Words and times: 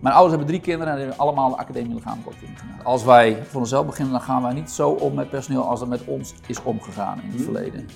Mijn 0.00 0.14
ouders 0.14 0.36
hebben 0.36 0.46
drie 0.54 0.60
kinderen 0.60 0.92
en 0.92 0.98
hebben 0.98 1.18
allemaal 1.18 1.50
de 1.50 1.56
academie 1.56 1.94
lichamelijke 1.94 2.30
opvoeding 2.30 2.58
gedaan. 2.58 2.84
Als 2.84 3.04
wij 3.04 3.44
voor 3.44 3.60
onszelf 3.60 3.86
beginnen, 3.86 4.12
dan 4.12 4.22
gaan 4.22 4.42
wij 4.42 4.52
niet 4.52 4.70
zo 4.70 4.90
om 4.90 5.14
met 5.14 5.30
personeel 5.30 5.62
als 5.62 5.80
dat 5.80 5.88
met 5.88 6.04
ons 6.04 6.34
is 6.46 6.62
omgegaan 6.62 7.20
in 7.22 7.30
het 7.30 7.42
verleden. 7.42 7.88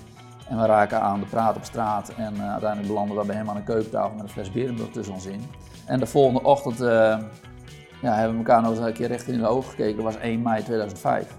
En 0.49 0.59
we 0.59 0.67
raken 0.67 1.01
aan 1.01 1.21
de 1.21 1.27
praat 1.27 1.57
op 1.57 1.65
straat 1.65 2.09
en 2.09 2.35
uh, 2.35 2.51
uiteindelijk 2.51 2.89
belanden 2.89 3.17
we 3.17 3.27
bij 3.27 3.37
hem 3.37 3.51
aan 3.51 3.57
een 3.57 3.65
keukentafel 3.65 4.15
met 4.15 4.23
een 4.23 4.29
fles 4.29 4.53
Berenburg 4.53 4.91
tussen 4.91 5.15
ons 5.15 5.27
in. 5.27 5.41
En 5.87 5.99
de 5.99 6.07
volgende 6.07 6.43
ochtend 6.43 6.81
uh, 6.81 6.89
ja, 8.03 8.15
hebben 8.15 8.33
we 8.33 8.39
elkaar 8.39 8.63
nog 8.63 8.71
eens 8.71 8.81
een 8.81 8.93
keer 8.93 9.09
recht 9.09 9.27
in 9.29 9.39
de 9.39 9.47
ogen 9.47 9.71
gekeken. 9.71 9.97
Dat 9.97 10.05
was 10.05 10.17
1 10.17 10.43
mei 10.43 10.63
2005. 10.63 11.37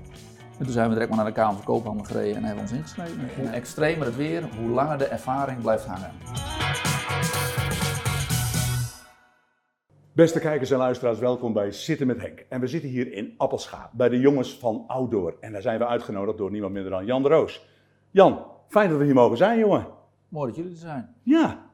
En 0.57 0.65
toen 0.65 0.73
zijn 0.73 0.87
we 0.87 0.93
direct 0.93 1.09
maar 1.09 1.19
naar 1.19 1.33
de 1.33 1.39
Kamer 1.39 1.55
van 1.55 1.63
Koophandel 1.63 2.05
gereden 2.05 2.35
en 2.35 2.43
hebben 2.43 2.63
ons 2.63 2.71
ingeschreven. 2.71 3.29
Hoe 3.39 3.49
extremer 3.49 4.05
het 4.05 4.15
weer, 4.15 4.43
hoe 4.59 4.69
langer 4.69 4.97
de 4.97 5.05
ervaring 5.05 5.61
blijft 5.61 5.85
hangen. 5.85 6.11
Beste 10.15 10.39
kijkers 10.39 10.71
en 10.71 10.77
luisteraars, 10.77 11.19
welkom 11.19 11.53
bij 11.53 11.71
Zitten 11.71 12.07
met 12.07 12.21
Henk. 12.21 12.45
En 12.49 12.59
we 12.59 12.67
zitten 12.67 12.89
hier 12.89 13.13
in 13.13 13.33
Appelscha 13.37 13.89
bij 13.93 14.09
de 14.09 14.19
jongens 14.19 14.57
van 14.57 14.83
Outdoor. 14.87 15.37
En 15.39 15.51
daar 15.51 15.61
zijn 15.61 15.79
we 15.79 15.87
uitgenodigd 15.87 16.37
door 16.37 16.51
niemand 16.51 16.73
minder 16.73 16.91
dan 16.91 17.05
Jan 17.05 17.23
de 17.23 17.29
Roos. 17.29 17.67
Jan, 18.11 18.45
fijn 18.67 18.89
dat 18.89 18.97
we 18.97 19.03
hier 19.03 19.13
mogen 19.13 19.37
zijn, 19.37 19.59
jongen. 19.59 19.87
Mooi 20.29 20.47
dat 20.47 20.55
jullie 20.55 20.71
er 20.71 20.77
zijn. 20.77 21.15
Ja, 21.23 21.65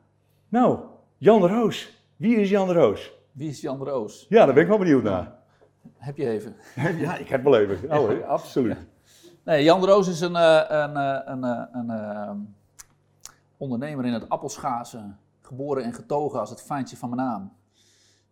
nou, 0.49 0.79
Jan 1.17 1.41
de 1.41 1.47
Roos. 1.47 2.03
Wie 2.15 2.35
is 2.35 2.49
Jan 2.49 2.67
de 2.67 2.73
Roos? 2.73 3.13
Wie 3.31 3.49
is 3.49 3.61
Jan 3.61 3.79
de 3.79 3.85
Roos? 3.85 4.25
Ja, 4.29 4.45
daar 4.45 4.53
ben 4.53 4.63
ik 4.63 4.69
wel 4.69 4.77
benieuwd 4.77 5.03
naar. 5.03 5.35
Heb 5.97 6.17
je 6.17 6.29
even? 6.29 6.55
Ja, 6.99 7.17
ik 7.17 7.27
heb 7.27 7.43
wel 7.43 7.57
even. 7.57 7.99
Oh, 7.99 8.27
absoluut. 8.27 8.77
Nee, 9.43 9.63
Jan 9.63 9.81
de 9.81 9.87
Roos 9.87 10.07
is 10.07 10.21
een, 10.21 10.35
eh, 10.35 10.63
een, 10.67 10.95
eh, 10.95 11.19
een, 11.25 11.43
een, 11.43 11.89
een 11.89 12.55
ondernemer 13.57 14.05
in 14.05 14.13
het 14.13 14.29
Appelschazen. 14.29 15.19
Geboren 15.41 15.83
en 15.83 15.93
getogen 15.93 16.39
als 16.39 16.49
het 16.49 16.61
fijntje 16.61 16.97
van 16.97 17.09
mijn 17.09 17.21
naam 17.21 17.57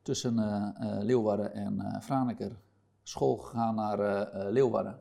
tussen 0.08 0.38
uh, 0.38 0.98
Leeuwarden 1.02 1.54
en 1.54 1.74
uh, 1.74 2.00
Franeker. 2.02 2.52
School 3.04 3.38
gegaan 3.38 3.76
naar 3.76 4.28
Leeuwarden. 4.52 5.00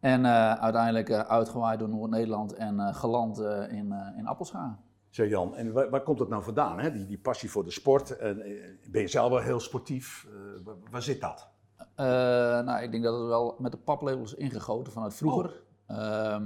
En 0.00 0.26
uiteindelijk 0.58 1.10
uitgewaaid 1.10 1.78
door 1.78 1.88
Noord-Nederland 1.88 2.52
en 2.54 2.94
geland 2.94 3.38
in, 3.68 3.94
in 4.16 4.26
Appelscha. 4.26 4.78
Zeg 5.10 5.28
Jan, 5.28 5.56
en 5.56 5.72
waar, 5.72 5.90
waar, 5.90 6.02
komt 6.02 6.18
dat 6.18 6.28
nou 6.28 6.42
vandaan, 6.42 6.80
hè? 6.80 6.92
Die, 6.92 7.06
die 7.06 7.18
passie 7.18 7.50
voor 7.50 7.64
de 7.64 7.70
sport? 7.70 8.18
ben 8.90 9.00
je 9.00 9.08
zelf 9.08 9.30
wel 9.30 9.38
heel 9.38 9.60
sportief? 9.60 10.26
Waar, 10.64 10.74
waar, 10.90 11.02
zit 11.02 11.20
dat? 11.20 11.48
nou, 12.64 12.82
ik 12.82 12.90
denk 12.90 13.04
dat 13.04 13.18
het 13.18 13.26
wel 13.26 13.56
met 13.58 13.72
de 13.72 13.78
paplepel 13.78 14.22
is 14.22 14.34
ingegoten 14.34 14.92
vanuit 14.92 15.14
vroeger. 15.14 15.62
Oh. 15.86 16.40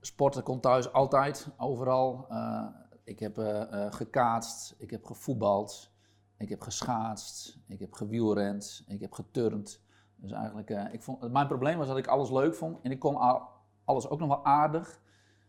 sporten 0.00 0.42
komt 0.42 0.62
thuis 0.62 0.92
altijd, 0.92 1.48
overal 1.56 2.26
ik 3.04 3.18
heb 3.18 3.38
uh, 3.38 3.46
uh, 3.46 3.86
gekaatst, 3.92 4.74
ik 4.78 4.90
heb 4.90 5.04
gevoetbald, 5.04 5.92
ik 6.36 6.48
heb 6.48 6.60
geschaatst, 6.60 7.58
ik 7.66 7.80
heb 7.80 7.92
gewielrend, 7.92 8.84
ik 8.86 9.00
heb 9.00 9.12
geturnd. 9.12 9.82
Dus 10.16 10.32
eigenlijk, 10.32 10.70
uh, 10.70 10.92
ik 10.92 11.02
vond, 11.02 11.32
mijn 11.32 11.46
probleem 11.46 11.78
was 11.78 11.86
dat 11.86 11.98
ik 11.98 12.06
alles 12.06 12.30
leuk 12.30 12.54
vond 12.54 12.78
en 12.82 12.90
ik 12.90 12.98
kon 12.98 13.44
alles 13.84 14.08
ook 14.08 14.18
nog 14.18 14.28
wel 14.28 14.44
aardig. 14.44 15.00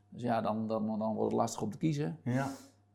Dus 0.09 0.22
ja, 0.22 0.42
dan, 0.42 0.68
dan, 0.68 1.00
dan 1.00 1.14
wordt 1.14 1.31
het 1.31 1.42
lastig 1.42 1.62
om 1.62 1.72
te 1.72 1.78
kiezen. 1.78 2.20
Ja. 2.24 2.48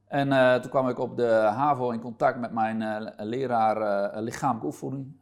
En 0.05 0.61
toen 0.61 0.71
kwam 0.71 0.89
ik 0.89 0.99
op 0.99 1.17
de 1.17 1.31
HAVO 1.31 1.91
in 1.91 2.01
contact 2.01 2.39
met 2.39 2.53
mijn 2.53 3.13
leraar 3.17 4.21
lichamelijke 4.23 4.67
opvoeding, 4.67 5.21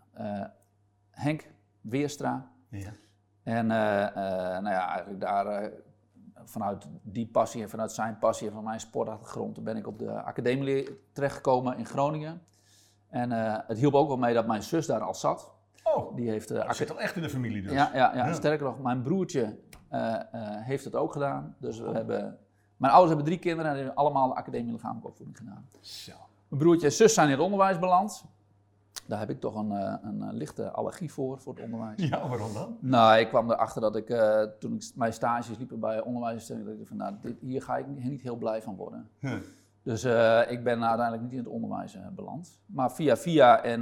Henk 1.11 1.51
Weerstra. 1.81 2.51
Ja. 2.70 2.92
En 3.42 3.67
nou 3.67 4.68
ja, 4.68 4.89
eigenlijk 4.89 5.20
daar 5.20 5.73
vanuit 6.46 6.86
die 7.02 7.27
passie 7.27 7.62
en 7.62 7.70
vanuit 7.70 7.92
zijn 7.92 8.18
passie 8.18 8.46
en 8.46 8.52
van 8.52 8.64
mijn 8.64 8.80
sportachtergrond 8.80 9.64
ben 9.64 9.77
ik 9.77 9.86
op 9.86 9.98
de 9.98 10.23
academie 10.23 11.01
terechtgekomen 11.12 11.79
in 11.79 11.86
Groningen. 11.86 12.42
En 13.08 13.30
uh, 13.30 13.57
het 13.67 13.79
hielp 13.79 13.95
ook 13.95 14.08
wel 14.08 14.17
mee 14.17 14.34
dat 14.34 14.46
mijn 14.46 14.62
zus 14.62 14.86
daar 14.86 15.01
al 15.01 15.14
zat. 15.14 15.55
Oh, 15.83 16.17
die 16.17 16.30
heeft, 16.30 16.51
uh, 16.51 16.67
dat 16.67 16.77
zit 16.77 16.90
al 16.90 17.01
echt 17.01 17.17
in 17.17 17.23
de 17.23 17.30
familie 17.30 17.62
dus. 17.62 17.73
Ja, 17.73 17.90
ja, 17.95 18.14
ja. 18.14 18.33
sterker 18.33 18.67
nog, 18.67 18.80
mijn 18.80 19.02
broertje 19.02 19.58
uh, 19.92 20.14
heeft 20.40 20.85
het 20.85 20.95
ook 20.95 21.12
gedaan. 21.12 21.56
Dus 21.58 21.79
we 21.79 21.89
oh. 21.89 21.95
hebben, 21.95 22.39
mijn 22.77 22.92
ouders 22.92 23.14
hebben 23.14 23.33
drie 23.33 23.39
kinderen 23.39 23.70
en 23.70 23.77
hebben 23.77 23.95
allemaal 23.95 24.29
de 24.29 24.35
academie 24.35 24.73
lichamelijke 24.73 25.08
opvoeding 25.08 25.39
gedaan. 25.39 25.68
Zo. 25.80 26.12
Mijn 26.48 26.62
broertje 26.62 26.86
en 26.86 26.92
zus 26.92 27.14
zijn 27.14 27.27
in 27.27 27.33
het 27.33 27.42
onderwijs 27.42 27.79
beland. 27.79 28.24
Daar 29.06 29.18
heb 29.18 29.30
ik 29.30 29.40
toch 29.40 29.55
een, 29.55 29.70
een, 29.70 30.20
een, 30.20 30.34
lichte 30.34 30.70
allergie 30.70 31.12
voor, 31.12 31.40
voor 31.40 31.55
het 31.55 31.62
onderwijs. 31.62 32.08
Ja, 32.08 32.28
waarom 32.28 32.52
dan? 32.52 32.77
Nou, 32.80 33.18
ik 33.18 33.28
kwam 33.28 33.50
erachter 33.50 33.80
dat 33.80 33.96
ik, 33.96 34.11
uh, 34.11 34.42
toen 34.42 34.74
ik 34.74 34.90
mijn 34.94 35.12
stages 35.12 35.58
liep 35.58 35.72
bij 35.77 36.00
onderwijsinstellingen, 36.00 36.70
dat 36.70 36.80
ik 36.80 36.86
van, 36.86 36.96
nou, 36.96 37.14
dit, 37.20 37.40
hier 37.40 37.62
ga 37.62 37.77
ik 37.77 37.86
niet 37.86 38.22
heel 38.22 38.36
blij 38.36 38.62
van 38.62 38.77
worden. 38.77 39.08
Huh. 39.18 39.33
Dus 39.83 40.05
uh, 40.05 40.50
ik 40.50 40.64
ben 40.64 40.84
uiteindelijk 40.84 41.22
niet 41.22 41.33
in 41.33 41.39
het 41.39 41.48
onderwijs 41.48 41.96
uh, 41.96 42.06
beland. 42.14 42.58
Maar 42.67 42.92
via 42.92 43.17
via 43.17 43.62
en 43.62 43.80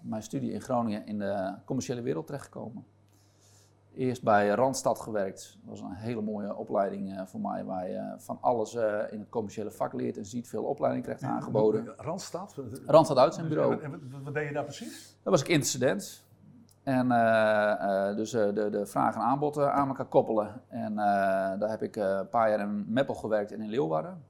mijn 0.00 0.22
studie 0.22 0.52
in 0.52 0.60
Groningen 0.60 1.06
in 1.06 1.18
de 1.18 1.54
commerciële 1.64 2.00
wereld 2.00 2.26
terechtgekomen 2.26 2.84
eerst 3.98 4.22
bij 4.22 4.48
Randstad 4.48 5.00
gewerkt. 5.00 5.58
Dat 5.60 5.70
was 5.70 5.80
een 5.80 5.94
hele 5.94 6.22
mooie 6.22 6.56
opleiding 6.56 7.12
uh, 7.12 7.20
voor 7.26 7.40
mij, 7.40 7.64
waar 7.64 7.88
je 7.88 8.14
van 8.16 8.38
alles 8.40 8.74
uh, 8.74 8.82
in 9.10 9.18
het 9.18 9.28
commerciële 9.28 9.70
vak 9.70 9.92
leert 9.92 10.16
en 10.16 10.24
ziet 10.24 10.48
veel 10.48 10.64
opleiding 10.64 11.04
krijgt 11.04 11.22
aangeboden. 11.22 11.94
Randstad? 11.96 12.56
Randstad 12.86 13.18
uitzendbureau. 13.18 13.82
En 13.82 13.90
wat, 13.90 14.00
wat, 14.22 14.34
deed 14.34 14.48
je 14.48 14.54
daar 14.54 14.64
precies? 14.64 15.16
Dat 15.22 15.32
was 15.32 15.40
ik 15.42 15.48
intercedent. 15.48 16.26
En 16.82 17.06
uh, 17.06 18.16
dus 18.16 18.30
de, 18.30 18.68
de 18.70 18.86
vraag 18.86 19.14
en 19.14 19.20
aanbod 19.20 19.58
aan 19.58 19.88
elkaar 19.88 20.06
koppelen. 20.06 20.62
En 20.68 20.94
daar 21.58 21.70
heb 21.70 21.82
ik 21.82 21.96
een 21.96 22.28
paar 22.28 22.50
jaar 22.50 22.60
in 22.60 22.84
Meppel 22.88 23.14
gewerkt 23.14 23.52
en 23.52 23.60
in 23.60 23.68
Leeuwarden. 23.68 24.24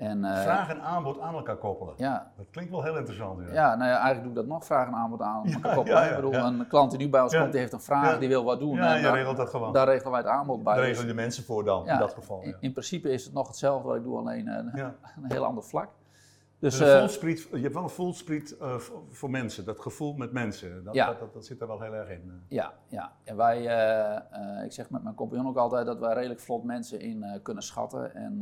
En, 0.00 0.24
uh, 0.24 0.42
vraag 0.42 0.68
en 0.70 0.82
aanbod 0.82 1.20
aan 1.20 1.34
elkaar 1.34 1.56
koppelen. 1.56 1.94
Ja. 1.96 2.32
Dat 2.36 2.46
klinkt 2.50 2.70
wel 2.70 2.82
heel 2.82 2.96
interessant. 2.96 3.40
Ja, 3.46 3.52
ja 3.52 3.76
nou 3.76 3.90
ja, 3.90 3.96
eigenlijk 3.96 4.22
doe 4.22 4.30
ik 4.30 4.34
dat 4.34 4.46
nog, 4.46 4.64
vraag 4.64 4.86
en 4.86 4.94
aanbod 4.94 5.22
aan 5.22 5.46
elkaar 5.46 5.74
koppelen. 5.74 6.08
ik 6.08 6.14
bedoel, 6.14 6.34
een 6.34 6.66
klant 6.66 6.90
die 6.90 6.98
nu 6.98 7.08
bij 7.08 7.20
ons 7.20 7.36
komt, 7.36 7.50
die 7.50 7.60
heeft 7.60 7.72
een 7.72 7.80
vraag, 7.80 8.18
die 8.18 8.28
wil 8.28 8.44
wat 8.44 8.58
doen. 8.58 8.74
Ja, 8.74 8.96
en 8.96 9.12
regelt 9.12 9.36
dat 9.36 9.48
gewoon. 9.48 9.72
Daar 9.72 9.86
regelen 9.86 10.10
wij 10.10 10.20
het 10.20 10.30
aanbod 10.30 10.62
bij. 10.62 10.74
Daar 10.74 10.84
regelen 10.84 11.08
de 11.08 11.14
mensen 11.14 11.44
voor 11.44 11.64
dan, 11.64 11.88
in 11.88 11.98
dat 11.98 12.14
geval. 12.14 12.42
In, 12.42 12.56
in, 12.60 12.72
principe 12.72 13.10
is 13.10 13.24
het 13.24 13.32
nog 13.32 13.46
hetzelfde 13.46 13.88
wat 13.88 13.96
ik 13.96 14.02
doe, 14.02 14.18
alleen 14.18 14.46
een, 14.46 14.70
een 14.78 14.92
heel 15.28 15.44
ander 15.44 15.64
vlak. 15.64 15.88
Dus, 16.60 16.78
dus 16.78 17.02
uh, 17.02 17.08
spreed, 17.08 17.48
je 17.52 17.58
hebt 17.58 17.74
wel 17.74 17.82
een 17.82 17.88
voelspriet 17.88 18.56
uh, 18.62 18.78
voor 19.08 19.30
mensen, 19.30 19.64
dat 19.64 19.80
gevoel 19.80 20.12
met 20.12 20.32
mensen. 20.32 20.84
Dat, 20.84 20.94
ja. 20.94 21.06
dat, 21.06 21.18
dat, 21.18 21.32
dat, 21.32 21.46
zit 21.46 21.60
er 21.60 21.66
wel 21.66 21.80
heel 21.80 21.92
erg 21.92 22.08
in. 22.08 22.42
Ja, 22.48 22.74
ja. 22.88 23.12
en 23.24 23.36
wij, 23.36 23.60
uh, 23.60 24.64
ik 24.64 24.72
zeg 24.72 24.90
met 24.90 25.02
mijn 25.02 25.14
compagnon 25.14 25.48
ook 25.48 25.56
altijd 25.56 25.86
dat 25.86 25.98
wij 25.98 26.14
redelijk 26.14 26.40
vlot 26.40 26.64
mensen 26.64 27.00
in 27.00 27.40
kunnen 27.42 27.62
schatten. 27.62 28.14
En 28.14 28.38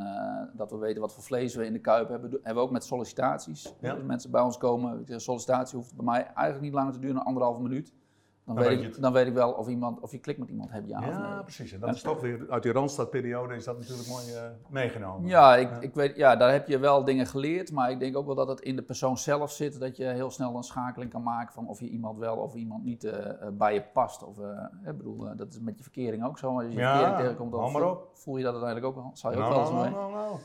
dat 0.53 0.71
we 0.71 0.77
weten 0.77 1.01
wat 1.01 1.15
voor 1.15 1.23
vlees 1.23 1.55
we 1.55 1.67
in 1.67 1.73
de 1.73 1.79
kuip 1.79 2.09
hebben. 2.09 2.31
hebben 2.31 2.55
we 2.55 2.61
ook 2.61 2.71
met 2.71 2.85
sollicitaties. 2.85 3.75
Ja. 3.81 3.95
Mensen 3.95 4.31
bij 4.31 4.41
ons 4.41 4.59
komen, 4.59 5.07
de 5.07 5.19
sollicitatie 5.19 5.79
hoeft 5.79 5.97
bij 5.97 6.05
mij 6.05 6.25
eigenlijk 6.25 6.61
niet 6.61 6.75
langer 6.75 6.93
te 6.93 6.99
duren 6.99 7.17
dan 7.17 7.25
anderhalve 7.25 7.63
minuut. 7.63 7.93
Dan, 8.49 8.57
dan, 8.57 8.67
weet 8.67 8.83
ik, 8.83 9.01
dan, 9.01 9.13
weet 9.13 9.27
ik, 9.27 9.33
wel 9.33 9.51
of, 9.51 9.69
iemand, 9.69 10.01
of 10.01 10.13
je 10.13 10.19
klikt 10.19 10.39
met 10.39 10.49
iemand 10.49 10.71
hebt, 10.71 10.89
ja, 10.89 11.01
ja 11.01 11.35
nee. 11.35 11.43
precies. 11.43 11.73
En 11.73 11.81
dat 11.81 11.95
is 11.95 12.03
toch 12.03 12.21
weer, 12.21 12.47
uit 12.51 12.63
die 12.63 12.73
Randstadperiode 12.73 13.55
is 13.55 13.65
dat 13.65 13.79
natuurlijk 13.79 14.09
mooi 14.09 14.25
uh, 14.33 14.41
meegenomen. 14.69 15.29
Ja, 15.29 15.57
ik, 15.57 15.71
ik 15.81 15.95
weet, 15.95 16.17
ja, 16.17 16.37
daar 16.37 16.53
heb 16.53 16.69
je 16.69 16.79
wel 16.79 17.05
dingen 17.05 17.27
geleerd, 17.27 17.73
maar 17.73 17.91
ik 17.91 17.99
denk 17.99 18.17
ook 18.17 18.27
wel 18.27 18.35
dat 18.35 18.49
het 18.49 18.61
in 18.61 18.77
de 18.77 18.83
persoon 18.83 19.19
zelf 19.19 19.51
zit, 19.51 19.81
dat 19.81 19.97
je 19.97 20.05
heel 20.05 20.31
snel 20.31 20.57
een 20.57 20.63
schakeling 20.63 21.11
kan 21.11 21.23
maken 21.23 21.53
van 21.53 21.69
of 21.69 21.81
je 21.81 21.89
iemand 21.89 22.19
wel 22.19 22.37
of 22.37 22.55
iemand 22.55 22.85
niet 22.85 23.05
uh, 23.05 23.13
bij 23.53 23.75
je 23.75 23.83
past. 23.93 24.25
Of, 24.25 24.39
ik 24.85 24.97
bedoel, 24.97 25.37
dat 25.37 25.53
is 25.53 25.61
met 25.61 25.77
je 25.77 25.83
verkering 25.83 26.25
ook 26.25 26.39
zo, 26.39 26.55
als 26.55 26.65
je 26.65 26.71
je 26.71 26.79
ja, 26.79 26.93
verkering 26.93 27.21
tegenkomt, 27.21 27.53
dan 27.53 27.71
voel, 27.71 27.97
voel, 28.13 28.37
je 28.37 28.43
dat 28.43 28.53
uiteindelijk 28.53 28.97
ook 28.97 29.03
wel, 29.03 29.11
zou 29.15 29.35
je 29.35 29.43
ook 29.43 29.49
wel 29.49 29.61
eens 29.61 29.71
mee. 29.71 29.91
No, 29.91 30.11
no, 30.11 30.39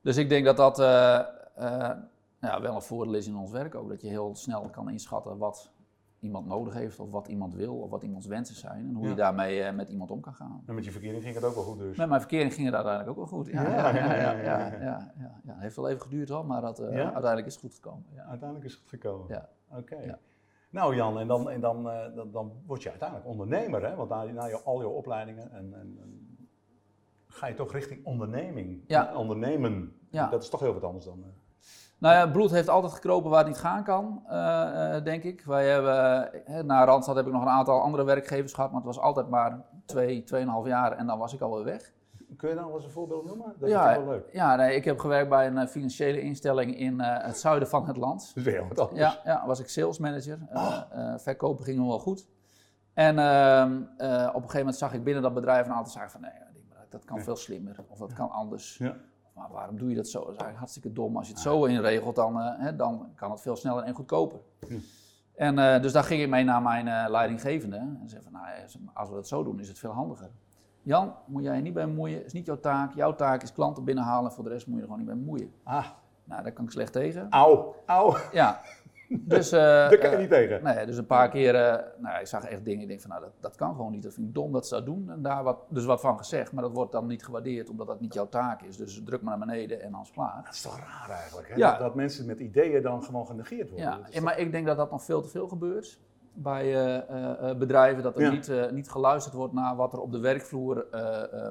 dus 0.00 0.16
ik 0.16 0.28
denk 0.28 0.44
dat 0.44 0.56
dat 0.56 0.76
wel 2.40 2.74
een 2.74 2.82
voordeel 2.82 3.14
is 3.14 3.26
in 3.26 3.36
ons 3.36 3.50
werk 3.50 3.74
ook, 3.74 3.88
dat 3.88 4.00
je 4.00 4.08
heel 4.08 4.34
snel 4.34 4.68
kan 4.70 4.90
inschatten 4.90 5.38
wat 5.38 5.70
iemand 6.20 6.46
nodig 6.46 6.74
heeft, 6.74 7.00
of 7.00 7.10
wat 7.10 7.28
iemand 7.28 7.54
wil, 7.54 7.76
of 7.76 7.90
wat 7.90 8.02
iemands 8.02 8.26
wensen 8.26 8.54
zijn. 8.56 8.86
En 8.88 8.94
hoe 8.94 9.04
Ja. 9.04 9.10
je 9.10 9.16
daarmee 9.16 9.62
eh, 9.62 9.74
met 9.74 9.88
iemand 9.88 10.10
om 10.10 10.20
kan 10.20 10.34
gaan. 10.34 10.62
En 10.66 10.74
met 10.74 10.84
je 10.84 10.90
verkering 10.90 11.22
ging 11.22 11.34
het 11.34 11.44
ook 11.44 11.54
wel 11.54 11.64
goed 11.64 11.78
dus. 11.78 11.96
Met 11.96 12.08
mijn 12.08 12.20
verkering 12.20 12.54
ging 12.54 12.66
het 12.66 12.74
uiteindelijk 12.74 13.18
ook 13.18 13.30
wel 13.30 13.38
goed. 13.38 13.46
Ja, 13.52 13.62
Ja, 13.62 13.94
ja, 13.94 14.14
ja. 14.14 14.32
ja, 14.32 15.12
ja, 15.18 15.40
ja, 15.44 15.56
heeft 15.58 15.76
wel 15.76 15.88
even 15.88 16.02
geduurd 16.02 16.28
hoor, 16.28 16.46
maar 16.46 16.60
dat, 16.60 16.78
eh, 16.78 16.86
uiteindelijk 17.00 17.46
is 17.46 17.52
het 17.52 17.62
goed 17.62 17.74
gekomen. 17.74 18.04
Ja. 18.14 18.24
Uiteindelijk 18.24 18.64
is 18.70 18.74
het 18.74 18.88
gekomen. 18.88 19.26
Ja. 19.28 19.48
Oké. 19.78 20.18
Nou 20.70 20.96
Jan, 20.96 21.18
en, 21.18 21.26
dan, 21.26 21.50
en 21.50 21.60
dan, 21.60 21.90
eh, 21.90 22.14
dan, 22.14 22.30
dan 22.30 22.52
word 22.66 22.82
je 22.82 22.88
uiteindelijk 22.90 23.28
ondernemer, 23.28 23.86
hè? 23.88 23.94
Want 23.94 24.08
na, 24.08 24.24
na 24.24 24.44
je, 24.44 24.60
al 24.62 24.80
je 24.80 24.88
opleidingen 24.88 25.52
en, 25.52 25.74
en, 25.74 25.98
en 26.02 26.38
ga 27.26 27.46
je 27.46 27.54
toch 27.54 27.72
richting 27.72 28.04
onderneming. 28.04 28.82
Ja. 28.86 29.16
Ondernemen. 29.16 29.92
Ja. 30.10 30.28
Dat 30.28 30.42
is 30.42 30.48
toch 30.48 30.60
heel 30.60 30.72
wat 30.72 30.84
anders 30.84 31.04
dan. 31.04 31.24
Nou 32.00 32.14
ja, 32.14 32.28
bloed 32.28 32.50
heeft 32.50 32.68
altijd 32.68 32.92
gekropen 32.92 33.30
waar 33.30 33.38
het 33.38 33.48
niet 33.48 33.58
gaan 33.58 33.84
kan, 33.84 34.22
eh, 34.28 34.96
eh, 34.96 35.04
denk 35.04 35.22
ik. 35.22 35.44
Wij 35.44 35.68
hebben, 35.68 36.32
eh, 36.46 36.62
na 36.62 36.84
Randstad 36.84 37.16
heb 37.16 37.26
ik 37.26 37.32
nog 37.32 37.42
een 37.42 37.48
aantal 37.48 37.80
andere 37.80 38.04
werkgevers 38.04 38.52
gehad, 38.52 38.70
maar 38.70 38.80
het 38.80 38.94
was 38.94 38.98
altijd 39.04 39.28
maar 39.28 39.60
twee, 39.84 40.22
tweeënhalf 40.22 40.66
jaar 40.66 40.92
en 40.92 41.06
dan 41.06 41.18
was 41.18 41.34
ik 41.34 41.40
alweer 41.40 41.64
weg. 41.64 41.92
Kun 42.36 42.48
je 42.48 42.54
nou 42.54 42.66
wel 42.66 42.76
eens 42.76 42.84
een 42.84 42.90
voorbeeld 42.90 43.24
noemen? 43.26 43.54
Dat 43.58 43.68
Ja, 43.68 43.90
is 43.90 43.96
wel 43.96 44.06
leuk. 44.06 44.32
Ja, 44.32 44.56
nee, 44.56 44.76
ik 44.76 44.84
heb 44.84 44.98
gewerkt 44.98 45.28
bij 45.28 45.46
een 45.46 45.68
financiële 45.68 46.20
instelling 46.20 46.78
in 46.78 47.00
het 47.00 47.38
zuiden 47.38 47.68
van 47.68 47.86
het 47.86 47.96
land. 47.96 48.26
Dat 48.34 48.36
is 48.36 48.42
weer 48.52 48.68
wat 48.68 48.78
anders. 48.78 49.00
Ja, 49.00 49.20
ja 49.24 49.46
was 49.46 49.60
ik 49.60 49.68
sales 49.68 49.98
manager. 49.98 50.38
Ah. 50.52 50.82
eh, 50.90 51.18
verkopen 51.18 51.64
ging 51.64 51.86
wel 51.86 51.98
goed. 51.98 52.28
En 52.94 53.18
ehm, 53.18 53.82
eh, 53.96 54.28
op 54.28 54.34
een 54.34 54.40
gegeven 54.40 54.58
moment 54.58 54.76
zag 54.76 54.92
ik 54.92 55.04
binnen 55.04 55.22
dat 55.22 55.34
bedrijf 55.34 55.66
een 55.66 55.72
aantal 55.72 55.92
zaken 55.92 56.10
van, 56.10 56.20
nee, 56.20 56.30
dat 56.88 57.04
kan 57.04 57.20
veel 57.20 57.36
slimmer 57.36 57.76
of 57.88 57.98
dat 57.98 58.12
kan 58.12 58.30
anders. 58.30 58.78
Ja. 58.78 58.96
Maar 59.40 59.50
waarom 59.50 59.78
doe 59.78 59.88
je 59.88 59.94
dat 59.96 60.08
zo? 60.08 60.18
Dat 60.18 60.28
is 60.28 60.36
eigenlijk 60.36 60.58
hartstikke 60.58 60.92
dom. 60.92 61.16
Als 61.16 61.26
je 61.26 61.32
het 61.32 61.42
zo 61.42 61.64
inregelt, 61.64 62.16
dan, 62.16 62.40
eh, 62.40 62.52
hè, 62.58 62.76
dan 62.76 63.12
kan 63.14 63.30
het 63.30 63.40
veel 63.40 63.56
sneller 63.56 63.84
en 63.84 63.94
goedkoper. 63.94 64.40
En 65.34 65.58
eh, 65.58 65.82
dus 65.82 65.92
daar 65.92 66.04
ging 66.04 66.22
ik 66.22 66.28
mee 66.28 66.44
naar 66.44 66.62
mijn 66.62 66.88
eh, 66.88 67.04
leidinggevende. 67.08 67.76
En 67.76 68.02
zei 68.04 68.22
van, 68.22 68.32
nou, 68.32 68.46
als 68.94 69.08
we 69.08 69.14
dat 69.14 69.28
zo 69.28 69.42
doen, 69.44 69.60
is 69.60 69.68
het 69.68 69.78
veel 69.78 69.90
handiger. 69.90 70.30
Jan, 70.82 71.14
moet 71.26 71.42
jij 71.42 71.56
je 71.56 71.62
niet 71.62 71.74
bij 71.74 71.86
bemoeien. 71.86 72.24
is 72.24 72.32
niet 72.32 72.46
jouw 72.46 72.60
taak. 72.60 72.94
Jouw 72.94 73.14
taak 73.14 73.42
is 73.42 73.52
klanten 73.52 73.84
binnenhalen. 73.84 74.30
En 74.30 74.34
voor 74.36 74.44
de 74.44 74.50
rest 74.50 74.66
moet 74.66 74.74
je 74.74 74.80
er 74.80 74.88
gewoon 74.88 75.04
niet 75.04 75.10
bij 75.10 75.18
bemoeien. 75.18 75.52
Ah, 75.62 75.86
Nou, 76.24 76.42
daar 76.42 76.52
kan 76.52 76.64
ik 76.64 76.70
slecht 76.70 76.92
tegen. 76.92 77.26
auw, 77.30 77.74
auw. 77.86 78.16
Ja. 78.32 78.60
Dus, 79.18 79.52
eh, 79.52 79.60
Daar 79.90 79.98
kan 79.98 80.10
je 80.10 80.14
eh, 80.14 80.20
niet 80.20 80.30
tegen. 80.30 80.62
Nee, 80.62 80.86
dus 80.86 80.96
een 80.96 81.06
paar 81.06 81.28
keer, 81.28 81.54
eh, 81.54 81.86
nou, 81.96 82.20
ik 82.20 82.26
zag 82.26 82.44
echt 82.44 82.64
dingen, 82.64 82.82
ik 82.82 82.88
denk 82.88 83.00
van, 83.00 83.10
nou, 83.10 83.22
dat, 83.22 83.32
dat 83.40 83.56
kan 83.56 83.74
gewoon 83.74 83.92
niet. 83.92 84.02
Dat 84.02 84.14
vind 84.14 84.26
ik 84.26 84.34
dom 84.34 84.52
dat 84.52 84.66
ze 84.66 84.74
dat 84.74 84.86
doen. 84.86 85.10
En 85.10 85.22
daar 85.22 85.42
wat, 85.42 85.58
dus 85.68 85.84
wat 85.84 86.00
van 86.00 86.18
gezegd, 86.18 86.52
maar 86.52 86.62
dat 86.62 86.72
wordt 86.72 86.92
dan 86.92 87.06
niet 87.06 87.24
gewaardeerd, 87.24 87.70
omdat 87.70 87.86
dat 87.86 88.00
niet 88.00 88.14
jouw 88.14 88.28
taak 88.28 88.62
is. 88.62 88.76
Dus 88.76 89.02
druk 89.04 89.22
maar 89.22 89.38
naar 89.38 89.46
beneden 89.46 89.82
en 89.82 89.92
dan 89.92 90.00
is 90.00 90.10
klaar. 90.10 90.42
Dat 90.44 90.54
is 90.54 90.62
toch 90.62 90.78
raar 90.78 91.16
eigenlijk, 91.18 91.48
hè? 91.48 91.54
Ja. 91.54 91.70
Dat, 91.70 91.78
dat 91.78 91.94
mensen 91.94 92.26
met 92.26 92.40
ideeën 92.40 92.82
dan 92.82 93.02
gewoon 93.02 93.26
genegeerd 93.26 93.70
worden. 93.70 93.88
Ja, 93.88 93.96
Dat 93.96 94.10
en 94.10 94.22
maar 94.22 94.38
ik 94.38 94.52
denk 94.52 94.66
dat 94.66 94.76
dat 94.76 94.90
nog 94.90 95.04
veel 95.04 95.22
te 95.22 95.28
veel 95.28 95.48
gebeurt 95.48 96.00
bij 96.42 96.62
eh, 96.74 96.96
eh, 96.96 97.50
eh, 97.50 97.56
bedrijven. 97.58 98.02
Dat 98.02 98.16
er 98.16 98.22
Ja. 98.22 98.30
niet, 98.30 98.72
niet 98.72 98.90
geluisterd 98.90 99.34
wordt 99.34 99.52
naar 99.54 99.76
wat 99.76 99.92
er 99.92 100.00
op 100.00 100.12
de 100.12 100.18
werkvloer, 100.18 100.86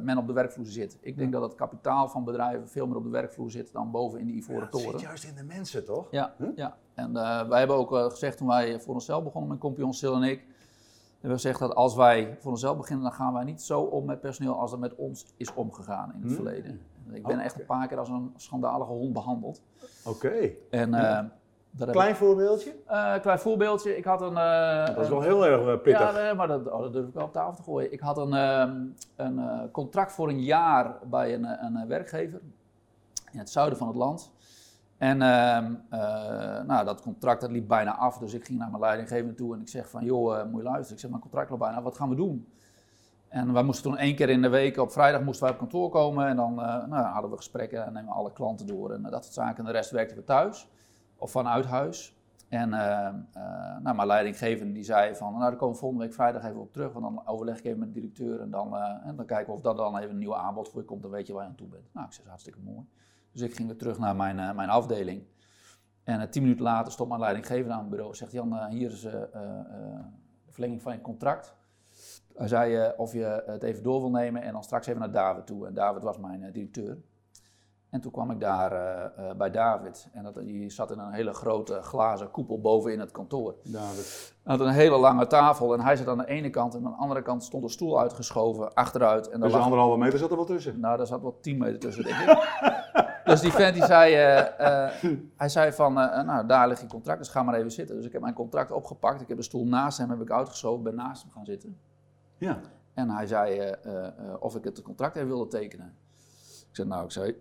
men 0.02 0.18
op 0.18 0.28
de 0.28 0.34
werkvloer 0.34 0.66
zit. 0.66 0.98
Ik 1.02 1.18
denk 1.18 1.32
dat 1.32 1.42
het 1.42 1.56
kapitaal 1.56 2.08
van 2.08 2.24
bedrijven 2.24 2.70
veel 2.70 2.88
meer 2.88 2.96
op 2.96 3.04
de 3.04 3.10
werkvloer 3.10 3.52
zit 3.52 3.72
dan 3.72 3.92
boven 3.92 4.20
in 4.20 4.26
die 4.26 4.36
toch- 4.36 4.44
ivoren 4.44 4.60
Ja, 4.72 4.72
het 4.72 4.82
toren. 4.84 5.00
zit 5.00 5.08
juist 5.08 5.24
in 5.24 5.36
de 5.36 5.44
mensen, 5.44 5.86
toch? 5.86 6.08
Ja, 6.12 6.34
ja. 6.56 6.78
en 6.94 7.14
wij 7.50 7.60
hebben 7.60 7.76
ook 7.78 7.96
gezegd 7.96 8.38
toen 8.38 8.48
wij 8.48 8.80
voor 8.80 8.94
onszelf 8.94 9.24
begonnen, 9.24 9.48
mijn 9.50 9.62
compagnon 9.62 9.94
Sil 10.00 10.16
en 10.16 10.24
ik, 10.24 10.40
hebben 10.40 11.30
we 11.40 11.44
gezegd 11.44 11.60
dat 11.60 11.76
als 11.76 11.96
wij 11.96 12.38
voor 12.40 12.52
onszelf 12.52 12.78
beginnen, 12.78 13.04
dan 13.06 13.14
gaan 13.14 13.34
wij 13.34 13.44
niet 13.44 13.62
zo 13.62 13.82
om 13.82 14.06
met 14.06 14.22
personeel 14.22 14.60
als 14.60 14.72
er 14.72 14.80
met 14.80 14.96
ons 14.96 15.26
is 15.38 15.54
omgegaan 15.54 16.10
in 16.14 16.16
het 16.22 16.26
Hmm. 16.26 16.36
verleden. 16.36 16.82
Ik 17.12 17.24
ben 17.28 17.38
Oh, 17.38 17.44
echt 17.44 17.60
een 17.60 17.66
paar 17.66 17.88
keer 17.88 17.98
als 17.98 18.10
een 18.10 18.34
schandalige 18.36 18.92
hond 18.92 19.14
behandeld. 19.14 19.62
Oké. 20.06 20.50
En, 20.70 20.92
Ja. 20.92 21.32
Dat 21.72 21.90
Klein 21.90 22.16
voorbeeldje? 22.16 22.76
eh, 22.88 23.20
klein 23.22 23.40
voorbeeldje, 23.40 23.98
ik 23.98 24.06
had 24.06 24.22
een... 24.22 24.38
eh, 24.38 24.86
Dat 24.86 25.04
is 25.04 25.10
wel 25.10 25.22
heel 25.22 25.46
erg 25.46 25.62
eh, 25.68 25.82
pittig. 25.82 26.00
ja, 26.00 26.12
nee, 26.12 26.34
maar 26.34 26.48
dat, 26.48 26.72
oh, 26.72 26.82
dat 26.82 26.94
durf 26.94 27.08
ik 27.08 27.14
wel 27.14 27.24
op 27.24 27.34
tafel 27.34 27.56
te 27.56 27.64
gooien. 27.64 27.94
Ik 27.94 28.00
had 28.00 28.18
een, 28.18 28.34
ehm, 28.34 28.82
een 29.16 29.72
contract 29.72 30.12
voor 30.12 30.30
een 30.30 30.44
jaar 30.44 30.96
bij 31.10 31.34
een, 31.34 31.66
een 31.66 31.88
werkgever 31.88 32.42
in 33.32 33.40
het 33.40 33.50
zuiden 33.50 33.78
van 33.78 33.88
het 33.88 33.96
land. 33.96 34.32
En 34.98 35.22
ehm, 35.22 35.74
eh, 35.90 36.00
nou, 36.64 36.86
dat 36.86 37.02
contract 37.02 37.42
dat 37.42 37.52
liep 37.52 37.68
bijna 37.68 37.96
af, 37.98 38.18
dus 38.18 38.34
ik 38.34 38.46
ging 38.46 38.60
naar 38.60 38.70
mijn 38.70 38.82
leidinggever 38.82 39.36
toe 39.36 39.54
en 39.54 39.62
ik 39.62 39.68
zeg 39.70 39.90
van, 39.90 40.04
joh, 40.04 40.44
moet 40.46 40.62
je 40.62 40.68
luisteren. 40.68 40.94
Ik 40.94 41.00
zeg, 41.00 41.10
mijn 41.10 41.22
contract 41.22 41.50
loopt 41.50 41.62
bijna 41.62 41.78
af, 41.78 41.84
wat 41.84 41.96
gaan 41.96 42.10
we 42.10 42.16
doen? 42.16 42.48
En 43.28 43.54
wij 43.54 43.64
moesten 43.64 43.84
toen 43.92 44.00
één 44.00 44.16
keer 44.16 44.30
in 44.30 44.42
de 44.42 44.50
week, 44.50 44.78
op 44.78 44.92
vrijdag 44.92 45.22
moesten 45.22 45.44
wij 45.44 45.54
op 45.54 45.60
kantoor 45.60 45.90
komen 45.90 46.28
en 46.28 46.36
dan 46.36 46.56
nou, 46.56 46.94
hadden 46.94 47.32
we 47.32 47.38
gesprekken 47.38 47.86
en 47.86 47.94
nemen 47.94 48.14
alle 48.14 48.32
klanten 48.34 48.68
door 48.68 48.92
en 48.92 49.02
dat 49.02 49.24
soort 49.24 49.34
zaken. 49.34 49.58
En 49.58 49.66
de 49.66 49.72
rest 49.72 49.92
werkten 49.92 50.18
we 50.18 50.24
thuis 50.24 50.68
of 51.20 51.32
vanuit 51.32 51.66
huis. 51.66 52.18
En 52.50 52.74
eh, 52.74 53.08
eh, 53.08 53.82
nou, 53.82 53.96
mijn 53.96 54.08
leidinggevende 54.08 54.74
die 54.74 54.84
zei 54.84 55.16
van, 55.16 55.32
nou 55.32 55.44
daar 55.44 55.56
komen 55.56 55.74
we 55.74 55.80
volgende 55.80 56.04
week 56.04 56.14
vrijdag 56.14 56.44
even 56.44 56.60
op 56.60 56.74
terug, 56.74 56.94
want 56.94 57.06
dan 57.06 57.28
overleg 57.28 57.58
ik 57.58 57.66
even 57.66 57.80
met 57.80 57.94
de 57.94 57.94
directeur 57.94 58.42
en 58.42 58.50
dan, 58.50 58.76
eh, 58.76 59.08
en 59.08 59.16
dan 59.16 59.26
kijken 59.26 59.46
we 59.46 59.52
of 59.52 59.62
dat 59.62 59.78
dan 59.78 59.98
even 59.98 60.10
een 60.10 60.18
nieuw 60.18 60.36
aanbod 60.36 60.70
voor 60.70 60.82
je 60.82 60.88
komt, 60.88 61.02
dan 61.02 61.12
weet 61.12 61.28
je 61.28 61.34
waar 61.34 61.44
je 61.44 61.50
aan 61.50 61.56
toe 61.56 61.68
bent. 61.68 61.94
Nou, 61.94 62.08
ik 62.08 62.14
zeg, 62.14 62.26
hartstikke 62.26 62.60
mooi. 62.60 62.86
Dus 63.32 63.42
ik 63.42 63.56
ging 63.56 63.68
weer 63.68 63.78
terug 63.78 64.00
naar 64.00 64.16
mijn, 64.16 64.56
mijn 64.56 64.70
afdeling. 64.70 65.24
En 66.04 66.30
tien 66.30 66.42
minuten 66.42 66.64
later 66.64 66.92
stond 66.92 67.10
mijn 67.10 67.22
leidinggevende 67.22 67.74
aan 67.74 67.80
het 67.80 67.90
bureau 67.90 68.16
zegt, 68.16 68.32
Jan, 68.32 68.68
hier 68.68 68.92
is 68.92 69.04
eh, 69.04 69.14
de 70.46 70.52
verlenging 70.52 70.82
van 70.82 70.94
je 70.94 71.02
contract. 71.02 71.56
Hij 72.36 72.48
zei 72.48 72.94
of 72.98 73.14
je 73.14 73.44
het 73.46 73.64
even 73.64 73.84
door 73.84 74.00
wil 74.00 74.10
nemen 74.10 74.42
en 74.42 74.54
dan 74.54 74.64
straks 74.64 74.88
even 74.88 75.00
naar 75.00 75.12
David 75.12 75.46
toe. 75.46 75.68
En 75.68 75.74
David 75.74 76.04
was 76.04 76.18
mijn 76.18 76.52
directeur. 76.52 76.98
En 77.90 78.02
toen 78.02 78.12
kwam 78.12 78.32
ik 78.32 78.40
daar 78.40 78.72
eh, 78.72 79.30
eh, 79.30 79.36
bij 79.36 79.52
David. 79.52 80.08
En 80.14 80.24
dat, 80.24 80.36
die 80.36 80.70
zat 80.70 80.92
in 80.92 81.00
een 81.00 81.12
hele 81.12 81.34
grote 81.34 81.82
glazen 81.82 82.32
koepel 82.32 82.62
boven 82.62 82.94
in 82.94 83.00
het 83.00 83.12
kantoor. 83.12 83.56
David. 83.64 84.34
Hij 84.44 84.56
had 84.58 84.68
een 84.68 84.74
hele 84.74 84.98
lange 84.98 85.28
tafel 85.28 85.74
en 85.74 85.80
hij 85.80 85.96
zat 85.96 86.08
aan 86.08 86.18
de 86.18 86.28
ene 86.28 86.50
kant 86.50 86.76
en 86.76 86.86
aan 86.86 86.92
de 86.92 86.98
andere 86.98 87.22
kant 87.22 87.44
stond 87.44 87.64
een 87.64 87.70
stoel 87.70 88.00
uitgeschoven 88.00 88.74
achteruit. 88.74 89.30
En 89.30 89.40
Dus 89.40 89.52
lag, 89.52 89.64
anderhalve 89.64 89.98
meter 89.98 90.20
zat 90.20 90.30
er 90.30 90.36
wel 90.36 90.46
tussen. 90.46 90.80
nou, 90.80 90.98
daar 90.98 91.08
zat 91.08 91.22
wel 91.22 91.40
10 91.42 91.58
meter 91.58 91.80
tussen, 91.80 92.04
denk 92.04 92.16
ik. 92.18 92.38
dus 93.26 93.42
die 93.42 93.52
vent 93.52 93.74
die 93.74 93.86
zei, 93.86 94.14
eh, 94.14 94.90
hij 95.36 95.50
zei 95.50 95.72
van, 95.72 95.94
nou, 95.94 96.48
daar 96.48 96.68
ligt 96.68 96.82
je 96.82 96.88
contract, 96.88 97.20
dus 97.20 97.30
ga 97.30 97.44
maar 97.44 97.56
even 97.56 97.72
zitten. 97.72 97.96
Dus 97.96 98.06
ik 98.06 98.12
heb 98.12 98.22
mijn 98.22 98.34
contract 98.34 98.72
opgepakt, 98.72 99.22
ik 99.22 99.28
heb 99.28 99.38
een 99.38 99.44
stoel 99.44 99.66
naast 99.66 99.98
hem 99.98 100.10
heb 100.10 100.22
ik 100.22 100.32
uitgeschoven, 100.32 100.84
ben 100.84 100.96
naast 100.96 101.22
hem 101.24 101.32
gaan 101.32 101.46
zitten. 101.46 101.78
Ja. 102.38 102.60
En 102.94 103.10
hij 103.10 103.28
zei 103.28 103.76
of 104.40 104.56
ik 104.56 104.64
het 104.64 104.82
contract 104.82 105.16
even 105.16 105.28
wilde 105.28 105.48
tekenen. 105.48 105.96
Ik 106.70 106.76
zei, 106.76 106.88
nou, 106.88 107.04
ik 107.04 107.12
zei, 107.12 107.36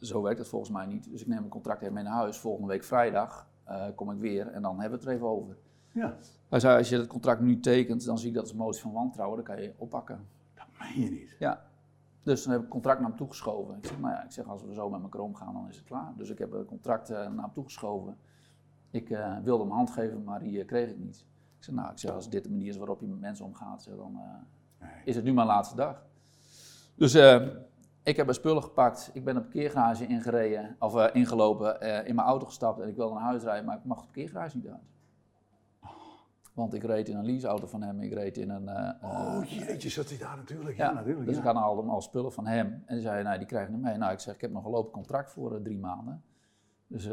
zo 0.00 0.22
werkt 0.22 0.38
het 0.38 0.48
volgens 0.48 0.70
mij 0.70 0.86
niet. 0.86 1.10
Dus 1.10 1.20
ik 1.20 1.26
neem 1.26 1.38
mijn 1.38 1.50
contract 1.50 1.82
even 1.82 1.94
mee 1.94 2.04
naar 2.04 2.12
huis. 2.12 2.38
Volgende 2.38 2.68
week 2.68 2.84
vrijdag 2.84 3.46
eh, 3.64 3.86
kom 3.94 4.10
ik 4.10 4.18
weer 4.18 4.46
en 4.48 4.62
dan 4.62 4.80
hebben 4.80 4.98
we 4.98 5.04
het 5.04 5.06
er 5.06 5.14
even 5.14 5.26
over. 5.26 5.56
Ja. 5.92 6.16
Hij 6.48 6.60
zei, 6.60 6.78
als 6.78 6.88
je 6.88 6.96
het 6.96 7.06
contract 7.06 7.40
nu 7.40 7.60
tekent, 7.60 8.04
dan 8.04 8.18
zie 8.18 8.28
ik 8.28 8.34
dat 8.34 8.42
als 8.42 8.52
motie 8.52 8.82
van 8.82 8.92
wantrouwen. 8.92 9.36
Dan 9.36 9.54
kan 9.54 9.62
je 9.62 9.72
oppakken. 9.76 10.26
Dat 10.54 10.66
meen 10.80 11.04
je 11.04 11.10
niet. 11.10 11.36
Ja. 11.38 11.66
Dus 12.22 12.42
dan 12.42 12.50
heb 12.50 12.58
ik 12.60 12.64
het 12.64 12.74
contract 12.74 13.00
naar 13.00 13.08
hem 13.08 13.18
toegeschoven. 13.18 13.76
Ik 13.76 13.86
zeg, 13.86 13.98
nou 13.98 14.12
ja, 14.12 14.24
ik 14.24 14.30
zeg, 14.32 14.46
als 14.46 14.62
we 14.64 14.74
zo 14.74 14.90
met 14.90 15.02
elkaar 15.02 15.20
omgaan, 15.20 15.52
dan 15.52 15.68
is 15.68 15.76
het 15.76 15.84
klaar. 15.84 16.12
Dus 16.16 16.30
ik 16.30 16.38
heb 16.38 16.52
het 16.52 16.66
contract 16.66 17.10
eh, 17.10 17.16
naar 17.16 17.42
hem 17.42 17.52
toegeschoven. 17.52 18.16
Ik 18.90 19.10
eh, 19.10 19.36
wilde 19.42 19.62
hem 19.62 19.72
hand 19.72 19.90
geven, 19.90 20.24
maar 20.24 20.40
die 20.40 20.64
kreeg 20.64 20.90
ik 20.90 20.98
niet. 20.98 21.16
Ik 21.58 21.64
zeg, 21.64 21.74
nou, 21.74 21.90
ik 21.90 21.98
zeg, 21.98 22.10
als 22.10 22.28
dit 22.30 22.44
de 22.44 22.50
manier 22.50 22.68
is 22.68 22.76
waarop 22.76 23.00
je 23.00 23.06
met 23.06 23.20
mensen 23.20 23.44
omgaat, 23.44 23.82
zeg, 23.82 23.96
dan 23.96 24.18
Nee. 24.80 24.90
is 25.04 25.14
het 25.16 25.24
nu 25.24 25.32
mijn 25.32 25.46
laatste 25.46 25.76
dag. 25.76 26.02
Dus 26.94 27.14
eh, 27.14 27.46
ik 28.08 28.16
heb 28.16 28.26
mijn 28.26 28.38
spullen 28.38 28.62
gepakt. 28.62 29.10
Ik 29.12 29.24
ben 29.24 29.36
een 29.36 29.42
parkeergarage 29.42 30.06
ingereden, 30.06 30.76
of 30.78 30.96
eh, 30.96 31.14
ingelopen, 31.14 31.80
eh, 31.80 32.08
in 32.08 32.14
mijn 32.14 32.26
auto 32.26 32.46
gestapt 32.46 32.80
en 32.80 32.88
ik 32.88 32.96
wilde 32.96 33.14
naar 33.14 33.22
huis 33.22 33.42
rijden, 33.42 33.64
maar 33.64 33.76
ik 33.76 33.84
mag 33.84 33.98
de 33.98 34.04
parkeergarage 34.04 34.56
niet 34.56 34.68
uit. 34.68 34.80
Want 36.54 36.74
ik 36.74 36.82
reed 36.82 37.08
in 37.08 37.16
een 37.16 37.24
leaseauto 37.24 37.66
van 37.66 37.82
hem, 37.82 38.00
ik 38.00 38.12
reed 38.12 38.36
in 38.36 38.50
een... 38.50 38.68
eh, 38.68 39.10
Oh 39.10 39.44
jeetje, 39.44 39.88
zat 39.88 40.08
hij 40.08 40.18
daar 40.18 40.36
natuurlijk. 40.36 40.76
Ja, 40.76 40.84
ja, 40.88 40.92
natuurlijk. 40.92 41.26
dus 41.26 41.34
ja. 41.34 41.40
ik 41.40 41.46
had 41.46 41.56
al 41.56 41.62
allemaal 41.62 42.00
spullen 42.00 42.32
van 42.32 42.46
hem. 42.46 42.82
En 42.86 43.00
zei, 43.00 43.22
nou, 43.22 43.38
die 43.38 43.46
krijg 43.46 43.66
ik 43.66 43.72
niet 43.74 43.82
mee. 43.82 43.96
Nou, 43.96 44.12
ik 44.12 44.18
zeg, 44.18 44.34
ik 44.34 44.40
heb 44.40 44.50
nog 44.52 44.64
een 44.64 44.70
lopend 44.70 44.92
contract 44.92 45.30
voor 45.30 45.62
drie 45.62 45.78
maanden. 45.78 46.22
Dus 46.86 47.08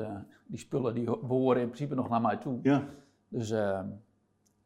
die 0.46 0.60
spullen 0.60 0.94
die 0.94 1.08
ho- 1.08 1.20
behoren 1.20 1.62
in 1.62 1.68
principe 1.68 1.96
nog 1.96 2.10
naar 2.10 2.22
mij 2.22 2.38
toe. 2.38 2.60
Ja. 2.62 2.84
Dus 3.28 3.54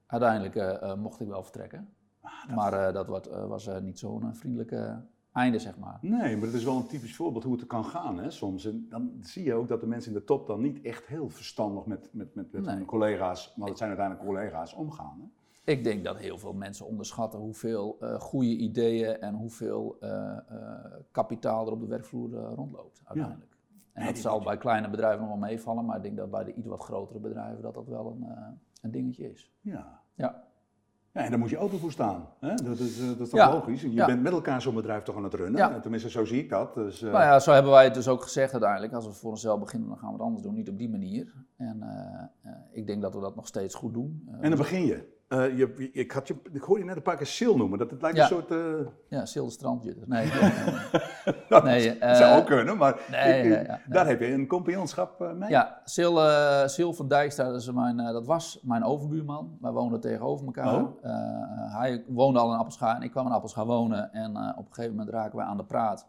uiteindelijk 0.06 0.80
mocht 0.98 1.20
ik 1.20 1.28
wel 1.28 1.44
vertrekken. 1.44 1.90
Ah, 2.22 2.56
Maar 2.56 2.94
dat 2.94 3.08
wat, 3.08 3.28
eh, 3.28 3.46
was 3.46 3.68
eh, 3.68 3.78
niet 3.80 4.00
zo'n 4.00 4.36
vriendelijke 4.36 5.02
einde, 5.40 5.60
zeg 5.60 5.78
maar. 5.78 5.98
Nee, 6.02 6.36
maar 6.38 6.46
het 6.46 6.56
is 6.56 6.64
wel 6.64 6.76
een 6.76 6.88
typisch 6.88 7.16
voorbeeld 7.16 7.44
hoe 7.44 7.56
het 7.56 7.68
kan 7.68 7.86
gaan 7.86 8.20
hè, 8.20 8.32
soms. 8.32 8.66
En 8.66 8.86
dan 8.90 9.12
zie 9.22 9.44
je 9.44 9.54
ook 9.54 9.68
dat 9.68 9.80
de 9.82 9.88
mensen 9.88 10.12
in 10.14 10.18
de 10.18 10.24
top 10.24 10.48
dan 10.48 10.62
niet 10.62 10.82
echt 10.82 11.06
heel 11.06 11.30
verstandig 11.30 11.86
met, 11.86 12.10
met, 12.14 12.36
met, 12.36 12.52
met 12.52 12.66
Nee. 12.66 12.76
hun 12.76 12.86
collega's, 12.86 13.54
maar 13.56 13.68
het 13.68 13.78
zijn 13.78 13.90
uiteindelijk 13.90 14.28
collega's, 14.28 14.74
omgaan. 14.74 15.20
Hè? 15.20 15.72
Ik 15.72 15.84
denk 15.84 16.04
dat 16.04 16.18
heel 16.18 16.38
veel 16.38 16.54
mensen 16.54 16.86
onderschatten 16.86 17.40
hoeveel 17.40 17.98
eh 18.00 18.20
goede 18.20 18.56
ideeën 18.58 19.20
en 19.22 19.34
hoeveel 19.36 19.98
eh, 20.00 20.38
kapitaal 21.12 21.66
er 21.66 21.72
op 21.72 21.80
de 21.80 21.88
werkvloer 21.88 22.30
rondloopt 22.32 23.02
uiteindelijk. 23.04 23.58
En 23.94 24.06
dat 24.06 24.18
zal 24.18 24.42
bij 24.42 24.58
kleine 24.58 24.90
bedrijven 24.90 25.20
nog 25.20 25.30
wel 25.30 25.38
meevallen, 25.50 25.86
maar 25.86 25.96
ik 25.98 26.04
denk 26.04 26.18
dat 26.18 26.32
bij 26.32 26.44
de 26.44 26.54
iets 26.54 26.68
wat 26.68 26.84
grotere 26.84 27.20
bedrijven 27.20 27.62
dat 27.62 27.74
dat 27.74 27.88
wel 27.88 28.12
een, 28.12 28.26
een 28.82 28.92
dingetje 28.92 29.32
is. 29.32 29.52
Ja. 29.62 30.02
Ja. 30.16 30.44
Ja, 31.20 31.26
en 31.26 31.32
daar 31.32 31.40
moet 31.40 31.50
je 31.50 31.58
open 31.58 31.80
voor 31.80 31.92
staan. 31.92 32.28
Hè? 32.40 32.56
Dat, 32.56 32.80
is, 32.80 33.00
eh, 33.00 33.08
dat 33.08 33.20
is 33.20 33.30
toch 33.30 33.40
Ja. 33.40 33.52
logisch? 33.54 33.82
Je 33.82 33.94
Ja. 33.94 34.06
bent 34.06 34.22
met 34.22 34.32
elkaar 34.32 34.62
zo'n 34.62 34.76
bedrijf 34.76 35.04
toch 35.04 35.16
aan 35.16 35.24
het 35.24 35.34
runnen. 35.34 35.60
Ja. 35.60 35.80
Tenminste, 35.80 36.10
zo 36.10 36.26
zie 36.26 36.40
ik 36.44 36.50
dat. 36.50 36.74
Dus, 36.74 37.02
eh, 37.02 37.12
Nou 37.12 37.24
ja, 37.24 37.40
zo 37.40 37.52
hebben 37.52 37.72
wij 37.72 37.84
het 37.84 37.94
dus 37.94 38.08
ook 38.08 38.24
gezegd 38.24 38.52
uiteindelijk. 38.52 38.94
Als 38.94 39.06
we 39.06 39.12
voor 39.14 39.30
onszelf 39.30 39.60
beginnen, 39.60 39.90
dan 39.90 39.98
gaan 39.98 40.08
we 40.08 40.14
het 40.14 40.24
anders 40.24 40.44
doen, 40.44 40.54
niet 40.54 40.70
op 40.70 40.78
die 40.78 40.90
manier. 40.90 41.34
En 41.58 41.82
eh, 41.82 42.52
ik 42.72 42.88
denk 42.88 43.02
dat 43.02 43.14
we 43.14 43.20
dat 43.22 43.36
nog 43.36 43.48
steeds 43.48 43.76
goed 43.76 43.94
doen. 43.94 44.28
En 44.42 44.50
dan 44.50 44.58
begin 44.60 44.86
je. 44.86 45.18
Eh, 45.30 45.58
je, 45.58 45.74
je- 45.78 45.92
ik, 45.92 46.12
had 46.12 46.28
je. 46.28 46.36
ik 46.52 46.62
hoorde 46.62 46.82
je 46.82 46.88
net 46.88 46.96
een 46.96 47.02
paar 47.02 47.16
keer 47.18 47.26
sil 47.38 47.56
noemen. 47.58 47.80
Dat 47.80 47.92
het 47.92 48.02
lijkt 48.02 48.18
Ja. 48.18 48.24
een 48.24 48.30
soort. 48.30 48.52
eh 48.52 48.58
Ja, 49.08 49.26
Silde 49.26 49.52
Strandjutters. 49.52 50.08
Nee, 50.16 50.26
nee, 51.50 51.62
nee, 51.64 51.98
dat 52.00 52.18
zou 52.18 52.32
eh, 52.32 52.38
ook 52.38 52.46
kunnen, 52.46 52.78
maar 52.78 53.00
nee, 53.12 53.44
ik- 53.44 53.52
ja, 53.52 53.60
ja, 53.60 53.68
nee. 53.68 53.78
daar 53.90 54.08
heb 54.08 54.20
je 54.20 54.32
een 54.34 54.48
compagnonschap 54.48 55.34
mee. 55.36 55.50
Ja, 55.50 55.82
Sil, 55.94 56.14
Sil 56.76 56.92
van 56.94 57.08
Dijkstra, 57.08 57.44
dat, 57.52 57.62
is 57.62 57.72
mijn, 57.72 57.98
dat 57.98 58.26
was 58.26 58.60
mijn 58.64 58.84
overbuurman. 58.84 59.58
Wij 59.62 59.72
woonden 59.72 60.00
tegenover 60.00 60.46
elkaar. 60.46 60.76
Oh. 60.76 61.04
Hij 61.74 62.04
woonde 62.08 62.40
al 62.40 62.52
in 62.54 62.58
Appelscha 62.58 62.96
en 62.96 63.02
ik 63.02 63.12
kwam 63.12 63.26
in 63.26 63.32
Appelscha 63.32 63.66
wonen. 63.66 64.14
En 64.14 64.30
op 64.58 64.66
een 64.68 64.74
gegeven 64.74 64.96
moment 64.96 65.14
raken 65.16 65.38
wij 65.38 65.46
aan 65.46 65.58
de 65.58 65.66
praat. 65.66 66.08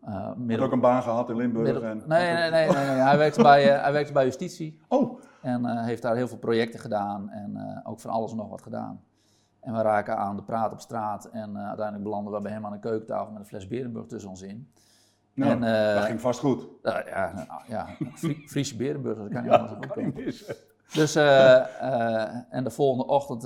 Had 0.00 0.36
middel- 0.36 0.66
ook 0.66 0.72
een 0.72 0.80
baan 0.80 1.02
gehad 1.02 1.30
in 1.30 1.36
Limburg. 1.36 1.64
middel- 1.64 1.84
en, 1.90 2.02
nee, 2.06 2.32
nee, 2.34 2.50
nee, 2.50 2.66
nee, 2.68 2.74
nee. 2.86 2.96
Hij, 2.96 3.18
werkte 3.18 3.42
bij, 3.42 3.62
hij 3.64 3.92
werkte 3.92 4.12
bij 4.12 4.24
justitie. 4.24 4.80
Oh, 4.88 5.20
En 5.42 5.66
eh, 5.66 5.84
heeft 5.84 6.02
daar 6.02 6.16
heel 6.16 6.28
veel 6.28 6.38
projecten 6.38 6.80
gedaan 6.80 7.30
en 7.30 7.56
eh, 7.56 7.90
ook 7.90 8.00
van 8.00 8.10
alles 8.10 8.30
en 8.30 8.36
nog 8.36 8.48
wat 8.48 8.62
gedaan. 8.62 9.02
En 9.60 9.72
we 9.72 9.82
raken 9.82 10.16
aan 10.16 10.36
de 10.36 10.42
praat 10.42 10.72
op 10.72 10.80
straat 10.80 11.24
en 11.24 11.56
eh, 11.56 11.66
uiteindelijk 11.66 12.04
belanden 12.04 12.32
we 12.32 12.40
bij 12.40 12.52
hem 12.52 12.66
aan 12.66 12.72
een 12.72 12.80
keukentafel 12.80 13.30
met 13.32 13.40
een 13.40 13.46
fles 13.48 13.68
Berenburg 13.68 14.06
tussen 14.06 14.30
ons 14.30 14.42
in. 14.42 14.70
nou, 15.34 15.50
En, 15.64 15.94
dat 15.94 16.04
ging 16.04 16.20
vast 16.20 16.40
goed. 16.40 16.66
Ja, 16.82 17.32
nou, 17.34 17.62
ja 17.68 17.86
Frie- 18.14 18.48
Friese 18.50 18.76
Berenburg, 18.76 19.18
dat 19.18 19.28
kan 19.28 19.42
niet 19.42 19.52
anders 19.52 19.86
kan 19.88 20.04
niet 20.04 20.14
missen. 20.14 20.54
Dus, 20.92 21.14
en 21.14 22.64
de 22.64 22.70
volgende 22.70 23.06
ochtend 23.12 23.42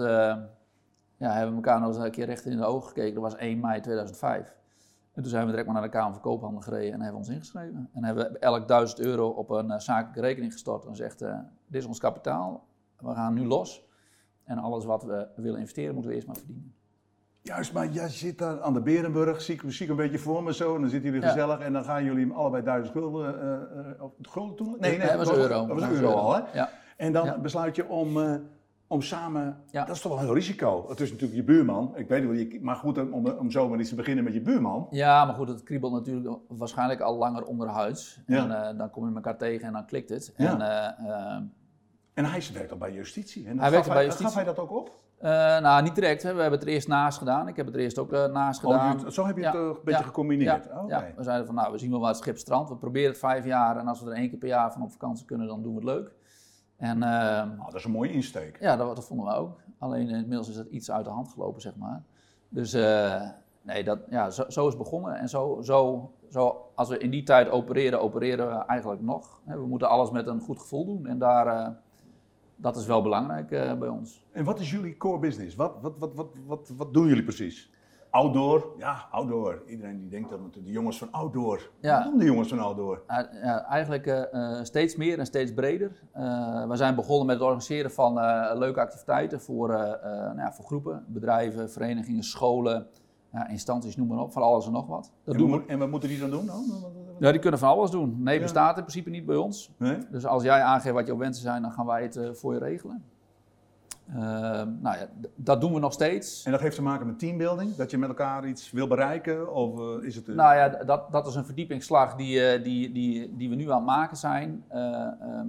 ja, 1.16 1.32
hebben 1.32 1.48
we 1.50 1.54
elkaar 1.56 1.80
nog 1.80 1.88
eens 1.88 2.04
een 2.04 2.10
keer 2.10 2.26
recht 2.26 2.44
in 2.44 2.56
de 2.56 2.64
ogen 2.64 2.88
gekeken. 2.88 3.14
Dat 3.14 3.22
was 3.22 3.36
1 3.36 3.60
mei 3.60 3.80
2005. 3.80 4.54
En 5.16 5.22
toen 5.22 5.30
zijn 5.30 5.44
we 5.44 5.50
direct 5.50 5.66
maar 5.66 5.74
naar 5.74 5.90
de 5.90 5.96
Kamer 5.96 6.12
van 6.12 6.22
Koophandel 6.22 6.60
gereden 6.60 6.92
en 6.92 7.00
hebben 7.00 7.20
we 7.20 7.26
ons 7.26 7.28
ingeschreven. 7.28 7.90
En 7.92 8.04
hebben 8.04 8.32
we 8.32 8.38
elk 8.38 8.68
1000 8.68 9.00
euro 9.00 9.28
op 9.28 9.50
een 9.50 9.70
uh, 9.70 9.78
zakelijke 9.78 10.20
rekening 10.20 10.52
gestort 10.52 10.84
en 10.84 10.96
zegt, 10.96 11.22
uh, 11.22 11.38
dit 11.66 11.80
is 11.80 11.86
ons 11.86 11.98
kapitaal, 11.98 12.66
we 13.00 13.14
gaan 13.14 13.34
nu 13.34 13.44
los. 13.44 13.84
En 14.44 14.58
alles 14.58 14.84
wat 14.84 15.04
we 15.04 15.28
willen 15.36 15.58
investeren 15.58 15.92
moeten 15.92 16.10
we 16.10 16.16
eerst 16.16 16.28
maar 16.28 16.36
verdienen. 16.36 16.74
Juist, 17.40 17.72
maar 17.72 17.88
jij 17.88 18.08
zit 18.08 18.38
daar 18.38 18.60
aan 18.60 18.72
de 18.72 18.80
Berenburg, 18.80 19.42
zie 19.42 19.54
ik, 19.54 19.62
zie 19.66 19.84
ik 19.84 19.90
een 19.90 19.96
beetje 19.96 20.18
voor 20.18 20.42
me 20.42 20.54
zo. 20.54 20.74
En 20.74 20.80
dan 20.80 20.90
zitten 20.90 21.10
jullie 21.12 21.28
gezellig 21.28 21.58
en 21.58 21.72
dan 21.72 21.84
gaan 21.84 22.04
jullie 22.04 22.32
allebei 22.32 22.62
duizend 22.62 22.92
gulden, 22.92 23.34
uh, 23.34 24.00
uh, 24.00 24.04
gulden 24.20 24.56
toen? 24.56 24.76
Nee, 24.80 24.98
nee, 24.98 25.06
dat 25.06 25.16
was 25.16 25.36
euro. 25.36 25.66
Dat 25.66 25.80
was 25.80 25.88
euro 25.88 26.10
al, 26.10 26.34
hè? 26.34 26.42
Ja. 26.52 26.70
En 26.96 27.12
dan 27.12 27.24
ja. 27.24 27.38
besluit 27.38 27.76
je 27.76 27.88
om, 27.88 28.18
om 28.88 29.02
samen, 29.02 29.62
ja. 29.70 29.84
dat 29.84 29.96
is 29.96 30.02
toch 30.02 30.20
wel 30.20 30.28
een 30.28 30.34
risico. 30.34 30.88
Het 30.88 31.00
is 31.00 31.10
natuurlijk 31.10 31.38
je 31.38 31.44
buurman, 31.44 31.92
ik 31.96 32.08
weet 32.08 32.28
niet 32.28 32.52
wel, 32.52 32.60
maar 32.62 32.76
goed 32.76 32.98
om, 32.98 33.28
om 33.28 33.50
zomaar 33.50 33.80
iets 33.80 33.88
te 33.88 33.94
beginnen 33.94 34.24
met 34.24 34.32
je 34.32 34.40
buurman. 34.40 34.86
Ja, 34.90 35.24
maar 35.24 35.34
goed, 35.34 35.48
het 35.48 35.62
kriebelt 35.62 35.92
natuurlijk 35.92 36.38
waarschijnlijk 36.48 37.00
al 37.00 37.16
langer 37.16 37.44
onderhuids. 37.44 38.20
Ja. 38.26 38.68
En 38.68 38.76
dan 38.76 38.90
kom 38.90 39.08
je 39.08 39.14
elkaar 39.14 39.36
tegen 39.36 39.66
en 39.66 39.72
dan 39.72 39.86
klikt 39.86 40.08
het. 40.08 40.34
Ja. 40.36 40.60
En, 40.60 41.52
en 42.14 42.24
hij 42.24 42.42
werkt 42.52 42.70
al 42.70 42.78
bij 42.78 42.92
justitie. 42.92 43.46
En 43.46 43.58
hij 43.58 43.70
werkt 43.70 43.88
bij 43.88 44.04
justitie. 44.04 44.26
Gaf 44.26 44.34
hij 44.34 44.44
dat 44.44 44.58
ook 44.58 44.72
op? 44.72 45.04
Nou, 45.20 45.82
niet 45.82 45.94
direct. 45.94 46.22
Hè. 46.22 46.34
We 46.34 46.40
hebben 46.40 46.58
het 46.58 46.68
er 46.68 46.74
eerst 46.74 46.88
naast 46.88 47.18
gedaan. 47.18 47.48
Ik 47.48 47.56
heb 47.56 47.66
het 47.66 47.74
er 47.74 47.80
eerst 47.80 47.98
ook 47.98 48.10
naast 48.10 48.64
oh, 48.64 48.70
gedaan. 48.70 49.12
zo 49.12 49.26
heb 49.26 49.36
je 49.36 49.44
het 49.44 49.54
een 49.54 49.76
beetje 49.84 50.04
gecombineerd? 50.04 50.64
Ja. 50.64 50.80
Oh, 50.80 50.88
ja. 50.88 51.04
we 51.16 51.22
zeiden 51.22 51.46
van, 51.46 51.54
nou, 51.54 51.72
we 51.72 51.78
zien 51.78 51.90
wel 51.90 52.00
waar 52.00 52.08
het 52.08 52.18
schip 52.18 52.38
strandt. 52.38 52.70
We 52.70 52.76
proberen 52.76 53.10
het 53.10 53.18
vijf 53.18 53.44
jaar 53.44 53.76
en 53.76 53.88
als 53.88 54.00
we 54.00 54.10
er 54.10 54.16
één 54.16 54.28
keer 54.28 54.38
per 54.38 54.48
jaar 54.48 54.72
van 54.72 54.82
op 54.82 54.90
vakantie 54.90 55.26
kunnen, 55.26 55.46
dan 55.46 55.62
doen 55.62 55.74
we 55.74 55.80
het 55.80 55.88
leuk. 55.88 56.12
En, 56.76 56.96
uh, 56.98 57.42
oh, 57.58 57.64
dat 57.64 57.74
is 57.74 57.84
een 57.84 57.90
mooie 57.90 58.12
insteek. 58.12 58.60
Ja, 58.60 58.76
dat, 58.76 58.96
dat, 58.96 59.04
vonden 59.04 59.26
we 59.26 59.32
ook. 59.32 59.60
Alleen 59.78 60.08
inmiddels 60.08 60.48
is 60.48 60.56
het 60.56 60.68
iets 60.70 60.90
uit 60.90 61.04
de 61.04 61.10
hand 61.10 61.28
gelopen, 61.28 61.60
zeg 61.60 61.76
maar. 61.76 62.02
Dus 62.48 62.72
nee, 63.62 63.84
dat, 63.84 63.98
ja, 64.10 64.30
zo, 64.30 64.44
zo, 64.48 64.66
is 64.66 64.74
het 64.74 64.82
begonnen. 64.82 65.16
En 65.16 65.28
zo, 65.28 65.58
zo, 65.62 66.10
zo, 66.30 66.70
als 66.74 66.88
we 66.88 66.98
in 66.98 67.10
die 67.10 67.22
tijd 67.22 67.50
opereren, 67.50 68.00
opereren 68.00 68.48
we 68.48 68.64
eigenlijk 68.64 69.02
nog. 69.02 69.40
We 69.44 69.66
moeten 69.66 69.88
alles 69.88 70.10
met 70.10 70.26
een 70.26 70.40
goed 70.40 70.58
gevoel 70.58 70.84
doen. 70.84 71.06
En 71.06 71.18
daar 71.18 71.76
dat 72.56 72.76
is 72.76 72.86
wel 72.86 73.02
belangrijk 73.02 73.48
bij 73.78 73.88
ons. 73.88 74.24
En 74.32 74.44
wat 74.44 74.60
is 74.60 74.70
jullie 74.70 74.96
core 74.96 75.18
business? 75.18 75.54
Wat, 75.54 75.74
wat, 75.80 75.98
wat, 75.98 76.14
wat, 76.14 76.28
wat, 76.46 76.72
wat 76.76 76.94
doen 76.94 77.06
jullie 77.06 77.24
precies? 77.24 77.70
Outdoor, 78.16 78.74
ja, 78.78 79.06
outdoor. 79.10 79.62
Iedereen 79.66 79.98
die 79.98 80.08
denkt 80.08 80.30
dat 80.30 80.54
de 80.54 80.70
jongens 80.70 80.98
van 80.98 81.08
outdoor. 81.10 81.70
Ja. 81.80 81.98
Wat 81.98 82.10
doen 82.10 82.18
de 82.18 82.24
jongens 82.24 82.48
van 82.48 82.58
outdoor? 82.58 83.02
Uh, 83.08 83.16
ja, 83.42 83.64
eigenlijk 83.64 84.06
uh, 84.06 84.62
steeds 84.62 84.96
meer 84.96 85.18
en 85.18 85.26
steeds 85.26 85.54
breder. 85.54 86.02
we 86.68 86.76
zijn 86.76 86.94
begonnen 86.94 87.26
met 87.26 87.36
het 87.36 87.44
organiseren 87.44 87.90
van 87.90 88.14
leuke 88.58 88.80
activiteiten 88.80 89.40
voor, 89.40 89.68
nou 89.68 90.36
ja, 90.36 90.52
voor 90.52 90.64
groepen, 90.64 91.04
bedrijven, 91.08 91.70
verenigingen, 91.70 92.22
scholen, 92.22 92.86
ja, 93.32 93.48
instanties, 93.48 93.96
noem 93.96 94.06
maar 94.06 94.18
op, 94.18 94.32
van 94.32 94.42
alles 94.42 94.66
en 94.66 94.72
nog 94.72 94.86
wat. 94.86 95.12
Dat 95.24 95.34
en, 95.34 95.40
doen 95.40 95.50
we. 95.50 95.62
en 95.66 95.78
wat 95.78 95.90
moeten 95.90 96.08
die 96.08 96.18
dan 96.18 96.30
doen? 96.30 96.46
Dan? 96.46 96.64
Ja, 97.18 97.30
die 97.30 97.40
kunnen 97.40 97.60
van 97.60 97.68
alles 97.68 97.90
doen. 97.90 98.22
Nee, 98.22 98.40
bestaat 98.40 98.76
in 98.76 98.82
principe 98.82 99.10
niet 99.10 99.26
bij 99.26 99.36
ons. 99.36 99.72
Nee? 99.76 99.98
Dus 100.10 100.26
als 100.26 100.42
jij 100.42 100.62
aangeeft 100.62 100.94
wat 100.94 101.06
jouw 101.06 101.16
wensen 101.16 101.42
zijn, 101.42 101.62
dan 101.62 101.72
gaan 101.72 101.86
wij 101.86 102.02
het 102.02 102.20
voor 102.32 102.52
je 102.52 102.58
regelen. 102.58 103.04
Uh, 104.08 104.16
nou 104.80 104.98
ja, 104.98 105.08
dat 105.34 105.60
doen 105.60 105.72
we 105.72 105.80
nog 105.80 105.92
steeds. 105.92 106.44
En 106.44 106.50
dat 106.50 106.60
heeft 106.60 106.76
te 106.76 106.82
maken 106.82 107.06
met 107.06 107.18
teambuilding? 107.18 107.76
Dat 107.76 107.90
je 107.90 107.98
met 107.98 108.08
elkaar 108.08 108.46
iets 108.46 108.70
wil 108.70 108.86
bereiken? 108.86 109.52
Of 109.52 109.78
uh, 109.78 110.06
is 110.06 110.16
het... 110.16 110.26
Nou 110.26 110.56
ja, 110.56 110.68
dat, 110.68 111.12
dat 111.12 111.26
is 111.26 111.34
een 111.34 111.44
verdiepingsslag 111.44 112.14
die, 112.14 112.62
die, 112.62 112.92
die, 112.92 113.36
die 113.36 113.48
we 113.48 113.54
nu 113.54 113.70
aan 113.70 113.76
het 113.76 113.86
maken 113.86 114.16
zijn. 114.16 114.64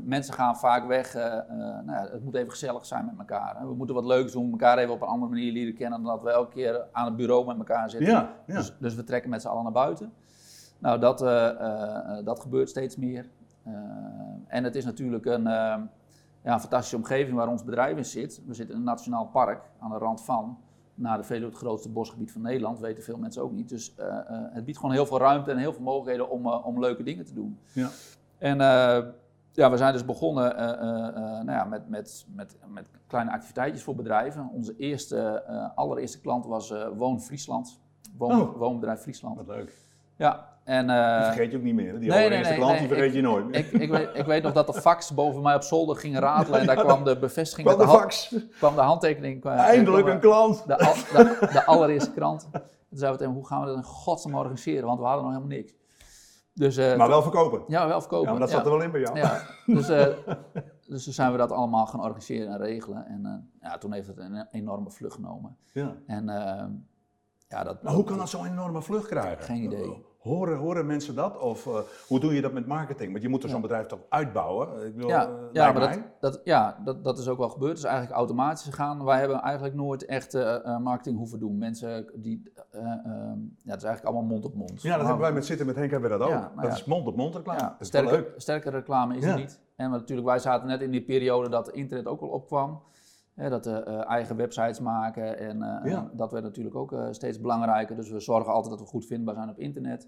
mensen 0.03 0.33
gaan 0.33 0.57
vaak 0.57 0.87
weg. 0.87 1.13
nou 1.13 1.91
ja, 1.91 2.07
het 2.11 2.23
moet 2.23 2.35
even 2.35 2.49
gezellig 2.49 2.85
zijn 2.85 3.05
met 3.05 3.15
elkaar. 3.17 3.67
We 3.67 3.73
moeten 3.73 3.95
wat 3.95 4.05
leuks 4.05 4.31
doen, 4.31 4.51
elkaar 4.51 4.77
even 4.77 4.93
op 4.93 5.01
een 5.01 5.07
andere 5.07 5.31
manier 5.31 5.51
leren 5.51 5.75
kennen... 5.75 6.03
dan 6.03 6.11
dat 6.11 6.23
we 6.23 6.29
elke 6.29 6.53
keer 6.53 6.85
aan 6.91 7.05
het 7.05 7.15
bureau 7.15 7.45
met 7.45 7.57
elkaar 7.57 7.89
zitten. 7.89 8.09
Ja, 8.09 8.33
ja. 8.47 8.55
Dus, 8.55 8.73
dus 8.79 8.95
we 8.95 9.03
trekken 9.03 9.29
met 9.29 9.41
z'n 9.41 9.47
allen 9.47 9.63
naar 9.63 9.71
buiten. 9.71 10.13
Nou, 10.79 10.99
dat, 10.99 11.19
dat 12.25 12.39
gebeurt 12.39 12.69
steeds 12.69 12.95
meer. 12.95 13.25
En 14.47 14.63
het 14.63 14.75
is 14.75 14.85
natuurlijk 14.85 15.25
een, 15.25 15.47
ja, 16.47 16.59
fantastische 16.59 16.95
omgeving 16.95 17.37
waar 17.37 17.47
ons 17.47 17.63
bedrijf 17.63 17.97
in 17.97 18.05
zit. 18.05 18.41
We 18.45 18.53
zitten 18.53 18.75
in 18.75 18.81
een 18.81 18.87
nationaal 18.87 19.25
park 19.25 19.71
aan 19.79 19.89
de 19.89 19.97
rand 19.97 20.23
van. 20.23 20.57
Na 20.93 21.17
de 21.17 21.23
Veluwe 21.23 21.49
het 21.49 21.57
grootste 21.57 21.89
bosgebied 21.89 22.31
van 22.31 22.41
Nederland, 22.41 22.79
weten 22.79 23.03
veel 23.03 23.17
mensen 23.17 23.41
ook 23.41 23.51
niet. 23.51 23.69
Dus 23.69 23.95
het 24.51 24.65
biedt 24.65 24.77
gewoon 24.77 24.93
heel 24.93 25.05
veel 25.05 25.19
ruimte 25.19 25.51
en 25.51 25.57
heel 25.57 25.73
veel 25.73 25.83
mogelijkheden 25.83 26.29
om, 26.29 26.47
om 26.47 26.79
leuke 26.79 27.03
dingen 27.03 27.25
te 27.25 27.33
doen. 27.33 27.59
Ja. 27.71 27.89
En 28.37 28.57
ja, 29.51 29.71
we 29.71 29.77
zijn 29.77 29.93
dus 29.93 30.05
begonnen 30.05 30.55
nou 31.45 31.51
ja, 31.51 31.63
met, 31.63 31.89
met, 31.89 32.25
met, 32.35 32.57
met 32.67 32.85
kleine 33.07 33.31
activiteitjes 33.31 33.83
voor 33.83 33.95
bedrijven. 33.95 34.49
Onze 34.53 34.75
eerste, 34.77 35.43
allereerste 35.75 36.21
klant 36.21 36.45
was 36.45 36.73
Woon 36.95 37.21
Friesland. 37.21 37.79
Woon, 38.17 38.41
oh. 38.41 38.57
Woonbedrijf 38.57 38.99
Friesland. 39.01 39.35
Wat 39.35 39.47
leuk. 39.47 39.77
Ja, 40.15 40.56
en, 40.67 40.89
uh, 40.89 41.15
die 41.15 41.25
vergeet 41.25 41.51
je 41.51 41.57
ook 41.57 41.63
niet 41.63 41.75
meer. 41.75 41.99
Die 41.99 42.09
nee, 42.09 42.29
nee, 42.29 42.43
nee, 42.43 42.55
klant 42.55 42.79
die 42.79 42.87
vergeet 42.87 43.13
je 43.13 43.21
nooit 43.21 43.45
meer. 43.45 43.55
Ik, 43.55 43.71
ik, 43.71 43.89
weet, 43.89 44.09
ik, 44.13 44.25
weet, 44.25 44.43
nog 44.43 44.53
dat 44.53 44.67
de 44.67 44.73
fax 44.73 45.13
boven 45.13 45.41
mij 45.41 45.55
op 45.55 45.63
zolder 45.63 45.95
ging 45.95 46.19
ratelen 46.19 46.59
en 46.59 46.65
daar 46.65 46.75
kwam 46.85 47.03
de 47.03 47.17
bevestiging. 47.17 47.67
Kwam 47.67 47.79
de, 47.79 47.87
fax. 47.87 48.35
kwam 48.57 48.75
de 48.75 48.81
handtekening. 48.81 49.41
Kwam, 49.41 49.53
Eindelijk 49.53 50.07
een 50.07 50.19
klant. 50.19 50.67
De, 50.67 50.75
de, 51.13 51.47
de, 51.51 51.65
allereerste 51.65 52.11
krant. 52.11 52.47
Toen 52.51 52.61
zeiden 52.89 53.11
we 53.11 53.25
tegen 53.25 53.33
hoe 53.33 53.47
gaan 53.47 53.61
we 53.61 53.67
dat 53.67 53.75
in 53.75 53.83
godsnaam 53.83 54.35
organiseren? 54.35 54.85
Want 54.85 54.99
we 54.99 55.05
hadden 55.05 55.23
nog 55.23 55.33
helemaal 55.33 55.57
niks. 55.57 55.73
Dus, 56.53 56.77
uh, 56.77 56.95
maar 56.95 57.07
wel 57.07 57.21
verkopen. 57.21 57.63
Ja, 57.67 57.87
wel 57.87 57.99
verkopen. 58.01 58.25
Ja, 58.25 58.31
maar 58.31 58.39
dat 58.39 58.49
zat 58.49 58.65
er 58.65 58.71
wel 58.71 58.81
in 58.81 58.91
bij 58.91 59.01
jou. 59.01 59.17
Ja, 59.17 59.41
dus, 59.65 59.89
uh, 59.89 60.05
dus 60.87 61.03
toen 61.03 61.13
zijn 61.13 61.31
we 61.31 61.37
dat 61.37 61.51
allemaal 61.51 61.85
gaan 61.85 62.01
organiseren 62.01 62.53
en 62.53 62.57
regelen. 62.57 63.05
En 63.05 63.51
ja, 63.61 63.77
toen 63.77 63.93
heeft 63.93 64.07
het 64.07 64.17
een 64.17 64.47
enorme 64.51 64.89
vlucht 64.89 65.15
genomen. 65.15 65.57
Ja. 65.73 65.95
En 66.07 66.25
ja, 67.47 67.63
dat, 67.63 67.83
maar 67.83 67.93
hoe 67.93 68.03
kan 68.03 68.17
dat 68.17 68.29
zo'n 68.29 68.45
enorme 68.45 68.81
vlucht 68.81 69.07
krijgen? 69.07 69.43
Geen 69.43 69.63
idee. 69.63 70.05
Horen, 70.17 70.57
horen 70.57 70.85
mensen 70.85 71.15
dat? 71.15 71.39
Of 71.39 71.65
uh, 71.65 71.79
hoe 72.07 72.19
doe 72.19 72.33
je 72.33 72.41
dat 72.41 72.53
met 72.53 72.67
marketing? 72.67 73.11
Want 73.11 73.23
je 73.23 73.29
moet 73.29 73.43
er 73.43 73.49
zo'n 73.49 73.61
bedrijf 73.61 73.85
toch 73.85 73.99
uitbouwen? 74.09 74.85
Ik 74.85 75.07
ja, 75.07 75.29
uh, 75.29 75.33
ja, 75.51 75.71
maar 75.71 75.81
dat, 75.81 76.01
dat, 76.19 76.41
ja 76.43 76.77
dat, 76.83 77.03
dat 77.03 77.19
is 77.19 77.27
ook 77.27 77.37
wel 77.37 77.49
gebeurd. 77.49 77.71
Het 77.71 77.79
is 77.79 77.83
eigenlijk 77.83 78.17
automatisch 78.17 78.63
gegaan. 78.63 79.03
Wij 79.03 79.19
hebben 79.19 79.41
eigenlijk 79.41 79.75
nooit 79.75 80.05
echt 80.05 80.35
uh, 80.35 80.77
marketing 80.77 81.17
hoeven 81.17 81.39
doen. 81.39 81.57
Mensen 81.57 82.11
die... 82.15 82.51
ja, 82.71 83.71
het 83.73 83.77
is 83.77 83.83
eigenlijk 83.83 84.03
allemaal 84.03 84.23
mond 84.23 84.45
op 84.45 84.53
mond. 84.53 84.81
Ja, 84.81 84.97
dat 84.97 85.05
hebben 85.05 85.21
wij 85.21 85.33
met 85.33 85.45
Zitten 85.45 85.65
met 85.65 85.75
Henk 85.75 85.91
hebben 85.91 86.09
we 86.11 86.17
dat 86.17 86.27
ook. 86.27 86.33
Ja, 86.33 86.51
dat 86.61 86.71
is 86.71 86.85
mond 86.85 87.07
op 87.07 87.15
mond 87.15 87.35
reclame. 87.35 87.59
Ja, 87.59 87.75
sterke, 87.79 88.33
sterke 88.37 88.69
reclame 88.69 89.17
is 89.17 89.25
er 89.25 89.35
niet. 89.35 89.59
En 89.75 89.89
natuurlijk, 89.91 90.27
wij 90.27 90.39
zaten 90.39 90.67
net 90.67 90.81
in 90.81 90.91
die 90.91 91.03
periode 91.03 91.49
dat 91.49 91.69
internet 91.69 92.07
ook 92.07 92.21
al 92.21 92.27
opkwam 92.27 92.81
dat 93.37 93.65
we 93.65 93.85
uh, 93.87 94.09
eigen 94.09 94.35
websites 94.35 94.79
maken 94.79 95.39
en 95.39 95.57
uh, 95.85 96.01
dat 96.11 96.31
werd 96.31 96.43
natuurlijk 96.43 96.75
ook 96.75 96.91
uh, 96.91 97.07
steeds 97.11 97.41
belangrijker. 97.41 97.95
Dus 97.95 98.09
we 98.09 98.19
zorgen 98.19 98.53
altijd 98.53 98.71
dat 98.71 98.83
we 98.83 98.89
goed 98.89 99.05
vindbaar 99.05 99.35
zijn 99.35 99.49
op 99.49 99.59
internet. 99.59 100.07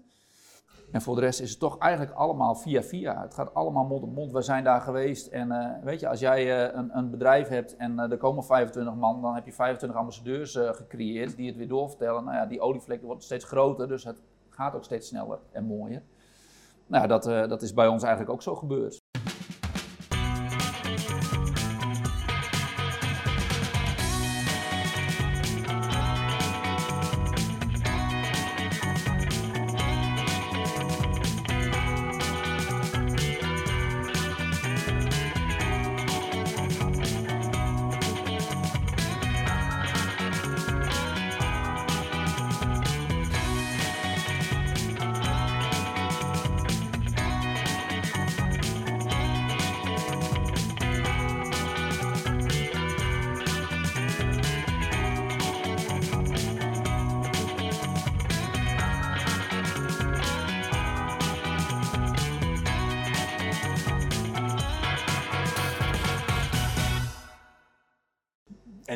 En 0.90 1.02
voor 1.02 1.14
de 1.14 1.20
rest 1.20 1.40
is 1.40 1.50
het 1.50 1.58
toch 1.58 1.78
eigenlijk 1.78 2.12
allemaal 2.12 2.54
via 2.54 2.82
via. 2.82 3.22
Het 3.22 3.34
gaat 3.34 3.54
allemaal 3.54 3.84
mond 3.84 4.02
op 4.02 4.14
mond. 4.14 4.32
We 4.32 4.42
zijn 4.42 4.64
daar 4.64 4.80
geweest 4.80 5.26
en 5.26 5.80
weet 5.84 6.00
je, 6.00 6.08
als 6.08 6.20
jij 6.20 6.72
een, 6.74 6.96
een, 6.96 7.10
bedrijf 7.10 7.48
hebt 7.48 7.76
en 7.76 7.98
er 7.98 8.16
komen 8.16 8.44
25 8.44 8.94
man, 8.94 9.22
dan 9.22 9.34
heb 9.34 9.46
je 9.46 9.52
25 9.52 9.98
ambassadeurs 9.98 10.52
gecreëerd 10.56 11.36
die 11.36 11.46
het 11.46 11.56
weer 11.56 11.68
doorvertellen. 11.68 12.24
Nou 12.24 12.36
ja, 12.36 12.46
die 12.46 12.60
olievlek 12.60 13.02
wordt 13.02 13.22
steeds 13.22 13.44
groter, 13.44 13.88
dus 13.88 14.04
het 14.04 14.22
gaat 14.48 14.74
ook 14.74 14.84
steeds 14.84 15.08
sneller 15.08 15.38
en 15.52 15.64
mooier. 15.64 16.02
Nou, 16.86 17.06
dat, 17.06 17.24
dat 17.24 17.62
is 17.62 17.74
bij 17.74 17.88
ons 17.88 18.02
eigenlijk 18.02 18.32
ook 18.32 18.42
zo 18.42 18.54
gebeurd. 18.54 18.99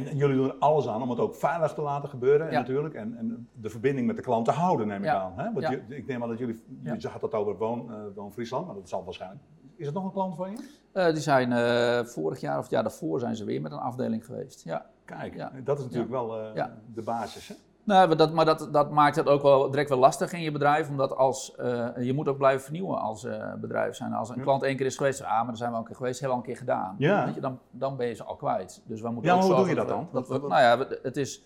En 0.08 0.16
jullie 0.16 0.36
doen 0.36 0.46
er 0.46 0.56
alles 0.58 0.88
aan 0.88 1.02
om 1.02 1.10
het 1.10 1.18
ook 1.18 1.34
veilig 1.34 1.74
te 1.74 1.82
laten 1.82 2.08
gebeuren 2.08 2.48
en 2.48 2.54
natuurlijk. 2.54 2.94
En, 2.94 3.16
en, 3.16 3.48
de 3.52 3.70
verbinding 3.70 4.06
met 4.06 4.16
de 4.16 4.22
klant 4.22 4.44
te 4.44 4.50
houden, 4.50 4.86
neem 4.86 5.02
ik 5.02 5.08
aan. 5.08 5.32
Hè? 5.36 5.52
Want 5.52 5.68
je, 5.68 5.82
ik 5.88 6.06
neem 6.06 6.22
aan 6.22 6.28
dat 6.28 6.38
jullie, 6.38 6.62
je 6.82 7.08
had 7.08 7.22
het 7.22 7.34
over 7.34 7.56
Woon, 7.56 7.86
uh, 7.90 7.96
Woon 8.14 8.32
Friesland, 8.32 8.66
maar 8.66 8.74
dat 8.74 8.88
zal 8.88 9.04
waarschijnlijk. 9.04 9.42
Is 9.76 9.86
het 9.86 9.94
nog 9.94 10.04
een 10.04 10.12
klant 10.12 10.36
van 10.36 10.50
je? 10.50 10.56
Uh, 10.92 11.06
die 11.06 11.22
zijn 11.22 11.50
uh, 11.50 12.04
vorig 12.04 12.40
jaar 12.40 12.56
of 12.56 12.62
het 12.62 12.72
jaar 12.72 12.82
daarvoor 12.82 13.20
zijn 13.20 13.36
ze 13.36 13.44
weer 13.44 13.60
met 13.60 13.72
een 13.72 13.78
afdeling 13.78 14.24
geweest. 14.24 14.64
Ja. 14.64 14.86
Kijk, 15.04 15.64
dat 15.64 15.78
is 15.78 15.84
natuurlijk 15.84 16.10
wel 16.10 16.28
de 16.94 17.02
basis. 17.02 17.48
Hè? 17.48 17.54
Nou, 17.84 18.16
dat, 18.16 18.32
maar 18.32 18.44
dat, 18.44 18.68
dat 18.72 18.90
maakt 18.90 19.16
het 19.16 19.28
ook 19.28 19.42
wel 19.42 19.70
direct 19.70 19.88
wel 19.88 19.98
lastig 19.98 20.32
in 20.32 20.40
je 20.40 20.50
bedrijf, 20.50 20.88
omdat 20.88 21.16
als, 21.16 21.54
uh, 21.60 21.88
je 21.98 22.12
moet 22.12 22.28
ook 22.28 22.36
blijven 22.36 22.62
vernieuwen 22.62 22.98
als 22.98 23.24
uh, 23.24 23.54
bedrijf 23.54 23.94
zijn. 23.96 24.12
Als 24.12 24.28
een 24.28 24.40
klant 24.40 24.62
één 24.62 24.76
keer 24.76 24.86
is 24.86 24.96
geweest, 24.96 25.22
ah, 25.22 25.36
maar 25.36 25.46
dan 25.46 25.56
zijn 25.56 25.68
we 25.70 25.74
al 25.74 25.80
een 25.80 25.88
keer 25.88 25.96
geweest, 25.96 26.20
hebben 26.20 26.38
we 26.38 26.44
al 26.44 26.48
een 26.48 26.54
keer 26.54 26.66
gedaan. 26.66 26.94
Ja. 26.98 27.24
Weet 27.24 27.34
je, 27.34 27.40
dan, 27.40 27.58
dan 27.70 27.96
ben 27.96 28.06
je 28.06 28.14
ze 28.14 28.24
al 28.24 28.36
kwijt. 28.36 28.82
Dus 28.86 29.00
we 29.00 29.10
moeten 29.10 29.34
ja, 29.34 29.40
hoe 29.40 29.54
doe 29.54 29.68
je 29.68 29.74
dat 29.74 29.88
dan? 29.88 30.08
Dat 30.12 30.28
we, 30.28 30.38
nou 30.38 30.60
ja, 30.60 30.86
het 31.02 31.16
is 31.16 31.42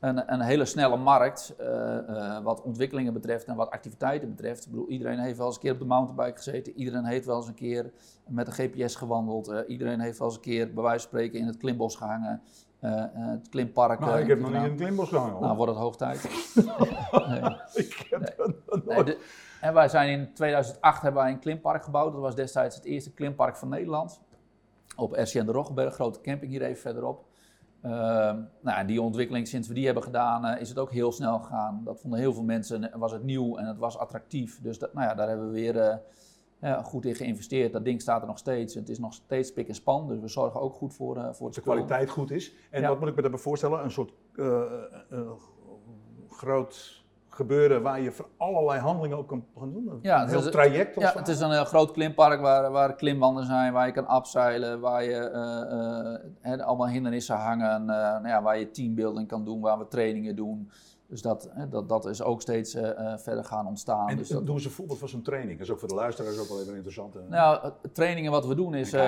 een, 0.00 0.32
een 0.32 0.40
hele 0.40 0.64
snelle 0.64 0.96
markt 0.96 1.54
uh, 1.60 2.38
wat 2.42 2.62
ontwikkelingen 2.62 3.12
betreft 3.12 3.44
en 3.44 3.56
wat 3.56 3.70
activiteiten 3.70 4.28
betreft. 4.28 4.64
Ik 4.64 4.70
bedoel, 4.70 4.88
iedereen 4.88 5.18
heeft 5.18 5.36
wel 5.36 5.46
eens 5.46 5.54
een 5.54 5.62
keer 5.62 5.72
op 5.72 5.78
de 5.78 5.84
mountainbike 5.84 6.36
gezeten, 6.36 6.72
iedereen 6.76 7.04
heeft 7.04 7.26
wel 7.26 7.36
eens 7.36 7.48
een 7.48 7.54
keer 7.54 7.92
met 8.26 8.46
een 8.46 8.52
GPS 8.52 8.94
gewandeld, 8.94 9.64
iedereen 9.66 10.00
heeft 10.00 10.18
wel 10.18 10.26
eens 10.26 10.36
een 10.36 10.42
keer 10.42 10.72
bij 10.72 10.82
wijze 10.82 10.98
van 10.98 11.08
spreken 11.08 11.38
in 11.38 11.46
het 11.46 11.56
klimbos 11.56 11.96
gehangen. 11.96 12.42
Uh, 12.84 13.04
het 13.12 13.48
klimpark. 13.48 14.00
Nou, 14.00 14.20
ik 14.20 14.26
heb 14.26 14.40
nog 14.40 14.50
niet 14.50 14.62
in 14.62 14.68
het 14.68 14.76
klimbos 14.76 15.08
gehangen. 15.08 15.40
Nou, 15.40 15.56
wordt 15.56 15.72
het 15.72 15.80
hoog 15.80 15.96
tijd. 15.96 16.22
nee. 17.28 17.56
ik 17.74 18.06
heb 18.10 18.50
nee. 18.84 19.16
En 19.60 19.74
wij 19.74 19.88
zijn 19.88 20.08
in 20.08 20.34
2008 20.34 21.02
hebben 21.02 21.22
wij 21.22 21.32
een 21.32 21.38
klimpark 21.38 21.84
gebouwd. 21.84 22.12
Dat 22.12 22.20
was 22.20 22.34
destijds 22.34 22.76
het 22.76 22.84
eerste 22.84 23.12
klimpark 23.12 23.56
van 23.56 23.68
Nederland. 23.68 24.20
Op 24.96 25.12
RCN 25.12 25.44
de 25.44 25.52
Roggeberg, 25.52 25.94
grote 25.94 26.20
camping 26.20 26.50
hier 26.50 26.62
even 26.62 26.80
verderop. 26.80 27.24
Uh, 27.82 27.90
nou, 28.60 28.86
die 28.86 29.02
ontwikkeling, 29.02 29.48
sinds 29.48 29.68
we 29.68 29.74
die 29.74 29.84
hebben 29.84 30.02
gedaan, 30.02 30.46
uh, 30.46 30.60
is 30.60 30.68
het 30.68 30.78
ook 30.78 30.92
heel 30.92 31.12
snel 31.12 31.38
gegaan. 31.38 31.80
Dat 31.84 32.00
vonden 32.00 32.18
heel 32.18 32.32
veel 32.32 32.42
mensen, 32.42 32.90
was 32.94 33.12
het 33.12 33.22
nieuw 33.22 33.56
en 33.56 33.66
het 33.66 33.78
was 33.78 33.98
attractief. 33.98 34.60
Dus 34.62 34.78
dat, 34.78 34.94
nou 34.94 35.08
ja, 35.08 35.14
daar 35.14 35.28
hebben 35.28 35.46
we 35.46 35.52
weer 35.52 36.00
ja, 36.68 36.82
goed 36.82 37.04
in 37.04 37.14
geïnvesteerd. 37.14 37.72
Dat 37.72 37.84
ding 37.84 38.00
staat 38.00 38.20
er 38.20 38.26
nog 38.26 38.38
steeds. 38.38 38.74
Het 38.74 38.88
is 38.88 38.98
nog 38.98 39.14
steeds 39.14 39.52
pik 39.52 39.68
en 39.68 39.74
span. 39.74 40.08
Dus 40.08 40.20
we 40.20 40.28
zorgen 40.28 40.60
ook 40.60 40.74
goed 40.74 40.94
voor, 40.94 41.16
uh, 41.16 41.28
voor 41.32 41.46
het 41.46 41.54
De 41.54 41.60
kwaliteit 41.60 42.10
goed 42.10 42.30
is. 42.30 42.54
En 42.70 42.88
wat 42.88 42.98
moet 43.00 43.08
ik 43.08 43.14
me 43.14 43.20
daarbij 43.20 43.40
voorstellen? 43.40 43.84
Een 43.84 43.90
soort 43.90 44.12
uh, 44.34 44.62
uh, 45.10 45.30
groot 46.30 47.02
gebeuren 47.28 47.82
waar 47.82 48.00
je 48.00 48.12
voor 48.12 48.28
allerlei 48.36 48.80
handelingen 48.80 49.16
ook 49.16 49.28
kan 49.28 49.44
gaan 49.58 49.72
doen? 49.72 49.98
Ja, 50.02 50.22
een 50.22 50.28
heel 50.28 50.50
traject? 50.50 51.00
Ja, 51.00 51.12
het 51.16 51.28
is 51.28 51.40
een 51.40 51.50
heel 51.50 51.64
groot 51.64 51.90
klimpark 51.90 52.40
waar, 52.40 52.70
waar 52.70 52.94
klimwanden 52.94 53.44
zijn, 53.44 53.72
waar 53.72 53.86
je 53.86 53.92
kan 53.92 54.06
afzeilen, 54.06 54.80
waar 54.80 55.04
je 55.04 55.30
allemaal 56.42 56.88
hindernissen 56.88 57.36
hangen, 57.36 57.84
nou 57.84 58.28
ja, 58.28 58.42
waar 58.42 58.58
je 58.58 58.70
teambuilding 58.70 59.28
kan 59.28 59.44
doen, 59.44 59.60
waar 59.60 59.78
we 59.78 59.88
trainingen 59.88 60.36
doen. 60.36 60.70
Dus 61.14 61.22
dat, 61.22 61.50
dat, 61.70 61.88
dat 61.88 62.06
is 62.06 62.22
ook 62.22 62.40
steeds 62.40 62.74
uh, 62.74 62.82
verder 63.16 63.44
gaan 63.44 63.66
ontstaan. 63.66 64.08
En 64.08 64.16
dus 64.16 64.28
dat... 64.28 64.46
doen 64.46 64.60
ze 64.60 64.66
een 64.66 64.72
voorbeeld 64.72 64.98
van 64.98 65.08
zo'n 65.08 65.22
training. 65.22 65.58
Dat 65.58 65.66
is 65.66 65.72
ook 65.72 65.78
voor 65.78 65.88
de 65.88 65.94
luisteraars 65.94 66.38
ook 66.38 66.48
wel 66.48 66.60
even 66.60 66.74
interessant. 66.74 67.28
Nou, 67.28 67.70
trainingen 67.92 68.30
wat 68.30 68.46
we 68.46 68.54
doen 68.54 68.74
is, 68.74 68.94
uh, 68.94 69.00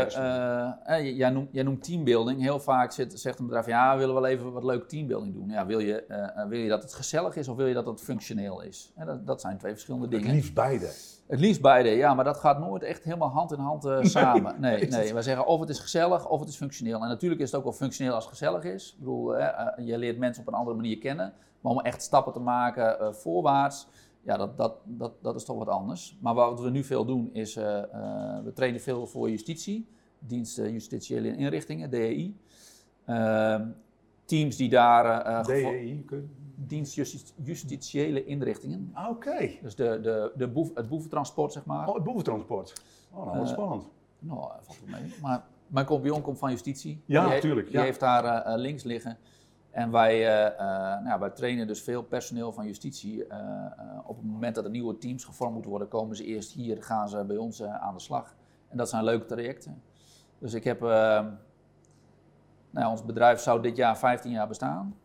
jij, 1.17 1.31
noemt, 1.31 1.49
jij 1.53 1.63
noemt 1.63 1.85
teambuilding. 1.85 2.41
Heel 2.41 2.61
vaak 2.61 2.93
zit, 2.93 3.21
zegt 3.21 3.39
een 3.39 3.45
bedrijf, 3.45 3.67
ja, 3.67 3.93
we 3.93 3.99
willen 3.99 4.15
wel 4.15 4.27
even 4.27 4.53
wat 4.53 4.65
leuk 4.65 4.89
teambuilding 4.89 5.35
doen. 5.35 5.49
Ja, 5.49 5.67
wil, 5.67 5.79
je, 5.79 6.05
wil 6.49 6.59
je 6.59 6.69
dat 6.69 6.83
het 6.83 6.95
gezellig 6.95 7.37
is 7.37 7.49
of 7.49 7.57
wil 7.57 7.67
je 7.67 7.75
dat 7.75 7.87
het 7.87 8.01
functioneel 8.01 8.63
is? 8.63 8.93
Dat, 9.05 9.27
dat, 9.27 9.41
zijn 9.41 9.59
twee 9.59 9.73
verschillende 9.73 10.09
dingen. 10.09 10.27
Het 10.27 10.35
liefst 10.35 10.55
beide. 10.55 10.91
Het 11.27 11.41
liefst 11.41 11.61
beide, 11.61 11.89
ja, 11.89 12.15
maar 12.15 12.25
dat 12.25 12.37
gaat 12.37 12.59
nooit 12.59 12.83
echt 12.83 13.05
helemaal 13.05 13.31
hand 13.31 13.53
in 13.53 13.59
hand 13.59 13.89
samen. 14.01 14.55
Nee, 14.61 14.81
nee, 14.81 14.89
nee, 14.89 15.13
wij 15.13 15.23
zeggen 15.23 15.47
of 15.47 15.61
het 15.61 15.69
is 15.69 15.79
gezellig 15.79 16.29
of 16.29 16.41
het 16.41 16.49
is 16.49 16.57
functioneel. 16.57 17.03
En 17.03 17.09
natuurlijk 17.09 17.41
is 17.41 17.51
het 17.51 17.59
ook 17.59 17.65
wel 17.65 17.73
functioneel 17.73 18.15
als 18.15 18.25
het 18.25 18.33
gezellig 18.33 18.65
is. 18.65 18.93
Ik 18.93 18.99
bedoel, 18.99 19.37
je 19.77 19.99
leert 19.99 20.19
mensen 20.19 20.43
op 20.43 20.49
een 20.49 20.59
andere 20.59 20.77
manier 20.77 20.99
kennen. 20.99 21.33
Maar 21.61 21.73
om 21.73 21.81
echt 21.81 22.03
stappen 22.03 22.33
te 22.33 22.41
maken 22.41 22.97
uh, 23.01 23.13
voorwaarts, 23.13 23.87
ja, 24.23 24.37
dat, 24.37 24.57
dat, 24.57 24.77
dat, 24.85 25.13
dat 25.23 25.35
is 25.35 25.45
toch 25.45 25.59
wat 25.59 25.69
anders. 25.69 26.19
Maar 26.21 26.35
wat 26.35 26.61
we 26.61 26.71
nu 26.71 26.85
veel 26.85 27.05
doen 27.05 27.31
is, 27.33 27.57
uh, 27.57 27.65
we 28.45 28.51
trainen 28.55 28.81
veel 28.81 29.07
voor 29.07 29.31
justitie, 29.31 29.89
dienst 30.19 30.57
justitiële 30.57 31.37
inrichtingen, 31.37 31.91
DEI. 31.91 32.37
Ehm, 33.05 33.69
teams 34.25 34.57
die 34.57 34.69
daar... 34.69 35.45
DEI? 35.45 36.05
Dienst 36.59 36.95
justitiële 37.45 38.25
inrichtingen. 38.25 38.91
Ah, 38.93 39.11
oké. 39.11 39.51
Dus 39.63 39.75
de, 39.75 40.01
de, 40.03 40.33
de 40.37 40.49
boef, 40.49 40.75
het 40.75 40.89
boeventransport, 40.89 41.53
zeg 41.53 41.65
maar. 41.65 41.89
Oh, 41.89 41.95
het 41.95 42.05
boeventransport. 42.05 42.83
Oh, 43.11 43.27
nou, 43.27 43.39
wat 43.39 43.49
spannend. 43.49 43.89
Nou, 44.19 44.41
valt 44.61 44.79
wel 44.85 45.01
mee. 45.01 45.15
Maar 45.23 45.45
mijn 45.67 45.87
compagnon 45.87 46.23
komt 46.23 46.39
van 46.39 46.51
justitie. 46.51 47.03
Ja, 47.05 47.29
natuurlijk. 47.29 47.71
Die, 47.71 47.81
heeft 47.81 48.01
daar 48.01 48.59
links 48.59 48.83
liggen. 48.83 49.19
En 49.77 49.91
wij, 49.91 50.19
uh, 50.19 50.53
uh, 50.53 50.61
nou, 51.05 51.21
wij 51.21 51.31
trainen 51.31 51.67
dus 51.67 51.83
veel 51.83 52.03
personeel 52.03 52.53
van 52.53 52.67
justitie. 52.67 53.27
Uh, 53.27 53.37
op 54.05 54.17
het 54.17 54.27
moment 54.27 54.55
dat 54.55 54.65
er 54.65 54.71
nieuwe 54.71 54.99
teams 54.99 55.25
gevormd 55.25 55.53
moeten 55.53 55.71
worden, 55.71 55.89
komen 55.89 56.17
ze 56.17 56.25
eerst 56.25 56.53
hier, 56.53 56.83
gaan 56.83 57.09
ze 57.09 57.25
bij 57.25 57.37
ons 57.37 57.63
aan 57.63 57.95
de 57.95 58.01
slag. 58.01 58.35
En 58.69 58.77
dat 58.77 58.89
zijn 58.89 59.05
leuke 59.05 59.27
trajecten. 59.27 59.83
Dus 60.39 60.55
ik 60.55 60.65
heb, 60.65 60.81
nou, 60.81 61.31
ons 62.91 63.05
bedrijf 63.05 63.41
zou 63.41 63.63
dit 63.63 63.77
jaar 63.77 63.99
15 63.99 64.31
jaar 64.31 64.49
bestaan. 64.49 64.97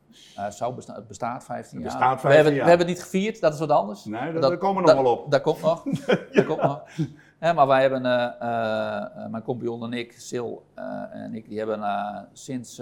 zou 0.50 0.76
besta 0.76 0.96
het 0.96 1.08
bestaat 1.08 1.44
15 1.44 1.80
jaar. 1.80 1.88
Bestaat 1.88 2.22
15 2.22 2.30
we, 2.30 2.36
hebben, 2.36 2.54
jaar. 2.54 2.64
we 2.64 2.70
hebben 2.70 2.88
het 2.88 2.96
niet 2.96 3.06
gevierd, 3.06 3.42
dat 3.42 3.54
is 3.54 3.60
wat 3.60 3.70
anders. 3.70 4.06
Nee, 4.06 4.34
dat, 4.34 4.42
daar 4.42 4.58
komen 4.58 4.84
we 4.84 4.92
nog 4.94 5.02
wel 5.02 5.12
op. 5.12 5.32
Daar 5.32 5.42
komt 5.48 5.62
nog. 5.62 5.84
ja. 6.32 6.44
komt 6.44 6.62
nog. 6.62 6.84
Maar 7.42 7.68
wij 7.68 7.82
hebben, 7.82 8.02
mijn 9.32 9.44
compagnon 9.44 9.84
en 9.84 9.94
ik, 9.94 10.14
Sil 10.28 10.52
en 11.12 11.36
ik, 11.36 11.50
die 11.50 11.58
hebben 11.58 11.82
sinds 12.34 12.82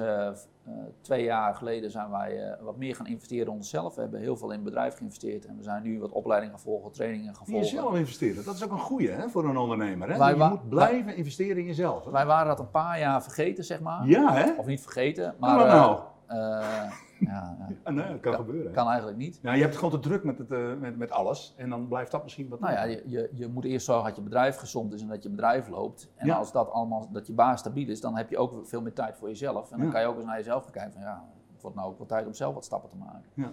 twee 1.02 1.24
jaar 1.24 1.56
geleden 1.56 1.92
zijn 1.92 2.10
wij 2.10 2.58
wat 2.62 2.78
meer 2.78 2.96
gaan 2.96 3.08
investeren 3.08 3.46
in 3.46 3.54
onszelf. 3.54 3.96
We 3.96 4.02
hebben 4.02 4.20
heel 4.20 4.38
veel 4.38 4.48
in 4.48 4.56
het 4.56 4.64
bedrijf 4.64 4.98
geïnvesteerd 4.98 5.46
en 5.46 5.58
we 5.58 5.64
zijn 5.64 5.84
nu 5.84 6.00
wat 6.00 6.12
opleidingen 6.12 6.56
gaan 6.56 6.64
volgen, 6.64 6.92
trainingen 6.92 7.36
gaan 7.36 7.46
volgen. 7.46 7.66
Jezelf 7.66 7.96
investeren, 7.96 8.46
dat 8.46 8.56
is 8.56 8.64
ook 8.64 8.72
een 8.72 8.80
goede 8.80 9.12
hè, 9.12 9.30
voor 9.30 9.46
een 9.46 9.58
ondernemer. 9.58 10.12
Hè? 10.12 10.18
Wij, 10.18 10.36
je 10.36 10.44
moet 10.44 10.70
blijven 10.70 11.06
wij, 11.06 11.16
investeren 11.16 11.58
in 11.58 11.66
jezelf. 11.66 12.06
Hè? 12.06 12.12
Wij 12.12 12.26
waren 12.26 12.48
dat 12.48 12.60
een 12.60 12.72
paar 12.72 13.00
jaar 13.00 13.24
vergeten, 13.24 13.64
zeg 13.64 13.80
maar. 13.80 14.08
Ja, 14.08 14.34
hè? 14.34 14.52
Of 14.58 14.66
niet 14.66 14.82
vergeten, 14.82 15.36
maar... 15.40 15.68
nou. 15.68 16.00
Uh, 16.30 16.92
ja, 17.20 17.58
ja. 17.84 17.92
nee, 17.92 18.08
dat 18.08 18.20
kan, 18.20 18.34
gebeuren. 18.34 18.72
Kan 18.72 18.88
eigenlijk 18.88 19.18
niet. 19.18 19.40
Ja, 19.42 19.54
je 19.54 19.62
hebt 19.62 19.76
gewoon 19.76 19.92
te 19.92 20.00
druk 20.00 20.24
met, 20.24 20.38
het, 20.38 20.52
uh, 20.52 20.74
met, 20.80 20.98
met 20.98 21.12
alles 21.12 21.54
en 21.58 21.70
dan 21.70 21.88
blijft 21.88 22.12
dat 22.12 22.24
misschien 22.24 22.50
wat. 22.50 22.60
Nou 22.60 22.74
ja, 22.74 22.84
je, 22.84 23.04
je, 23.06 23.30
je, 23.34 23.48
moet 23.48 23.64
eerst 23.64 23.86
zorgen 23.86 24.06
dat 24.06 24.16
je 24.16 24.22
bedrijf 24.22 24.58
gezond 24.58 24.94
is 24.94 25.02
en 25.02 25.08
dat 25.08 25.24
je 25.24 25.30
bedrijf 25.30 25.68
loopt. 25.68 26.12
En 26.16 26.30
als 26.30 26.52
dat 26.52 26.72
allemaal, 26.72 27.10
dat 27.12 27.28
je 27.28 27.34
baas 27.34 27.60
stabiel 27.60 27.90
is, 27.90 28.02
dan 28.02 28.18
heb 28.18 28.30
je 28.30 28.38
ook 28.38 28.68
veel 28.68 28.82
meer 28.82 28.94
tijd 28.94 29.18
voor 29.18 29.28
jezelf. 29.28 29.72
En 29.72 29.80
dan 29.80 29.90
kan 29.92 30.02
je 30.02 30.08
ook 30.08 30.16
eens 30.16 30.26
naar 30.26 30.38
jezelf 30.38 30.64
gaan 30.64 30.72
kijken 30.72 30.92
van 30.92 31.02
ja, 31.02 31.24
het 31.54 31.62
wordt 31.62 31.78
nou 31.78 31.90
ook 31.90 31.98
wel 31.98 32.08
tijd 32.08 32.26
om 32.26 32.34
zelf 32.34 32.54
wat 32.54 32.66
stappen 32.66 32.90
te 32.90 32.98
maken. 32.98 33.24
Ja. 33.34 33.52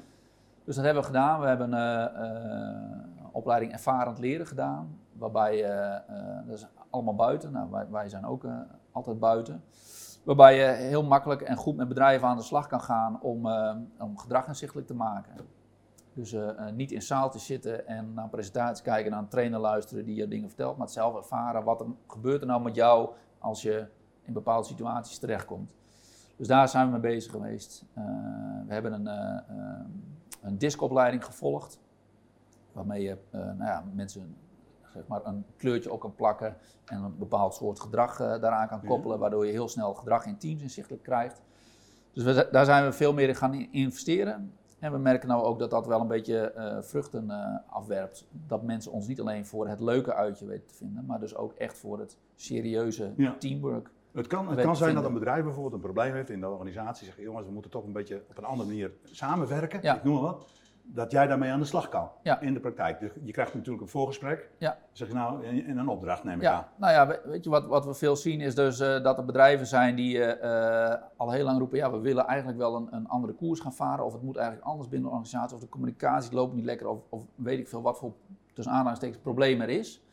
Dus 0.64 0.74
dat 0.74 0.84
hebben 0.84 1.02
we 1.02 1.08
gedaan. 1.08 1.40
We 1.40 1.46
hebben 1.46 1.72
een 1.72 2.10
uh, 2.20 3.26
opleiding 3.32 3.72
ervarend 3.72 4.18
leren 4.18 4.46
gedaan, 4.46 4.98
waarbij, 5.12 5.62
dat 6.46 6.56
is 6.56 6.66
allemaal 6.90 7.14
buiten. 7.14 7.52
Nou, 7.52 7.70
wij, 7.70 7.86
wij 7.90 8.08
zijn 8.08 8.26
ook 8.26 8.44
altijd 8.92 9.18
buiten. 9.18 9.62
Waarbij 10.26 10.56
je 10.56 10.64
heel 10.64 11.02
makkelijk 11.02 11.40
en 11.40 11.56
goed 11.56 11.76
met 11.76 11.88
bedrijven 11.88 12.28
aan 12.28 12.36
de 12.36 12.42
slag 12.42 12.66
kan 12.66 12.80
gaan 12.80 13.20
om, 13.20 13.46
uh, 13.46 13.76
om 13.98 14.18
gedrag 14.18 14.46
inzichtelijk 14.46 14.86
te 14.86 14.94
maken. 14.94 15.34
Dus 16.12 16.32
uh, 16.32 16.40
uh, 16.40 16.70
niet 16.70 16.92
in 16.92 17.02
zaaltjes 17.02 17.46
zitten 17.46 17.86
en 17.86 18.14
naar 18.14 18.24
een 18.24 18.30
presentatie 18.30 18.84
kijken, 18.84 19.10
naar 19.10 19.20
een 19.20 19.28
trainer 19.28 19.58
luisteren 19.58 20.04
die 20.04 20.14
je 20.14 20.28
dingen 20.28 20.48
vertelt, 20.48 20.76
maar 20.76 20.86
het 20.86 20.94
zelf 20.94 21.16
ervaren. 21.16 21.64
Wat 21.64 21.80
er, 21.80 21.86
gebeurt 22.06 22.40
er 22.40 22.46
nou 22.46 22.62
met 22.62 22.74
jou 22.74 23.10
als 23.38 23.62
je 23.62 23.86
in 24.22 24.32
bepaalde 24.32 24.66
situaties 24.66 25.18
terechtkomt? 25.18 25.74
Dus 26.36 26.46
daar 26.46 26.68
zijn 26.68 26.86
we 26.86 26.92
mee 26.92 27.00
bezig 27.00 27.32
geweest. 27.32 27.84
we 28.66 28.72
hebben 28.72 28.92
een, 28.92 29.06
een 30.42 31.22
gevolgd, 31.22 31.80
waarmee 32.72 33.02
je 33.02 33.18
nou 33.30 33.64
ja, 33.64 33.84
mensen 33.92 34.36
zeg 34.96 35.06
maar, 35.06 35.20
een 35.24 35.44
kleurtje 35.56 35.90
ook 35.90 36.00
kan 36.00 36.14
plakken 36.14 36.56
en 36.84 37.02
een 37.02 37.18
bepaald 37.18 37.54
soort 37.54 37.80
gedrag 37.80 38.20
uh, 38.20 38.26
daaraan 38.40 38.68
kan 38.68 38.84
koppelen, 38.84 39.18
waardoor 39.18 39.46
je 39.46 39.52
heel 39.52 39.68
snel 39.68 39.94
gedrag 39.94 40.26
in 40.26 40.38
teams 40.38 40.62
inzichtelijk 40.62 41.02
krijgt. 41.02 41.42
Dus 42.12 42.24
we, 42.24 42.48
daar 42.50 42.64
zijn 42.64 42.84
we 42.84 42.92
veel 42.92 43.12
meer 43.12 43.28
in 43.28 43.34
gaan 43.34 43.54
investeren. 43.54 44.52
En 44.78 44.92
we 44.92 44.98
merken 44.98 45.28
nou 45.28 45.42
ook 45.44 45.58
dat 45.58 45.70
dat 45.70 45.86
wel 45.86 46.00
een 46.00 46.06
beetje 46.06 46.52
uh, 46.56 46.82
vruchten 46.82 47.24
uh, 47.28 47.56
afwerpt. 47.66 48.26
Dat 48.30 48.62
mensen 48.62 48.92
ons 48.92 49.06
niet 49.06 49.20
alleen 49.20 49.46
voor 49.46 49.68
het 49.68 49.80
leuke 49.80 50.14
uitje 50.14 50.46
weten 50.46 50.66
te 50.66 50.74
vinden, 50.74 51.04
maar 51.06 51.20
dus 51.20 51.36
ook 51.36 51.52
echt 51.52 51.78
voor 51.78 51.98
het 51.98 52.18
serieuze 52.34 53.14
teamwork. 53.38 53.90
Het 54.12 54.26
kan, 54.26 54.48
het 54.48 54.60
kan 54.60 54.76
zijn 54.76 54.94
dat 54.94 55.04
een 55.04 55.12
bedrijf 55.12 55.44
bijvoorbeeld 55.44 55.74
een 55.74 55.80
probleem 55.80 56.14
heeft 56.14 56.30
in 56.30 56.40
de 56.40 56.48
organisatie. 56.48 57.04
Zeggen, 57.04 57.22
jongens, 57.22 57.46
we 57.46 57.52
moeten 57.52 57.70
toch 57.70 57.84
een 57.84 57.92
beetje 57.92 58.22
op 58.30 58.38
een 58.38 58.44
andere 58.44 58.68
manier 58.68 58.92
samenwerken. 59.04 59.78
Ja. 59.82 59.96
Ik 59.96 60.04
noem 60.04 60.14
maar 60.14 60.22
wat 60.22 60.46
dat 60.88 61.10
jij 61.10 61.26
daarmee 61.26 61.50
aan 61.50 61.58
de 61.58 61.64
slag 61.64 61.88
kan 61.88 62.10
in 62.40 62.54
de 62.54 62.60
praktijk. 62.60 63.00
Dus 63.00 63.10
je 63.24 63.32
krijgt 63.32 63.54
natuurlijk 63.54 63.82
een 63.82 63.88
voorgesprek. 63.88 64.50
Ja. 64.58 64.78
Zeg 64.92 65.08
je 65.08 65.14
nou, 65.14 65.44
in 65.44 65.78
een 65.78 65.88
opdracht 65.88 66.24
neem 66.24 66.36
ik 66.36 66.42
ja. 66.42 66.52
aan. 66.52 66.66
Nou 66.76 66.92
ja, 66.92 67.20
weet 67.24 67.44
je 67.44 67.50
wat, 67.50 67.66
wat 67.66 67.84
we 67.84 67.94
veel 67.94 68.16
zien 68.16 68.40
is 68.40 68.54
dus 68.54 68.80
uh, 68.80 69.02
dat 69.02 69.18
er 69.18 69.24
bedrijven 69.24 69.66
zijn 69.66 69.96
die 69.96 70.16
uh, 70.16 70.94
al 71.16 71.30
heel 71.30 71.44
lang 71.44 71.58
roepen, 71.58 71.78
ja, 71.78 71.90
we 71.90 71.98
willen 71.98 72.26
eigenlijk 72.26 72.58
wel 72.58 72.76
een, 72.76 72.88
een, 72.90 73.08
andere 73.08 73.32
koers 73.32 73.60
gaan 73.60 73.74
varen. 73.74 74.04
Of 74.04 74.12
het 74.12 74.22
moet 74.22 74.36
eigenlijk 74.36 74.66
anders 74.66 74.88
binnen 74.88 75.08
de 75.08 75.16
organisatie. 75.16 75.56
Of 75.56 75.62
de 75.62 75.68
communicatie 75.68 76.34
loopt 76.34 76.54
niet 76.54 76.64
lekker. 76.64 76.88
Of, 76.88 76.98
of 77.08 77.22
weet 77.34 77.58
ik 77.58 77.68
veel 77.68 77.82
wat 77.82 77.98
voor 77.98 78.12
tussen 78.52 78.72
aanhalingstekens 78.72 79.22
probleem 79.22 79.60
er 79.60 79.68
is. 79.68 80.04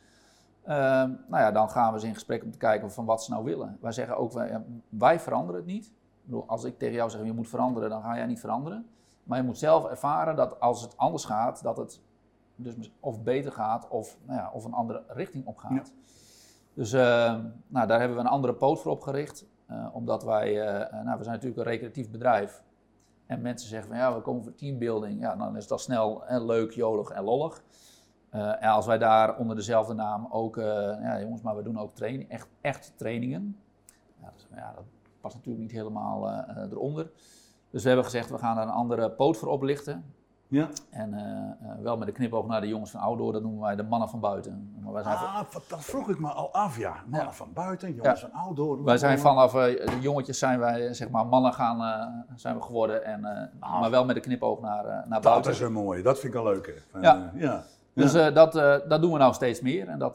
Uh, 0.64 0.70
nou 0.70 1.16
ja, 1.28 1.52
dan 1.52 1.70
gaan 1.70 1.88
we 1.88 1.94
eens 1.94 2.04
in 2.04 2.14
gesprek 2.14 2.42
om 2.42 2.50
te 2.50 2.58
kijken 2.58 2.90
van 2.90 3.04
wat 3.04 3.24
ze 3.24 3.30
nou 3.30 3.44
willen. 3.44 3.78
Wij 3.80 3.92
zeggen 3.92 4.16
ook, 4.16 4.32
wij, 4.32 4.62
wij 4.88 5.20
veranderen 5.20 5.60
het 5.60 5.70
niet. 5.70 5.86
Ik 5.86 6.30
bedoel, 6.30 6.44
als 6.46 6.64
ik 6.64 6.78
tegen 6.78 6.94
jou 6.94 7.10
zeg, 7.10 7.24
je 7.24 7.32
moet 7.32 7.48
veranderen, 7.48 7.90
dan 7.90 8.02
ga 8.02 8.16
jij 8.16 8.26
niet 8.26 8.40
veranderen. 8.40 8.86
Maar 9.24 9.38
je 9.38 9.44
moet 9.44 9.58
zelf 9.58 9.84
ervaren 9.84 10.36
dat 10.36 10.60
als 10.60 10.82
het 10.82 10.96
anders 10.96 11.24
gaat, 11.24 11.62
dat 11.62 11.76
het 11.76 12.00
dus 12.56 12.90
of 13.00 13.22
beter 13.22 13.52
gaat 13.52 13.88
of, 13.88 14.16
nou 14.24 14.38
ja, 14.38 14.50
of 14.54 14.64
een 14.64 14.72
andere 14.72 15.02
richting 15.08 15.46
op 15.46 15.56
gaat. 15.56 15.92
Dus 16.74 16.92
uh, 16.92 17.00
nou, 17.66 17.86
daar 17.86 17.98
hebben 17.98 18.16
we 18.16 18.22
een 18.22 18.28
andere 18.28 18.54
poot 18.54 18.80
voor 18.80 18.92
opgericht. 18.92 19.46
Uh, 19.70 19.86
omdat 19.92 20.24
wij, 20.24 20.50
uh, 20.52 21.02
nou, 21.04 21.18
we 21.18 21.24
zijn 21.24 21.34
natuurlijk 21.34 21.56
een 21.56 21.72
recreatief 21.72 22.10
bedrijf. 22.10 22.62
en 23.26 23.42
mensen 23.42 23.68
zeggen 23.68 23.88
van 23.88 23.98
ja, 23.98 24.14
we 24.14 24.20
komen 24.20 24.42
voor 24.42 24.54
teambuilding, 24.54 25.20
ja, 25.20 25.36
dan 25.36 25.56
is 25.56 25.66
dat 25.66 25.80
snel 25.80 26.26
en 26.26 26.46
leuk, 26.46 26.72
jolig 26.72 27.10
en 27.10 27.24
lollig. 27.24 27.62
en 28.30 28.68
als 28.68 28.86
wij 28.86 28.98
daar 28.98 29.36
onder 29.36 29.56
dezelfde 29.56 29.94
naam 29.94 30.26
ook, 30.30 30.56
ja 30.56 31.20
jongens, 31.20 31.42
maar 31.42 31.56
we 31.56 31.62
doen 31.62 31.78
ook 31.78 31.94
training, 31.94 32.30
echt, 32.30 32.48
echt 32.60 32.92
trainingen. 32.96 33.58
Ja, 34.20 34.30
dus, 34.34 34.46
ja, 34.54 34.72
dat 34.74 34.84
past 35.20 35.34
natuurlijk 35.34 35.62
niet 35.62 35.72
helemaal 35.72 36.44
eronder. 36.70 37.10
Dus 37.74 37.82
we 37.82 37.88
hebben 37.88 38.06
gezegd, 38.06 38.30
we 38.30 38.38
gaan 38.38 38.56
daar 38.56 38.66
een 38.66 38.72
andere 38.72 39.10
poot 39.10 39.36
voor 39.36 39.48
oplichten. 39.48 40.04
Ja. 40.48 40.68
En 40.90 41.12
uh, 41.12 41.82
wel 41.82 41.96
met 41.96 42.06
de 42.06 42.12
knipoog 42.12 42.46
naar 42.46 42.60
de 42.60 42.68
jongens 42.68 42.90
van 42.90 43.00
Outdoor, 43.00 43.32
dat 43.32 43.42
noemen 43.42 43.60
wij 43.60 43.76
de 43.76 43.82
mannen 43.82 44.08
van 44.08 44.20
buiten. 44.20 44.74
Maar 44.82 44.92
wij 44.92 45.02
zijn 45.02 45.16
ah, 45.16 45.40
dat 45.68 45.84
vroeg 45.84 46.08
ik 46.08 46.18
me 46.18 46.28
al 46.28 46.52
af, 46.52 46.78
ja. 46.78 46.94
Mannen 47.06 47.34
van 47.34 47.48
buiten, 47.54 47.94
jongens 47.94 48.20
van 48.20 48.32
Outdoor. 48.32 48.84
Wij 48.84 48.96
zijn 48.96 49.18
vanaf 49.18 49.54
uh, 49.54 49.60
de 49.62 49.98
jongetjes 50.00 50.38
zijn 50.38 50.58
wij, 50.58 50.94
zeg 50.94 51.08
maar, 51.10 51.26
mannen 51.26 51.52
gaan, 51.52 52.24
zijn 52.34 52.56
we 52.56 52.62
geworden. 52.62 53.04
En, 53.04 53.50
ah. 53.60 53.80
Maar 53.80 53.90
wel 53.90 54.04
met 54.04 54.14
de 54.14 54.22
knipoog 54.22 54.60
naar, 54.60 54.84
naar 54.84 55.20
buiten. 55.20 55.42
Dat 55.42 55.52
is 55.52 55.60
een 55.60 55.72
mooie, 55.72 56.02
dat 56.02 56.18
vind 56.18 56.34
ik 56.34 56.40
een 56.40 56.46
leuke. 56.46 56.74
ja. 57.00 57.30
ja. 57.34 57.62
Dus 57.94 58.12
dat, 58.12 58.52
dat 58.88 59.00
doen 59.00 59.12
we 59.12 59.18
nou 59.18 59.34
steeds 59.34 59.60
meer. 59.60 59.88
En 59.88 59.98
dat, 59.98 60.14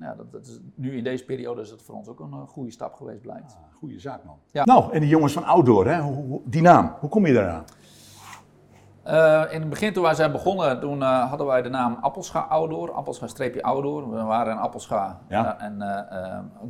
ja, 0.00 0.14
dat, 0.16 0.32
dat, 0.32 0.46
is, 0.46 0.60
nu 0.74 0.96
in 0.96 1.04
deze 1.04 1.24
periode 1.24 1.60
is 1.60 1.70
het 1.70 1.82
voor 1.82 1.94
ons 1.94 2.08
ook 2.08 2.20
een 2.20 2.46
goede 2.46 2.70
stap 2.70 2.94
geweest, 2.94 3.22
blijkt. 3.22 3.56
Ah, 3.58 3.78
goede 3.78 4.00
zaak, 4.00 4.24
man. 4.24 4.36
Ja. 4.50 4.64
Nou, 4.64 4.92
en 4.92 5.00
die 5.00 5.08
jongens 5.08 5.32
van 5.32 5.44
Outdoor, 5.44 5.86
hè? 5.86 6.02
die 6.44 6.62
naam, 6.62 6.94
hoe 7.00 7.08
kom 7.08 7.26
je 7.26 7.32
daaraan? 7.32 7.64
Uh, 9.06 9.42
in 9.50 9.60
het 9.60 9.68
begin 9.68 9.92
toen 9.92 10.02
wij 10.02 10.14
zijn 10.14 10.32
begonnen, 10.32 10.80
toen 10.80 11.00
uh, 11.00 11.28
hadden 11.28 11.46
wij 11.46 11.62
de 11.62 11.68
naam 11.68 11.98
Appelscha 12.00 12.40
Outdoor, 12.40 12.92
Appelscha-Outdoor. 12.92 14.10
We 14.10 14.22
waren 14.22 14.52
in 14.52 14.58
Appelscha 14.58 15.18
ja. 15.28 15.56
uh, 15.60 15.66
en 15.66 15.82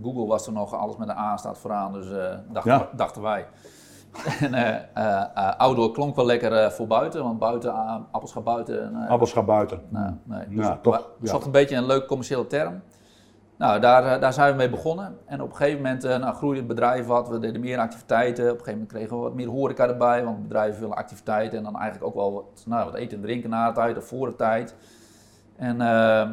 Google 0.03 0.27
was 0.27 0.47
er 0.47 0.53
nog, 0.53 0.75
alles 0.75 0.97
met 0.97 1.09
een 1.09 1.17
A 1.17 1.37
staat 1.37 1.59
vooraan, 1.59 1.93
dus 1.93 2.07
ja. 2.65 2.89
dachten 2.93 3.23
wij. 3.23 3.47
en 4.53 4.89
Outdoor 5.59 5.93
klonk 5.93 6.17
wel 6.17 6.27
lekker 6.27 6.73
voor 6.73 6.87
buiten, 6.87 7.23
want 7.23 7.39
buiten, 7.39 7.75
Appelscha 8.11 8.41
buiten. 8.41 8.95
Appelscha 9.09 9.43
buiten. 9.43 9.81
Nou, 9.89 10.13
nee, 10.25 10.49
dus 10.49 10.67
ja, 10.67 10.79
toch, 10.83 11.45
een 11.45 11.51
beetje 11.51 11.77
een 11.77 11.87
leuk 11.87 12.07
commerciële 12.07 12.47
term. 12.47 12.83
Nou, 13.59 13.81
daar, 13.81 14.21
daar 14.21 14.33
zijn 14.33 14.51
we 14.51 14.57
mee 14.57 14.71
begonnen. 14.71 15.19
En 15.27 15.43
op 15.43 15.51
een 15.51 15.57
gegeven 15.57 15.83
moment 15.83 16.05
uh, 16.05 16.17
nou, 16.17 16.35
groeide 16.35 16.59
het 16.59 16.69
bedrijf 16.69 17.07
wat. 17.07 17.29
We 17.29 17.39
deden 17.39 17.61
meer 17.61 17.79
activiteiten. 17.79 18.45
Op 18.45 18.51
een 18.51 18.65
gegeven 18.65 18.73
moment 18.73 18.93
kregen 18.93 19.17
we 19.17 19.23
wat 19.23 19.35
meer 19.35 19.49
horeca 19.49 19.89
erbij. 19.89 20.25
Want 20.25 20.43
bedrijven 20.43 20.81
willen 20.81 20.97
activiteiten. 20.97 21.59
En 21.59 21.65
dan 21.65 21.77
eigenlijk 21.77 22.05
ook 22.05 22.15
wel 22.15 22.33
wat, 22.33 22.65
nou, 22.67 22.85
wat 22.85 22.95
eten 22.95 23.17
en 23.17 23.23
drinken 23.23 23.51
na 23.51 23.69
de 23.69 23.75
tijd 23.75 23.97
of 23.97 24.05
voor 24.05 24.27
de 24.27 24.37
tijd. 24.37 24.75
En, 25.57 25.73
uh, 25.73 25.79
nou, 25.79 26.29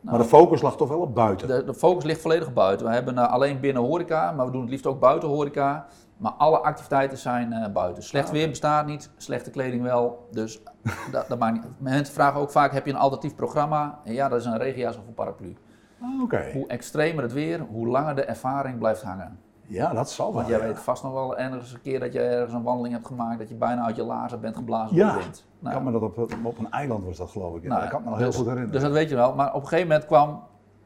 maar 0.00 0.18
de 0.18 0.24
focus 0.24 0.62
lag 0.62 0.76
toch 0.76 0.88
wel 0.88 1.00
op 1.00 1.14
buiten? 1.14 1.48
De, 1.48 1.64
de 1.64 1.74
focus 1.74 2.04
ligt 2.04 2.20
volledig 2.20 2.52
buiten. 2.52 2.86
We 2.86 2.92
hebben 2.92 3.14
uh, 3.14 3.32
alleen 3.32 3.60
binnen 3.60 3.82
horeca, 3.82 4.32
maar 4.32 4.46
we 4.46 4.52
doen 4.52 4.60
het 4.60 4.70
liefst 4.70 4.86
ook 4.86 5.00
buiten 5.00 5.28
horeca. 5.28 5.86
Maar 6.16 6.32
alle 6.32 6.58
activiteiten 6.58 7.18
zijn 7.18 7.70
buiten. 7.72 8.02
Slecht 8.02 8.26
ah, 8.26 8.32
weer 8.32 8.48
bestaat 8.48 8.86
niet, 8.86 9.10
slechte 9.16 9.50
kleding 9.50 9.82
wel. 9.82 10.28
Dus 10.30 10.60
dat, 11.12 11.28
dat 11.28 11.38
maakt 11.38 11.52
niet. 11.52 11.64
Mensen 11.78 12.14
vragen 12.14 12.40
ook 12.40 12.50
vaak, 12.50 12.72
heb 12.72 12.86
je 12.86 12.92
een 12.92 12.98
alternatief 12.98 13.34
programma? 13.34 13.98
En 14.04 14.12
ja, 14.12 14.28
dat 14.28 14.40
is 14.40 14.46
een 14.46 14.58
regenjas 14.58 14.98
of 14.98 15.06
een 15.06 15.14
paraplu. 15.14 15.56
Ah, 16.00 16.52
hoe 16.52 16.66
extremer 16.66 17.22
het 17.22 17.32
weer, 17.32 17.60
hoe 17.60 17.86
langer 17.86 18.14
de 18.14 18.24
ervaring 18.24 18.78
blijft 18.78 19.02
hangen. 19.02 19.38
Ja, 19.68 19.92
dat 19.92 20.10
zal 20.10 20.26
wel. 20.26 20.34
Want 20.34 20.48
jij 20.48 20.60
weet 20.60 20.78
vast 20.78 21.02
nog 21.02 21.12
wel 21.12 21.38
ergens 21.38 21.72
een 21.72 21.80
keer 21.80 22.00
dat 22.00 22.12
je 22.12 22.20
ergens 22.20 22.52
een 22.52 22.62
wandeling 22.62 22.94
hebt 22.94 23.06
gemaakt, 23.06 23.38
dat 23.38 23.48
je 23.48 23.54
bijna 23.54 23.84
uit 23.84 23.96
je 23.96 24.04
laarzen 24.04 24.40
bent 24.40 24.56
geblazen 24.56 24.96
door 24.96 25.06
de 25.06 25.18
wind. 25.18 25.46
Nou, 25.58 25.74
kan 25.74 25.84
me 25.84 25.92
dat 25.92 26.02
op, 26.02 26.18
op 26.42 26.58
een 26.58 26.70
eiland 26.70 27.04
was 27.04 27.16
dat 27.16 27.30
geloof 27.30 27.56
ik. 27.56 27.62
Nou, 27.62 27.80
dat 27.80 27.90
kan 27.90 28.02
me 28.02 28.08
nog 28.08 28.18
heel 28.18 28.26
dus- 28.26 28.36
goed 28.36 28.44
herinneren. 28.44 28.74
Dus 28.74 28.82
dat 28.82 28.92
weet 28.92 29.08
je 29.08 29.14
wel. 29.14 29.34
Maar 29.34 29.54
op 29.54 29.62
een 29.62 29.68
gegeven 29.68 29.88
moment 29.88 30.06
kwam, 30.06 30.28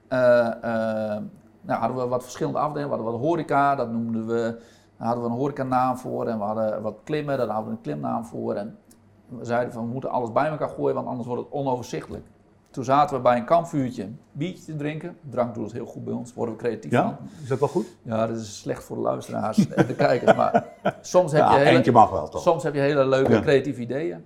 uh, 0.08 0.18
nou, 1.60 1.80
hadden 1.80 1.96
we 1.96 2.06
wat 2.06 2.22
verschillende 2.22 2.58
afdelingen. 2.58 2.88
We 2.90 2.96
hadden 2.96 3.12
wat 3.12 3.28
horeca, 3.28 3.74
dat 3.74 3.90
noemden 3.90 4.26
we, 4.26 4.60
daar 5.00 5.08
hadden 5.08 5.24
we 5.24 5.30
een 5.30 5.36
horecanaam 5.36 5.96
voor. 5.96 6.26
En 6.26 6.38
we 6.38 6.44
hadden 6.44 6.82
wat 6.82 6.98
klimmen, 7.04 7.38
daar 7.38 7.46
hadden 7.46 7.64
we 7.64 7.70
een 7.70 7.82
klimnaam 7.82 8.24
voor. 8.24 8.54
En 8.54 8.78
we 9.28 9.44
zeiden 9.44 9.72
van 9.72 9.84
we 9.84 9.92
moeten 9.92 10.10
alles 10.10 10.32
bij 10.32 10.48
elkaar 10.48 10.68
gooien, 10.68 10.94
want 10.94 11.06
anders 11.06 11.26
wordt 11.26 11.42
het 11.42 11.52
onoverzichtelijk. 11.52 12.26
Toen 12.70 12.84
zaten 12.84 13.16
we 13.16 13.22
bij 13.22 13.36
een 13.36 13.44
kampvuurtje 13.44 14.08
biertje 14.32 14.64
te 14.64 14.76
drinken. 14.76 15.16
Drank 15.30 15.54
doet 15.54 15.64
het 15.64 15.72
heel 15.72 15.86
goed 15.86 16.04
bij 16.04 16.14
ons, 16.14 16.34
worden 16.34 16.54
we 16.54 16.60
creatief 16.60 16.90
ja? 16.90 17.02
van. 17.02 17.16
Is 17.42 17.48
dat 17.48 17.58
wel 17.58 17.68
goed? 17.68 17.86
Ja, 18.02 18.26
dat 18.26 18.36
is 18.36 18.58
slecht 18.58 18.84
voor 18.84 18.96
de 18.96 19.02
luisteraars 19.02 19.68
en 19.68 19.86
de 19.86 19.94
kijkers. 19.94 20.36
Maar 20.36 20.64
soms 21.00 21.32
heb, 21.32 21.48
je 21.48 21.56
hele, 21.56 21.70
eentje 21.70 21.92
mag 21.92 22.10
wel, 22.10 22.28
toch? 22.28 22.42
soms 22.42 22.62
heb 22.62 22.74
je 22.74 22.80
hele 22.80 23.06
leuke 23.06 23.40
creatieve 23.40 23.80
ideeën. 23.80 24.24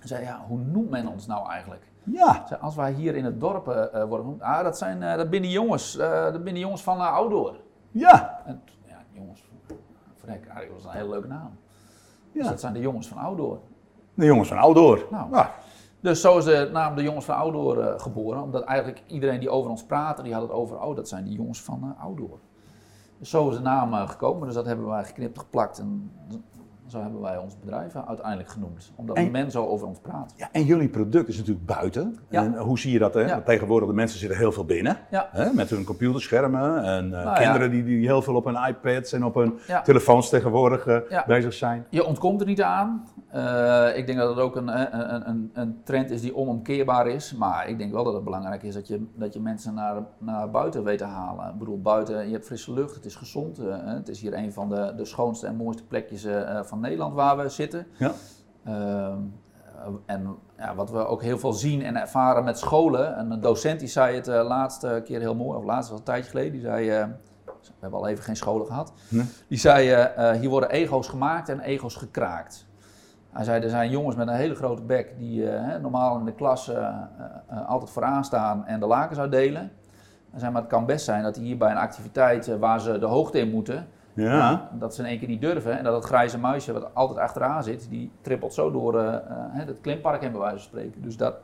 Ik 0.00 0.08
zei, 0.08 0.22
ja, 0.22 0.44
hoe 0.48 0.58
noemt 0.58 0.90
men 0.90 1.06
ons 1.06 1.26
nou 1.26 1.50
eigenlijk? 1.50 1.82
Ja. 2.02 2.44
Zei, 2.48 2.60
als 2.60 2.74
wij 2.74 2.92
hier 2.92 3.14
in 3.14 3.24
het 3.24 3.40
dorp 3.40 3.68
uh, 3.68 3.74
worden 3.90 4.24
genoemd, 4.24 4.42
ah, 4.42 4.62
dat 4.62 4.78
zijn 4.78 5.02
uh, 5.02 5.16
dat 5.16 5.30
binnen 5.30 5.50
jongens, 5.50 5.98
uh, 5.98 6.22
dat 6.22 6.44
binnen 6.44 6.62
jongens 6.62 6.82
van 6.82 7.00
Outdoor. 7.00 7.56
Ja. 7.90 8.42
En, 8.46 8.62
ja, 8.86 8.96
jongens, 9.12 9.43
verrek, 10.24 10.46
dat 10.46 10.82
was 10.82 10.84
een 10.84 10.90
hele 10.90 11.08
leuke 11.08 11.28
naam. 11.28 11.50
Ja. 12.32 12.40
Dus 12.40 12.48
dat 12.48 12.60
zijn 12.60 12.72
de 12.72 12.80
jongens 12.80 13.08
van 13.08 13.18
Outdoor. 13.18 13.58
De 14.14 14.24
jongens 14.24 14.48
van 14.48 14.58
Outdoor. 14.58 15.06
Nou. 15.10 15.46
Dus 16.00 16.20
zo 16.20 16.38
is 16.38 16.44
de 16.44 16.70
naam 16.72 16.96
de 16.96 17.02
jongens 17.02 17.24
van 17.24 17.34
Outdoor 17.34 17.78
uh, 17.78 17.92
geboren. 17.96 18.42
Omdat 18.42 18.62
eigenlijk 18.62 19.02
iedereen 19.06 19.40
die 19.40 19.50
over 19.50 19.70
ons 19.70 19.84
praatte, 19.84 20.22
die 20.22 20.32
had 20.32 20.42
het 20.42 20.50
over, 20.50 20.80
oh 20.80 20.96
dat 20.96 21.08
zijn 21.08 21.24
die 21.24 21.34
jongens 21.36 21.62
van 21.62 21.96
uh. 21.98 22.38
Dus 23.18 23.30
zo 23.30 23.48
is 23.48 23.56
de 23.56 23.62
naam 23.62 23.92
uh, 23.92 24.08
gekomen. 24.08 24.46
Dus 24.46 24.54
dat 24.54 24.66
hebben 24.66 24.86
wij 24.86 25.04
geknipt, 25.04 25.38
geplakt 25.38 25.78
en 25.78 26.12
zo 26.86 27.00
hebben 27.00 27.20
wij 27.20 27.38
ons 27.38 27.58
bedrijf 27.58 27.96
uiteindelijk 28.06 28.48
genoemd. 28.48 28.92
Omdat 28.96 29.16
en, 29.16 29.30
men 29.30 29.50
zo 29.50 29.66
over 29.66 29.86
ons 29.86 29.98
praat. 29.98 30.34
Ja, 30.36 30.48
en 30.52 30.64
jullie 30.64 30.88
product 30.88 31.28
is 31.28 31.36
natuurlijk 31.36 31.66
buiten. 31.66 32.18
Ja. 32.28 32.42
En 32.42 32.56
hoe 32.56 32.78
zie 32.78 32.92
je 32.92 32.98
dat? 32.98 33.14
Hè? 33.14 33.20
Ja. 33.20 33.40
Tegenwoordig 33.40 33.88
de 33.88 33.94
mensen 33.94 34.18
zitten 34.18 34.38
heel 34.38 34.52
veel 34.52 34.64
binnen. 34.64 34.96
Ja. 35.10 35.28
Hè? 35.30 35.52
Met 35.52 35.70
hun 35.70 35.84
computerschermen. 35.84 36.84
En 36.84 37.08
nou, 37.08 37.36
kinderen 37.36 37.70
die, 37.70 37.84
die 37.84 38.06
heel 38.06 38.22
veel 38.22 38.34
op 38.34 38.44
hun 38.44 38.58
iPads 38.68 39.12
en 39.12 39.24
op 39.24 39.34
hun 39.34 39.58
telefoons 39.84 40.28
tegenwoordig 40.28 41.02
bezig 41.26 41.52
zijn. 41.52 41.86
Je 41.88 42.04
ontkomt 42.04 42.40
er 42.40 42.46
niet 42.46 42.62
aan. 42.62 43.06
Uh, 43.34 43.96
ik 43.96 44.06
denk 44.06 44.18
dat 44.18 44.28
het 44.28 44.38
ook 44.38 44.56
een, 44.56 44.68
een, 44.68 45.28
een, 45.28 45.50
een, 45.54 45.80
trend 45.84 46.10
is 46.10 46.20
die 46.20 46.36
onomkeerbaar 46.36 47.06
is. 47.06 47.34
Maar 47.34 47.68
ik 47.68 47.78
denk 47.78 47.92
wel 47.92 48.04
dat 48.04 48.14
het 48.14 48.24
belangrijk 48.24 48.62
is 48.62 48.74
dat 48.74 48.86
je, 48.86 49.06
dat 49.14 49.32
je 49.32 49.40
mensen 49.40 49.74
naar, 49.74 50.02
naar 50.18 50.50
buiten 50.50 50.84
weet 50.84 50.98
te 50.98 51.04
halen. 51.04 51.48
Ik 51.48 51.58
bedoel, 51.58 51.80
buiten, 51.80 52.26
je 52.26 52.32
hebt 52.32 52.46
frisse 52.46 52.72
lucht, 52.72 52.94
het 52.94 53.04
is 53.04 53.16
gezond. 53.16 53.60
Uh, 53.60 53.76
het 53.84 54.08
is 54.08 54.20
hier 54.20 54.34
een 54.34 54.52
van 54.52 54.68
de, 54.68 54.92
de 54.96 55.04
schoonste 55.04 55.46
en 55.46 55.56
mooiste 55.56 55.84
plekjes 55.84 56.24
uh, 56.24 56.62
van 56.62 56.80
Nederland 56.80 57.14
waar 57.14 57.36
we 57.36 57.48
zitten. 57.48 57.86
Ja. 57.98 58.12
Ehm, 58.64 59.18
en 60.06 60.36
ja, 60.58 60.74
wat 60.74 60.90
we 60.90 61.06
ook 61.06 61.22
heel 61.22 61.38
veel 61.38 61.52
zien 61.52 61.82
en 61.82 61.96
ervaren 61.96 62.44
met 62.44 62.58
scholen. 62.58 63.16
En 63.16 63.30
een 63.30 63.40
docent 63.40 63.80
die 63.80 63.88
zei 63.88 64.16
het 64.16 64.26
laatste 64.26 65.02
keer 65.04 65.20
heel 65.20 65.34
mooi, 65.34 65.58
of 65.58 65.64
laatst 65.64 65.90
was 65.90 65.98
een 65.98 66.04
tijdje 66.04 66.30
geleden. 66.30 66.52
Die 66.52 66.60
zei, 66.60 66.86
we 67.44 67.80
hebben 67.80 67.98
al 67.98 68.08
even 68.08 68.24
geen 68.24 68.36
scholen 68.36 68.66
gehad. 68.66 68.92
Nee. 69.08 69.24
Die 69.48 69.58
zei, 69.58 70.08
hier 70.38 70.50
worden 70.50 70.70
ego's 70.70 71.08
gemaakt 71.08 71.48
en 71.48 71.60
ego's 71.60 71.94
gekraakt. 71.94 72.66
Hij 73.34 73.44
zei, 73.44 73.62
er 73.62 73.70
zijn 73.70 73.90
jongens 73.90 74.16
met 74.16 74.28
een 74.28 74.34
hele 74.34 74.54
grote 74.54 74.82
bek 74.82 75.18
die 75.18 75.42
uh, 75.42 75.76
normaal 75.82 76.18
in 76.18 76.24
de 76.24 76.32
klas 76.32 76.68
uh, 76.68 76.76
uh, 76.76 77.68
altijd 77.68 77.90
vooraan 77.90 78.24
staan 78.24 78.66
en 78.66 78.80
de 78.80 78.86
lakens 78.86 79.18
uitdelen. 79.18 79.70
Hij 80.30 80.40
zei, 80.40 80.52
maar 80.52 80.60
het 80.60 80.70
kan 80.70 80.86
best 80.86 81.04
zijn 81.04 81.22
dat 81.22 81.34
die 81.34 81.44
hier 81.44 81.56
bij 81.56 81.70
een 81.70 81.76
activiteit 81.76 82.58
waar 82.58 82.80
ze 82.80 82.98
de 82.98 83.06
hoogte 83.06 83.38
in 83.38 83.50
moeten, 83.50 83.86
ja. 84.12 84.68
dat 84.72 84.94
ze 84.94 85.02
in 85.02 85.08
één 85.08 85.18
keer 85.18 85.28
niet 85.28 85.40
durven. 85.40 85.78
En 85.78 85.84
dat 85.84 85.94
het 85.94 86.04
grijze 86.04 86.38
muisje 86.38 86.72
wat 86.72 86.94
altijd 86.94 87.18
achteraan 87.18 87.62
zit, 87.62 87.86
die 87.90 88.10
trippelt 88.20 88.54
zo 88.54 88.70
door 88.70 88.98
het 89.50 89.80
klimpark 89.80 90.22
in 90.22 90.30
bij 90.30 90.40
wijze 90.40 90.56
van 90.56 90.64
spreken. 90.64 91.02
Dus 91.02 91.16
dat, 91.16 91.34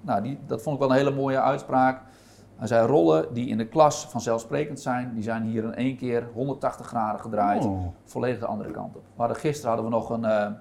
nou, 0.00 0.22
die, 0.22 0.38
dat 0.46 0.62
vond 0.62 0.74
ik 0.74 0.80
wel 0.80 0.90
een 0.90 0.96
hele 0.96 1.16
mooie 1.16 1.40
uitspraak. 1.40 2.00
Hij 2.56 2.66
zei, 2.66 2.86
rollen 2.86 3.34
die 3.34 3.48
in 3.48 3.58
de 3.58 3.66
klas 3.66 4.06
vanzelfsprekend 4.06 4.80
zijn, 4.80 5.14
die 5.14 5.22
zijn 5.22 5.42
hier 5.42 5.64
in 5.64 5.74
één 5.74 5.96
keer 5.96 6.28
180 6.34 6.86
graden 6.86 7.20
gedraaid, 7.20 7.64
oh. 7.64 7.86
volledig 8.04 8.38
de 8.38 8.46
andere 8.46 8.70
kant 8.70 8.96
op. 8.96 9.02
We 9.02 9.20
hadden, 9.20 9.36
gisteren 9.36 9.74
hadden 9.74 9.90
we 9.90 9.96
nog 9.96 10.10
een 10.10 10.56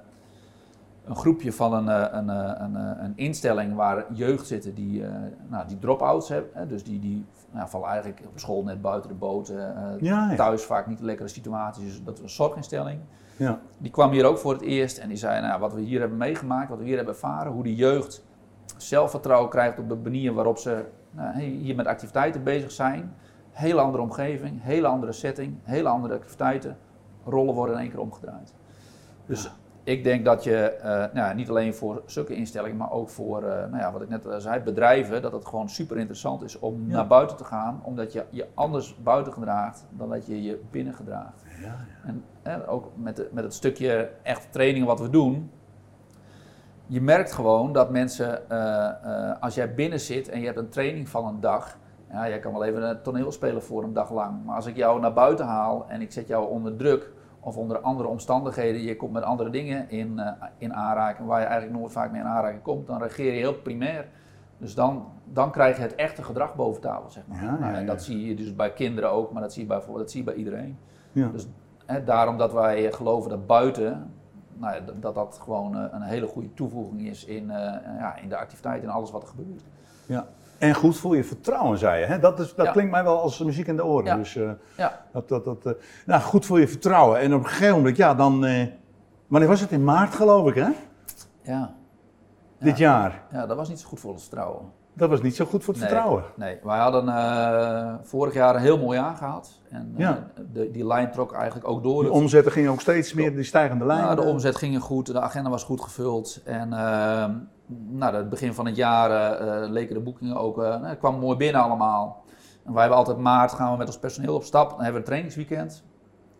een 1.06 1.16
groepje 1.16 1.54
van 1.54 1.74
een, 1.74 1.90
eh, 1.90 2.20
een, 2.20 2.30
eh, 2.30 2.52
een, 2.58 2.76
eh, 2.76 3.04
een, 3.04 3.14
instelling 3.16 3.76
waar 3.76 4.06
jeugd 4.14 4.48
zitten 4.48 4.76
die, 4.76 5.04
nou, 5.48 5.68
die 5.68 5.80
drop-outs 5.80 6.30
hebben. 6.30 6.68
Dus 6.68 6.84
die, 6.84 7.00
die 7.00 7.26
nou, 7.52 7.70
vallen 7.70 7.88
eigenlijk 7.88 8.22
op 8.28 8.40
school 8.40 8.64
net 8.64 8.82
buiten 8.82 9.10
de 9.10 9.16
boot. 9.16 9.54
Ja, 10.00 10.36
Thuis 10.36 10.64
vaak 10.64 10.88
niet 10.88 11.00
een 11.00 11.06
lekkere 11.06 11.28
situatie. 11.28 11.86
Dus 11.86 12.04
dat 12.04 12.18
is 12.18 12.24
een 12.24 12.30
zorginstelling. 12.30 13.00
Ja. 13.38 13.60
Die 13.78 13.92
kwam 13.92 14.12
hier 14.12 14.26
ook 14.26 14.38
voor 14.38 14.54
het 14.54 14.62
eerst 14.62 14.98
en 14.98 15.08
die 15.08 15.18
zei, 15.18 15.42
nou, 15.42 15.60
wat 15.60 15.74
we 15.74 15.82
hier 15.82 16.00
hebben 16.00 16.18
meegemaakt, 16.18 16.70
wat 16.70 16.78
we 16.78 16.84
hier 16.84 16.96
hebben 16.96 17.14
ervaren, 17.14 17.52
hoe 17.52 17.64
die 17.64 17.76
jeugd 17.76 18.24
zelfvertrouwen 18.78 19.50
krijgt 19.50 19.80
op 19.80 19.90
de 19.90 19.96
manier 19.96 20.34
waarop 20.34 20.58
ze 20.58 20.86
nou, 21.12 21.40
hier 21.40 21.76
met 21.76 21.86
activiteiten 21.86 22.44
bezig 22.44 22.72
zijn. 22.72 23.14
Hele 23.52 23.82
andere 23.82 24.04
omgeving, 24.04 24.64
hele 24.64 24.88
andere 24.88 25.12
setting, 25.12 25.58
hele 25.64 25.90
andere 25.90 26.14
activiteiten. 26.14 26.78
Rollen 27.26 27.54
worden 27.54 27.76
in 27.76 27.82
één 27.82 27.90
keer 27.90 28.00
omgedraaid. 28.00 28.54
Dus 29.26 29.52
ik 29.84 30.04
denk 30.04 30.26
dat 30.26 30.44
je 30.44 30.78
uh, 30.84 31.04
nou, 31.14 31.36
niet 31.36 31.50
alleen 31.50 31.74
voor 31.74 32.02
zulke 32.06 32.36
instellingen, 32.36 32.78
maar 32.78 32.92
ook 32.92 33.10
voor, 33.10 33.44
uh, 33.44 33.50
nou 33.50 33.78
ja, 33.78 33.92
wat 33.92 34.02
ik 34.02 34.10
net 34.10 34.26
zei, 34.38 34.60
bedrijven, 34.60 35.22
dat 35.22 35.32
het 35.32 35.46
gewoon 35.46 35.70
super 35.70 35.98
interessant 35.98 36.42
is 36.42 36.60
om 36.60 36.88
naar 36.88 37.08
buiten 37.08 37.38
te 37.38 37.44
gaan, 37.44 37.82
omdat 37.84 38.14
je 38.14 38.26
je 38.30 38.48
anders 38.54 38.96
buiten 39.04 39.34
gedraagt 39.34 39.86
dan 39.90 40.10
dat 40.10 40.26
je 40.26 40.44
je 40.44 40.62
binnen 40.72 40.94
gedraagt. 40.94 41.44
Ja, 41.62 41.66
ja. 41.66 41.76
En, 42.06 42.24
en 42.42 42.68
ook 42.68 42.92
met, 42.96 43.16
de, 43.16 43.30
met 43.32 43.44
het 43.44 43.54
stukje 43.54 44.10
echte 44.22 44.50
training 44.50 44.86
wat 44.86 45.00
we 45.00 45.10
doen, 45.10 45.52
je 46.86 47.02
merkt 47.02 47.32
gewoon 47.32 47.74
dat 47.74 47.90
mensen, 47.90 48.42
uh, 48.52 48.90
als 49.40 49.56
jij 49.56 49.74
binnen 49.74 50.00
zit 50.00 50.30
en 50.30 50.40
je 50.40 50.46
hebt 50.46 50.58
een 50.58 50.70
training 50.70 51.10
van 51.10 51.28
een 51.28 51.40
dag, 51.40 51.78
ja, 52.10 52.28
jij 52.28 52.40
kan 52.40 52.54
wel 52.54 52.64
even 52.64 52.90
een 52.90 53.02
toneel 53.02 53.32
spelen 53.32 53.64
voor 53.64 53.84
een 53.84 53.94
dag 53.94 54.12
lang, 54.12 54.46
maar 54.46 54.56
als 54.56 54.66
ik 54.66 54.76
jou 54.76 55.00
naar 55.00 55.14
buiten 55.14 55.46
haal 55.46 55.86
en 55.88 56.02
ik 56.02 56.12
zet 56.12 56.28
jou 56.28 56.50
onder 56.50 56.76
druk 56.76 57.12
of 57.44 57.58
onder 57.58 57.80
andere 57.80 58.10
omstandigheden, 58.10 58.82
je 58.82 58.96
komt 58.96 59.14
met 59.14 59.24
andere 59.24 59.50
dingen 59.50 59.90
in, 59.90 60.14
uh, 60.18 60.32
in 60.58 60.74
aanraking 60.74 61.28
waar 61.28 61.40
je 61.40 61.46
eigenlijk 61.46 61.80
nooit 61.80 61.92
vaak 61.92 62.12
mee 62.12 62.22
in 62.22 62.28
aanraking 62.28 62.62
komt, 62.62 62.88
dan 62.88 62.98
reageer 62.98 63.34
je 63.34 63.40
heel 63.40 63.54
primair. 63.54 64.08
Dus 64.58 64.76
dan, 64.76 65.06
dan 65.26 65.52
krijg 65.52 65.76
je 65.76 65.82
het 65.82 65.96
echte 65.96 66.24
gedrag 66.24 66.56
boven 66.56 66.82
tafel, 66.82 67.10
zeg 67.10 67.24
maar. 67.28 67.44
Ja, 67.44 67.58
nou, 67.58 67.74
en 67.74 67.86
dat 67.86 68.04
zie 68.04 68.28
je 68.28 68.36
dus 68.36 68.56
bij 68.56 68.74
kinderen 68.74 69.12
ook, 69.12 69.32
maar 69.32 69.42
dat 69.42 69.54
zie 69.54 69.62
je 69.62 69.68
bij, 69.68 69.82
dat 69.98 70.12
zie 70.12 70.20
je 70.20 70.26
bij 70.26 70.36
iedereen. 70.36 70.78
Dus 71.12 71.48
hè, 71.86 72.04
daarom 72.04 72.38
dat 72.38 72.54
wij 72.54 72.92
geloven 72.92 73.30
dat 73.30 73.48
buiten, 73.48 74.14
nou, 74.54 74.82
dat 75.00 75.16
dat 75.16 75.40
gewoon 75.42 75.78
uh, 75.78 75.86
een 75.92 76.02
hele 76.02 76.28
goede 76.28 76.54
toevoeging 76.54 77.02
is 77.02 77.26
in, 77.26 77.44
uh, 77.44 77.54
ja, 77.98 78.16
in 78.16 78.30
de 78.30 78.38
activiteit 78.38 78.84
en 78.84 78.90
alles 78.90 79.12
wat 79.12 79.22
er 79.22 79.28
gebeurt. 79.28 79.64
Ja. 80.06 80.28
En 80.62 80.76
goed 80.76 80.98
voor 80.98 81.16
je 81.16 81.24
vertrouwen, 81.24 81.78
zei 81.78 82.00
je. 82.00 82.06
Hè? 82.06 82.20
Dat, 82.20 82.40
is, 82.40 82.56
dat 82.56 82.72
klinkt 82.72 82.92
mij 82.92 83.04
wel 83.04 83.22
als 83.22 83.40
muziek 83.40 83.68
in 83.68 83.76
de 83.76 83.86
oren. 83.86 84.06
Ja. 84.06 84.16
Dus 84.16 84.36
uh, 84.36 84.52
ja. 84.78 85.06
dat, 85.12 85.30
dat, 85.30 85.64
dat, 85.64 85.78
nou, 86.06 86.22
goed 86.22 86.46
voor 86.46 86.60
je 86.60 86.68
vertrouwen. 86.68 87.20
En 87.20 87.34
op 87.34 87.44
een 87.44 87.50
gegeven 87.50 87.76
moment, 87.76 87.98
ja, 87.98 88.14
dan. 88.16 88.40
wanneer 89.28 89.50
was 89.50 89.60
het? 89.60 89.72
In 89.72 89.84
maart, 89.84 90.16
geloof 90.16 90.48
ik, 90.48 90.56
hè? 90.56 90.70
Ja. 91.42 91.74
Dit 92.60 92.78
jaar. 92.78 93.24
Ja, 93.32 93.46
dat 93.46 93.58
was 93.58 93.70
niet 93.70 93.80
zo 93.80 93.88
goed 93.88 94.00
voor 94.00 94.12
het 94.12 94.22
vertrouwen. 94.22 94.72
Dat 94.94 95.10
was 95.10 95.22
niet 95.22 95.36
zo 95.36 95.46
goed 95.46 95.64
voor 95.64 95.74
het 95.74 95.84
vertrouwen. 95.84 96.24
Nee, 96.36 96.60
wij 96.64 96.80
hadden 96.80 97.06
uh, 97.06 97.94
vorig 98.02 98.34
jaar 98.34 98.56
een 98.56 98.62
heel 98.62 98.78
mooi 98.78 98.98
jaar 98.98 99.16
gehad. 99.16 99.60
En 99.70 99.96
uh, 99.98 100.12
de, 100.54 100.72
die 100.72 100.88
lijn 100.88 101.12
trok 101.12 101.34
eigenlijk 101.34 101.68
ook 101.68 101.84
door. 101.84 102.04
De 102.04 102.12
omzetten 102.12 102.52
gingen 102.52 102.72
ook 102.72 102.82
steeds 102.82 103.14
meer, 103.14 103.36
die 103.36 103.44
stijgende 103.44 103.86
lijn. 103.86 104.04
Ja, 104.04 104.16
de 104.16 104.22
omzet 104.22 104.56
ging 104.56 104.80
goed, 104.80 105.06
de 105.06 105.20
agenda 105.20 105.50
was 105.50 105.64
goed 105.64 105.82
gevuld. 105.82 106.42
En 106.46 106.68
uh, 106.68 107.26
nou, 107.90 108.16
het 108.16 108.30
begin 108.30 108.54
van 108.54 108.66
het 108.66 108.76
jaar 108.76 109.42
leken 109.70 109.94
de 109.94 110.02
boekingen 110.02 110.36
ook, 110.36 110.56
nou, 110.56 110.86
het 110.86 110.98
kwam 110.98 111.20
mooi 111.20 111.38
binnen 111.38 111.62
allemaal. 111.62 112.24
En 112.66 112.72
wij 112.72 112.82
hebben 112.82 113.00
altijd 113.00 113.18
maart, 113.18 113.52
gaan 113.52 113.72
we 113.72 113.78
met 113.78 113.88
ons 113.88 114.00
personeel 114.00 114.36
op 114.36 114.44
stap. 114.44 114.70
Dan 114.70 114.78
hebben 114.78 114.94
we 114.94 115.00
een 115.00 115.06
trainingsweekend. 115.06 115.84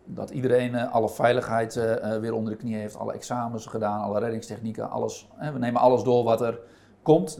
Dat 0.04 0.30
iedereen 0.30 0.76
alle 0.76 1.08
veiligheid 1.08 1.74
weer 2.20 2.32
onder 2.32 2.52
de 2.52 2.58
knie 2.58 2.76
heeft, 2.76 2.96
alle 2.96 3.12
examens 3.12 3.66
gedaan, 3.66 4.00
alle 4.00 4.18
reddingstechnieken, 4.18 4.90
alles. 4.90 5.28
we 5.52 5.58
nemen 5.58 5.80
alles 5.80 6.02
door 6.02 6.24
wat 6.24 6.40
er 6.40 6.58
komt 7.02 7.38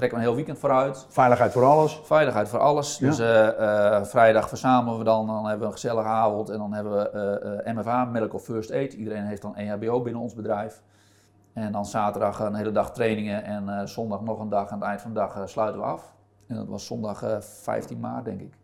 trekken 0.00 0.18
we 0.18 0.24
een 0.24 0.30
heel 0.30 0.44
weekend 0.44 0.58
vooruit. 0.58 1.06
Veiligheid 1.08 1.52
voor 1.52 1.64
alles? 1.64 2.00
Veiligheid 2.04 2.48
voor 2.48 2.58
alles. 2.58 2.96
Dus 2.96 3.20
uh, 3.20 3.46
uh, 3.46 4.04
vrijdag 4.04 4.48
verzamelen 4.48 4.98
we 4.98 5.04
dan, 5.04 5.26
dan 5.26 5.42
hebben 5.42 5.58
we 5.58 5.66
een 5.66 5.72
gezellige 5.72 6.08
avond 6.08 6.48
en 6.48 6.58
dan 6.58 6.72
hebben 6.72 6.92
we 6.92 7.62
uh, 7.66 7.74
MFA, 7.74 8.04
Medical 8.04 8.38
First 8.38 8.72
Aid. 8.72 8.92
Iedereen 8.92 9.24
heeft 9.24 9.42
dan 9.42 9.56
EHBO 9.56 10.02
binnen 10.02 10.22
ons 10.22 10.34
bedrijf. 10.34 10.82
En 11.52 11.72
dan 11.72 11.86
zaterdag 11.86 12.40
een 12.40 12.54
hele 12.54 12.72
dag 12.72 12.92
trainingen 12.92 13.44
en 13.44 13.88
zondag 13.88 14.20
nog 14.20 14.40
een 14.40 14.48
dag. 14.48 14.70
Aan 14.70 14.78
het 14.78 14.88
eind 14.88 15.00
van 15.00 15.12
de 15.12 15.18
dag 15.18 15.48
sluiten 15.48 15.80
we 15.80 15.86
af. 15.86 16.14
En 16.46 16.56
dat 16.56 16.66
was 16.66 16.86
zondag 16.86 17.24
15 17.40 18.00
maart, 18.00 18.24
denk 18.24 18.40
ik. 18.40 18.54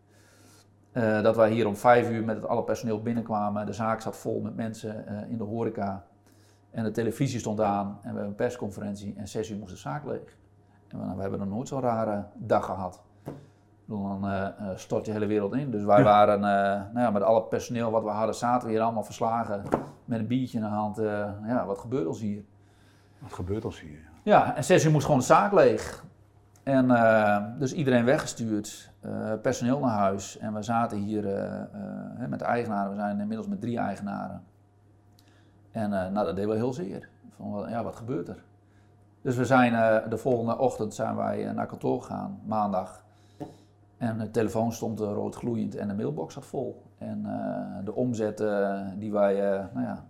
dat 1.23 1.37
wij 1.37 1.51
hier 1.51 1.67
om 1.67 1.77
vijf 1.77 2.11
uur 2.11 2.25
met 2.25 2.37
het 2.37 2.47
alle 2.47 2.63
personeel 2.63 3.03
binnenkwamen. 3.03 3.67
De 3.67 3.73
zaak 3.73 4.01
zat 4.01 4.17
vol 4.17 4.41
met 4.41 4.57
mensen 4.57 5.07
in 5.29 5.39
de 5.39 5.45
horeca. 5.45 6.05
En 6.71 6.85
de 6.85 6.91
televisie 6.91 7.41
stond 7.41 7.61
aan 7.61 7.87
en 7.87 7.97
we 8.01 8.07
hebben 8.07 8.25
een 8.25 8.35
persconferentie. 8.35 9.15
En 9.17 9.29
zes 9.29 9.51
uur 9.51 9.59
moest 9.59 9.73
de 9.73 9.79
zaak 9.79 10.05
leeg. 10.05 10.37
En 11.01 11.17
we, 11.17 11.21
hebben 11.23 11.39
nog 11.39 11.49
nooit 11.49 11.69
zo'n 11.69 11.81
rare 11.81 12.25
dag 12.35 12.65
gehad. 12.65 13.03
Dan 13.85 14.31
uh, 14.31 14.49
stort 14.75 15.07
je 15.07 15.13
hele 15.13 15.27
wereld 15.27 15.55
in. 15.55 15.71
Dus 15.71 15.85
wij 15.85 16.03
waren 16.03 16.37
uh, 16.39 16.93
nou 16.93 17.01
ja, 17.01 17.11
met 17.11 17.23
alle 17.23 17.43
personeel 17.43 17.91
wat 17.91 18.03
we 18.03 18.11
hadden, 18.11 18.35
zaten 18.35 18.67
we 18.67 18.73
hier 18.73 18.83
allemaal 18.83 19.05
verslagen 19.05 19.63
met 20.05 20.19
een 20.19 20.27
biertje 20.27 20.59
in 20.59 20.65
de 20.65 20.71
hand. 20.71 20.97
ja, 21.47 21.65
wat 21.67 21.79
gebeurt 21.79 22.07
ons 22.07 22.21
hier? 22.21 22.45
Wat 23.19 23.33
gebeurt 23.33 23.65
ons 23.65 23.81
hier? 23.81 23.99
Ja, 24.23 24.57
en 24.57 24.65
zes 24.65 24.85
uur 24.85 24.91
moest 24.91 25.05
gewoon 25.05 25.21
de 25.21 25.27
zaak 25.27 25.53
leeg. 25.53 26.05
En 26.63 26.89
dus 27.59 27.73
iedereen 27.73 28.05
weggestuurd, 28.05 28.93
personeel 29.43 29.79
naar 29.79 29.99
huis. 29.99 30.39
En 30.39 30.55
we 30.55 30.63
zaten 30.63 30.99
hier 30.99 31.23
met 32.29 32.39
de 32.39 32.45
eigenaren, 32.45 32.91
we 32.91 32.97
zijn 32.97 33.21
inmiddels 33.21 33.49
met 33.49 33.61
drie 33.61 33.79
eigenaren. 33.79 34.43
En 35.71 35.91
nou, 35.91 36.13
dat 36.13 36.37
deed 36.37 36.47
wel 36.47 36.55
heel 36.55 36.73
zeer. 36.73 37.09
Van, 37.37 37.67
ja, 37.69 37.83
wat 37.83 37.97
gebeurt 37.97 38.29
er? 38.29 38.45
Dus 39.27 39.37
we 39.37 39.45
zijn 39.45 39.73
uh, 39.73 39.97
de 40.09 40.19
volgende 40.19 40.59
ochtend 40.59 40.95
zijn 40.95 41.17
wij 41.17 41.45
uh, 41.45 41.51
naar 41.51 41.67
kantoor 41.67 42.03
gegaan, 42.03 42.41
maandag. 42.45 43.05
En 43.97 44.19
de 44.19 44.31
telefoon 44.31 44.73
stond 44.73 45.01
uh, 45.01 45.07
rood 45.07 45.35
gloeiend 45.35 45.77
en 45.77 45.89
de 45.89 45.95
mailbox 45.95 46.35
zat 46.35 46.47
vol. 46.47 46.83
En 46.99 47.23
de 47.85 47.95
omzet 47.95 48.45
die 48.97 49.13
wij 49.13 49.35
nou 49.75 49.87
ja, 49.87 50.05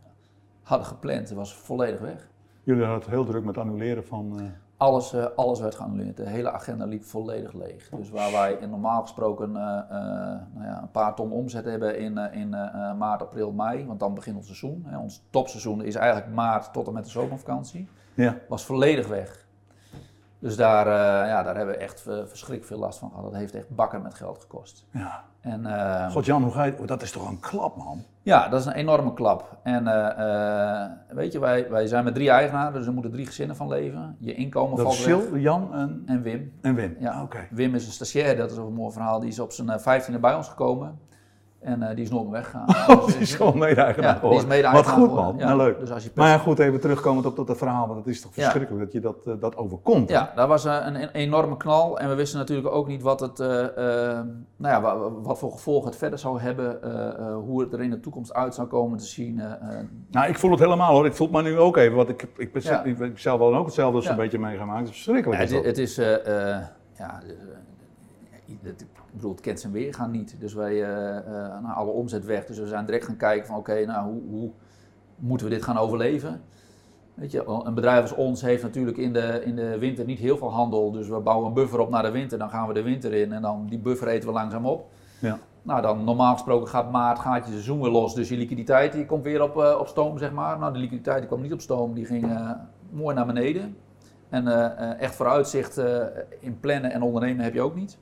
hadden 0.63 0.87
gepland 0.87 1.31
was 1.31 1.55
volledig 1.55 2.01
weg. 2.01 2.29
Jullie 2.63 2.83
hadden 2.83 3.01
het 3.01 3.11
heel 3.11 3.25
druk 3.25 3.45
met 3.45 3.59
annuleren 3.59 4.05
van... 4.05 4.41
Alles, 4.77 5.15
alles 5.37 5.61
werd 5.61 5.75
geannuleerd. 5.75 6.17
De 6.17 6.29
hele 6.29 6.51
agenda 6.51 6.85
liep 6.85 7.05
volledig 7.05 7.53
leeg. 7.53 7.89
Dus 7.89 8.11
waar 8.11 8.33
wij 8.33 8.53
in 8.53 8.71
normaal 8.71 9.03
gesproken 9.03 9.53
nou 9.53 10.65
ja, 10.65 10.83
een 10.83 10.91
paar 10.91 11.15
ton 11.15 11.33
omzet 11.33 11.65
hebben 11.65 11.99
in, 11.99 12.19
in 12.19 12.49
maart, 12.99 13.23
april, 13.23 13.53
mei, 13.53 13.87
want 13.87 14.01
dan 14.01 14.15
begint 14.15 14.37
ons 14.37 14.47
seizoen. 14.47 14.85
Hè. 14.87 14.99
Ons 14.99 15.23
topseizoen 15.31 15.83
is 15.83 15.95
eigenlijk 15.95 16.35
maart 16.35 16.73
tot 16.73 16.87
en 16.87 16.93
met 16.93 17.05
de 17.05 17.11
zomervakantie 17.11 17.89
ja. 18.17 18.39
was 18.49 18.65
volledig 18.65 19.07
weg. 19.09 19.45
Dus 20.39 20.57
daar, 20.57 20.87
uh, 20.87 21.29
ja, 21.29 21.43
daar 21.43 21.57
hebben 21.57 21.75
we 21.75 21.81
echt 21.81 22.01
verschrikkelijk 22.01 22.65
veel 22.65 22.79
last 22.79 22.99
van 22.99 23.09
gehad. 23.09 23.25
Dat 23.25 23.35
heeft 23.35 23.55
echt 23.55 23.69
bakken 23.69 24.03
met 24.03 24.15
geld 24.15 24.41
gekost. 24.41 24.87
Ja. 24.91 25.25
En, 25.41 25.61
uh, 25.67 26.11
God 26.11 26.25
Jan, 26.25 26.43
hoe 26.43 26.53
ga 26.53 26.65
je, 26.65 26.75
dat 26.85 27.03
is 27.03 27.11
toch 27.11 27.29
een 27.29 27.41
klap 27.41 27.77
man? 27.77 28.05
Ja, 28.23 28.49
dat 28.49 28.61
is 28.61 28.67
een 28.67 28.73
enorme 28.73 29.15
klap. 29.15 29.59
En 29.63 29.85
uh, 29.85 30.85
weet 31.17 31.33
je, 31.33 31.39
wij, 31.39 31.71
wij 31.71 31.87
zijn 31.87 32.05
met 32.05 32.15
drie 32.15 32.31
eigenaren, 32.31 32.73
dus 32.73 32.87
er 32.87 32.93
moeten 32.93 33.13
drie 33.13 33.27
gezinnen 33.27 33.57
van 33.57 33.69
leven. 33.69 34.17
Je 34.19 34.35
inkomen 34.35 34.77
dat 34.77 34.87
valt 34.87 34.97
Sil, 35.07 35.37
Jan 35.37 35.75
en... 35.75 36.03
en 36.07 36.23
Wim. 36.23 36.53
En 36.61 36.75
Wim, 36.75 36.97
ja. 36.99 37.23
oké. 37.23 37.47
Wim 37.51 37.75
is 37.75 37.87
een 37.87 37.93
stagiair, 37.93 38.37
dat 38.37 38.51
is 38.51 38.59
ook 38.59 38.69
een 38.69 38.75
mooi 38.75 38.93
verhaal. 38.93 39.21
Die 39.21 39.29
is 39.29 39.39
op 39.39 39.53
zijn 39.53 39.81
vijftiende 39.81 40.21
bij 40.21 40.35
ons 40.35 40.49
gekomen. 40.49 40.99
En 41.67 41.83
uh, 41.83 41.89
die 41.89 42.05
is 42.05 42.11
nooit 42.11 42.23
meer 42.23 42.33
weggegaan. 42.33 42.67
Oh, 42.97 43.07
die 43.07 43.17
is 43.17 43.35
gewoon 43.35 43.59
mede-eigenaar 43.59 44.25
ja, 44.25 44.37
is 44.37 44.47
mede 44.47 44.71
Wat 44.71 44.89
goed 44.89 45.15
man, 45.15 45.35
ja. 45.39 45.47
nou, 45.47 45.57
leuk. 45.57 45.79
Dus 45.79 45.91
als 45.91 46.05
je 46.05 46.11
maar 46.15 46.29
ja, 46.29 46.39
goed, 46.39 46.59
even 46.59 46.81
terugkomend 46.81 47.27
op 47.27 47.47
dat 47.47 47.57
verhaal, 47.57 47.87
want 47.87 47.99
het 47.99 48.15
is 48.15 48.21
toch 48.21 48.35
verschrikkelijk 48.35 48.85
dat 48.85 48.93
je 48.93 49.01
dat, 49.01 49.27
uh, 49.27 49.35
dat 49.41 49.57
overkomt. 49.57 50.09
Ja, 50.09 50.33
dat 50.35 50.49
was 50.49 50.67
uh, 50.67 50.79
een, 50.85 51.03
een, 51.03 51.11
enorme 51.11 51.57
knal 51.57 51.99
en 51.99 52.09
we 52.09 52.15
wisten 52.15 52.39
natuurlijk 52.39 52.69
ook 52.69 52.87
niet 52.87 53.03
wat, 53.03 53.21
het, 53.21 53.39
nou 53.39 54.37
ja, 54.57 54.81
wat, 54.81 55.13
wat, 55.23 55.39
voor 55.39 55.53
gevolgen 55.53 55.89
het 55.89 55.99
verder 55.99 56.19
zou 56.19 56.41
hebben, 56.41 56.79
hoe 57.35 57.61
het 57.61 57.73
er 57.73 57.83
in 57.83 57.91
de 57.91 58.01
toekomst 58.01 58.35
uit 58.35 58.55
zou 58.55 58.69
komen 58.69 58.99
te 58.99 59.07
zien. 59.07 59.43
nou, 60.11 60.29
ik 60.29 60.39
voel 60.39 60.51
het 60.51 60.61
helemaal 60.61 60.93
hoor, 60.93 61.07
ik 61.07 61.15
voel 61.15 61.27
het 61.27 61.37
maar 61.37 61.45
nu 61.45 61.59
ook 61.59 61.77
even, 61.77 61.97
want 61.97 62.09
ik, 62.09 62.29
ik, 62.37 62.53
ben, 62.53 62.85
ik, 63.11 63.19
zelf 63.19 63.39
wel 63.39 63.57
ook 63.57 63.67
hetzelfde 63.67 64.01
zo'n 64.01 64.17
beetje 64.17 64.39
meegemaakt. 64.39 64.79
Het 64.79 64.89
is 64.89 64.95
verschrikkelijk. 64.95 65.41
het, 65.41 65.65
het, 65.65 65.79
is, 65.79 65.97
ja 66.97 67.23
bedoel, 69.13 69.31
het 69.31 69.41
kent 69.41 69.61
zijn 69.61 69.73
weergaan 69.73 70.11
niet. 70.11 70.37
Dus 70.39 70.55
wij, 70.55 70.75
uh, 70.75 71.77
alle 71.77 71.91
omzet 71.91 72.25
weg. 72.25 72.47
Dus 72.47 72.59
we 72.59 72.67
zijn 72.67 72.87
direct 72.87 73.05
gaan 73.05 73.17
kijken 73.17 73.47
van 73.47 73.57
oké, 73.57 73.85
nou 73.85 74.13
hoe, 74.13 74.23
hoe, 74.31 74.51
moeten 75.17 75.47
we 75.47 75.55
dit 75.55 75.63
gaan 75.63 75.79
overleven? 75.79 76.41
Weet 77.15 77.31
je, 77.31 77.47
een 77.65 77.75
bedrijf 77.75 78.01
als 78.01 78.15
ons 78.15 78.43
heeft 78.43 78.63
natuurlijk 78.63 78.97
in 78.97 79.13
de, 79.13 79.43
in 79.45 79.57
de 79.57 79.79
winter 79.79 80.05
niet 80.05 80.19
heel 80.19 80.37
veel 80.37 80.53
handel. 80.53 80.91
Dus 80.91 81.09
we 81.09 81.19
bouwen 81.19 81.47
een 81.47 81.55
buffer 81.55 81.79
op 81.79 81.91
naar 81.91 82.03
de 82.03 82.11
winter, 82.11 82.39
dan 82.39 82.51
gaan 82.51 82.69
we 82.69 82.75
de 82.75 82.83
winter 82.83 83.13
in 83.13 83.33
en 83.33 83.43
dan 83.43 83.67
die 83.69 83.79
buffer 83.79 84.09
eten 84.09 84.29
we 84.29 84.35
langzaam 84.35 84.67
op. 84.67 84.87
Ja. 85.19 85.39
Nou, 85.63 85.83
dan 85.83 86.05
normaal 86.05 86.33
gesproken 86.33 86.69
gaat 86.69 86.91
maart, 86.91 87.19
gaat 87.19 87.47
je 87.47 87.53
seizoen 87.53 87.81
weer 87.81 87.91
los. 87.91 88.15
Dus 88.15 88.29
je 88.29 88.37
liquiditeit 88.37 88.93
die 88.93 89.07
komt 89.07 89.25
weer 89.25 89.43
op, 89.43 89.57
uh, 89.57 89.77
op 89.79 89.87
stoom, 89.87 90.19
zeg 90.19 90.33
maar. 90.33 90.59
Nou, 90.59 90.73
de 90.73 90.79
liquiditeit 90.79 91.19
die 91.19 91.27
kwam 91.27 91.41
niet 91.41 91.53
op 91.53 91.61
stoom, 91.61 91.95
die 91.95 92.05
ging 92.05 92.25
uh, 92.25 92.51
mooi 92.91 93.15
naar 93.15 93.27
beneden. 93.27 93.77
En 94.29 94.47
uh, 94.47 95.01
echt 95.01 95.15
vooruitzicht 95.15 95.81
in 96.41 96.61
plannen 96.61 96.93
en 96.93 97.03
ondernemen 97.03 97.45
heb 97.45 97.55
je 97.55 97.61
ook 97.61 97.75
niet. 97.75 97.99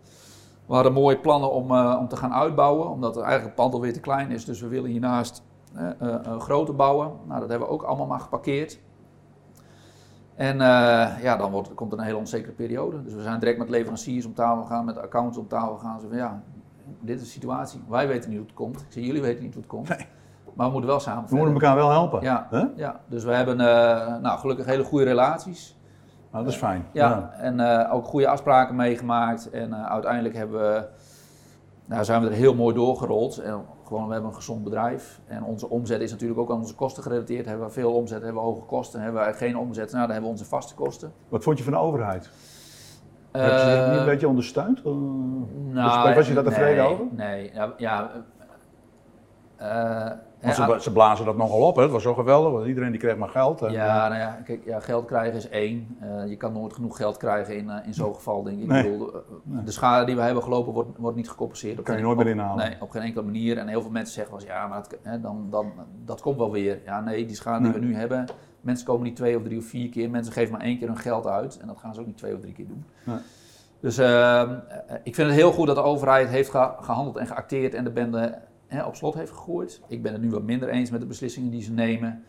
We 0.66 0.74
hadden 0.74 0.92
mooie 0.92 1.18
plannen 1.18 1.52
om, 1.52 1.70
uh, 1.70 1.96
om 2.00 2.08
te 2.08 2.16
gaan 2.16 2.32
uitbouwen, 2.32 2.90
omdat 2.90 3.16
eigenlijk 3.16 3.44
het 3.44 3.54
pand 3.54 3.74
alweer 3.74 3.92
te 3.92 4.00
klein 4.00 4.30
is. 4.30 4.44
Dus 4.44 4.60
we 4.60 4.68
willen 4.68 4.90
hiernaast 4.90 5.42
uh, 5.76 5.88
uh, 6.02 6.40
groter 6.40 6.74
bouwen. 6.74 7.12
Nou, 7.26 7.40
dat 7.40 7.48
hebben 7.48 7.68
we 7.68 7.74
ook 7.74 7.82
allemaal 7.82 8.06
maar 8.06 8.20
geparkeerd. 8.20 8.80
En 10.34 10.58
ja, 11.20 11.36
dan 11.36 11.50
wordt, 11.50 11.74
komt 11.74 11.92
er 11.92 11.98
een 11.98 12.04
hele 12.04 12.16
onzekere 12.16 12.52
periode. 12.52 13.02
Dus 13.02 13.14
we 13.14 13.22
zijn 13.22 13.40
direct 13.40 13.58
met 13.58 13.68
leveranciers 13.68 14.26
om 14.26 14.34
tafel 14.34 14.64
gaan, 14.64 14.84
met 14.84 14.98
accountants 14.98 15.38
om 15.38 15.48
tafel 15.48 15.76
gaan. 15.76 16.00
Zo 16.00 16.08
van, 16.08 16.16
ja, 16.16 16.42
dit 17.00 17.16
is 17.16 17.22
de 17.22 17.30
situatie. 17.30 17.80
Wij 17.88 18.08
weten 18.08 18.28
niet 18.28 18.38
hoe 18.38 18.46
het 18.46 18.56
komt. 18.56 18.80
Ik 18.80 18.86
zeg, 18.88 19.04
jullie 19.04 19.22
weten 19.22 19.42
niet 19.42 19.52
hoe 19.54 19.62
het 19.62 19.70
komt. 19.70 19.88
Nee. 19.88 20.06
Maar 20.54 20.66
we 20.66 20.72
moeten 20.72 20.90
wel 20.90 21.00
samen 21.00 21.28
We 21.28 21.36
moeten 21.36 21.54
elkaar 21.54 21.74
wel 21.76 21.90
helpen. 21.90 22.22
Ja, 22.22 22.48
ja. 22.76 23.00
dus 23.06 23.24
we 23.24 23.32
hebben 23.32 23.56
nou, 24.22 24.38
gelukkig 24.38 24.66
hele 24.66 24.84
goede 24.84 25.04
relaties. 25.04 25.76
Nou, 26.34 26.46
dat 26.46 26.54
is 26.54 26.60
fijn. 26.60 26.86
Ja, 26.92 27.30
en 27.38 27.58
uh, 27.58 27.94
ook 27.94 28.04
goede 28.04 28.28
afspraken 28.28 28.76
meegemaakt. 28.76 29.50
En 29.50 29.68
uh, 29.68 29.86
uiteindelijk 29.86 30.34
hebben 30.34 30.60
we, 30.60 30.86
nou, 31.84 32.04
zijn 32.04 32.22
we 32.22 32.28
er 32.28 32.32
heel 32.32 32.54
mooi 32.54 32.74
doorgerold. 32.74 33.38
En 33.38 33.64
gewoon, 33.86 34.06
we 34.06 34.12
hebben 34.12 34.30
een 34.30 34.36
gezond 34.36 34.64
bedrijf. 34.64 35.20
En 35.26 35.44
onze 35.44 35.68
omzet 35.68 36.00
is 36.00 36.10
natuurlijk 36.10 36.40
ook 36.40 36.50
aan 36.50 36.58
onze 36.58 36.74
kosten 36.74 37.02
gerelateerd. 37.02 37.46
Hebben 37.46 37.66
we 37.66 37.72
veel 37.72 37.92
omzet, 37.92 38.22
hebben 38.22 38.42
we 38.42 38.48
hoge 38.48 38.64
kosten. 38.66 39.00
Hebben 39.00 39.26
we 39.26 39.32
geen 39.32 39.58
omzet, 39.58 39.92
nou, 39.92 40.00
dan 40.00 40.10
hebben 40.10 40.30
we 40.30 40.36
onze 40.38 40.44
vaste 40.44 40.74
kosten. 40.74 41.12
Wat 41.28 41.42
vond 41.42 41.58
je 41.58 41.64
van 41.64 41.72
de 41.72 41.78
overheid? 41.78 42.30
Uh, 43.32 43.42
Heb 43.42 43.50
je 43.50 43.82
je 43.82 43.88
niet 43.90 43.98
een 43.98 44.04
beetje 44.04 44.28
ondersteund? 44.28 44.84
Nou, 44.84 46.14
was 46.14 46.28
je 46.28 46.34
daar 46.34 46.44
tevreden 46.44 46.84
nee, 46.84 46.92
over? 46.92 47.06
Nee, 47.10 47.50
ja, 47.54 47.72
ja 47.76 48.10
ze, 50.52 50.76
ze, 50.80 50.92
blazen 50.92 51.24
dat 51.24 51.36
nogal 51.36 51.60
op, 51.60 51.76
hè? 51.76 51.82
het 51.82 51.90
was 51.90 52.02
zo 52.02 52.14
geweldig, 52.14 52.52
want 52.52 52.66
iedereen 52.66 52.90
die 52.90 53.00
kreeg 53.00 53.16
maar 53.16 53.28
geld. 53.28 53.60
Ja, 53.60 54.08
nou 54.08 54.20
ja, 54.20 54.40
kijk, 54.44 54.64
ja, 54.64 54.80
geld 54.80 55.04
krijgen 55.04 55.36
is 55.36 55.48
één. 55.48 55.96
Uh, 56.02 56.28
je 56.28 56.36
kan 56.36 56.52
nooit 56.52 56.72
genoeg 56.72 56.96
geld 56.96 57.16
krijgen 57.16 57.56
in, 57.56 57.66
uh, 57.66 57.76
in 57.86 57.94
zo'n 57.94 58.14
geval, 58.14 58.42
denk 58.42 58.60
ik. 58.60 58.66
Nee. 58.66 58.84
ik 58.84 58.90
bedoel, 58.90 59.12
de 59.64 59.70
schade 59.70 60.04
die 60.04 60.16
we 60.16 60.22
hebben 60.22 60.42
gelopen 60.42 60.72
wordt, 60.72 60.98
wordt 60.98 61.16
niet 61.16 61.28
gecompenseerd. 61.28 61.76
Dat 61.76 61.84
kan 61.84 61.96
je 61.96 62.02
nooit 62.02 62.18
meer 62.18 62.26
inhalen. 62.26 62.68
Nee, 62.68 62.76
op 62.80 62.90
geen 62.90 63.02
enkele 63.02 63.24
manier. 63.24 63.58
En 63.58 63.68
heel 63.68 63.82
veel 63.82 63.90
mensen 63.90 64.14
zeggen 64.14 64.36
wel 64.36 64.46
ja, 64.46 64.66
maar 64.66 64.82
dat, 64.82 64.98
hè, 65.02 65.20
dan, 65.20 65.46
dan, 65.50 65.72
dat 66.04 66.20
komt 66.20 66.36
wel 66.36 66.50
weer. 66.50 66.80
Ja, 66.84 67.00
nee, 67.00 67.26
die 67.26 67.36
schade 67.36 67.64
die 67.64 67.72
we 67.72 67.86
nu 67.86 67.94
hebben, 67.94 68.24
mensen 68.60 68.86
komen 68.86 69.02
niet 69.02 69.16
twee 69.16 69.36
of 69.36 69.42
drie 69.42 69.58
of 69.58 69.64
vier 69.64 69.88
keer. 69.88 70.10
Mensen 70.10 70.32
geven 70.32 70.52
maar 70.52 70.60
één 70.60 70.78
keer 70.78 70.88
hun 70.88 70.98
geld 70.98 71.26
uit 71.26 71.58
en 71.60 71.66
dat 71.66 71.78
gaan 71.78 71.94
ze 71.94 72.00
ook 72.00 72.06
niet 72.06 72.16
twee 72.16 72.34
of 72.34 72.40
drie 72.40 72.52
keer 72.52 72.66
doen. 72.66 72.84
Nee. 73.04 73.18
Dus 73.80 73.98
uh, 73.98 74.50
ik 75.02 75.14
vind 75.14 75.28
het 75.28 75.36
heel 75.36 75.52
goed 75.52 75.66
dat 75.66 75.76
de 75.76 75.82
overheid 75.82 76.28
heeft 76.28 76.50
gehandeld 76.80 77.16
en 77.16 77.26
geacteerd 77.26 77.74
en 77.74 77.84
de 77.84 77.90
bende 77.90 78.38
hè, 78.74 78.84
op 78.84 78.94
slot 78.94 79.14
heeft 79.14 79.30
gegooid. 79.30 79.82
Ik 79.88 80.02
ben 80.02 80.12
het 80.12 80.22
nu 80.22 80.30
wat 80.30 80.42
minder 80.42 80.68
eens 80.68 80.90
met 80.90 81.00
de 81.00 81.06
beslissingen 81.06 81.50
die 81.50 81.62
ze 81.62 81.72
nemen. 81.72 82.24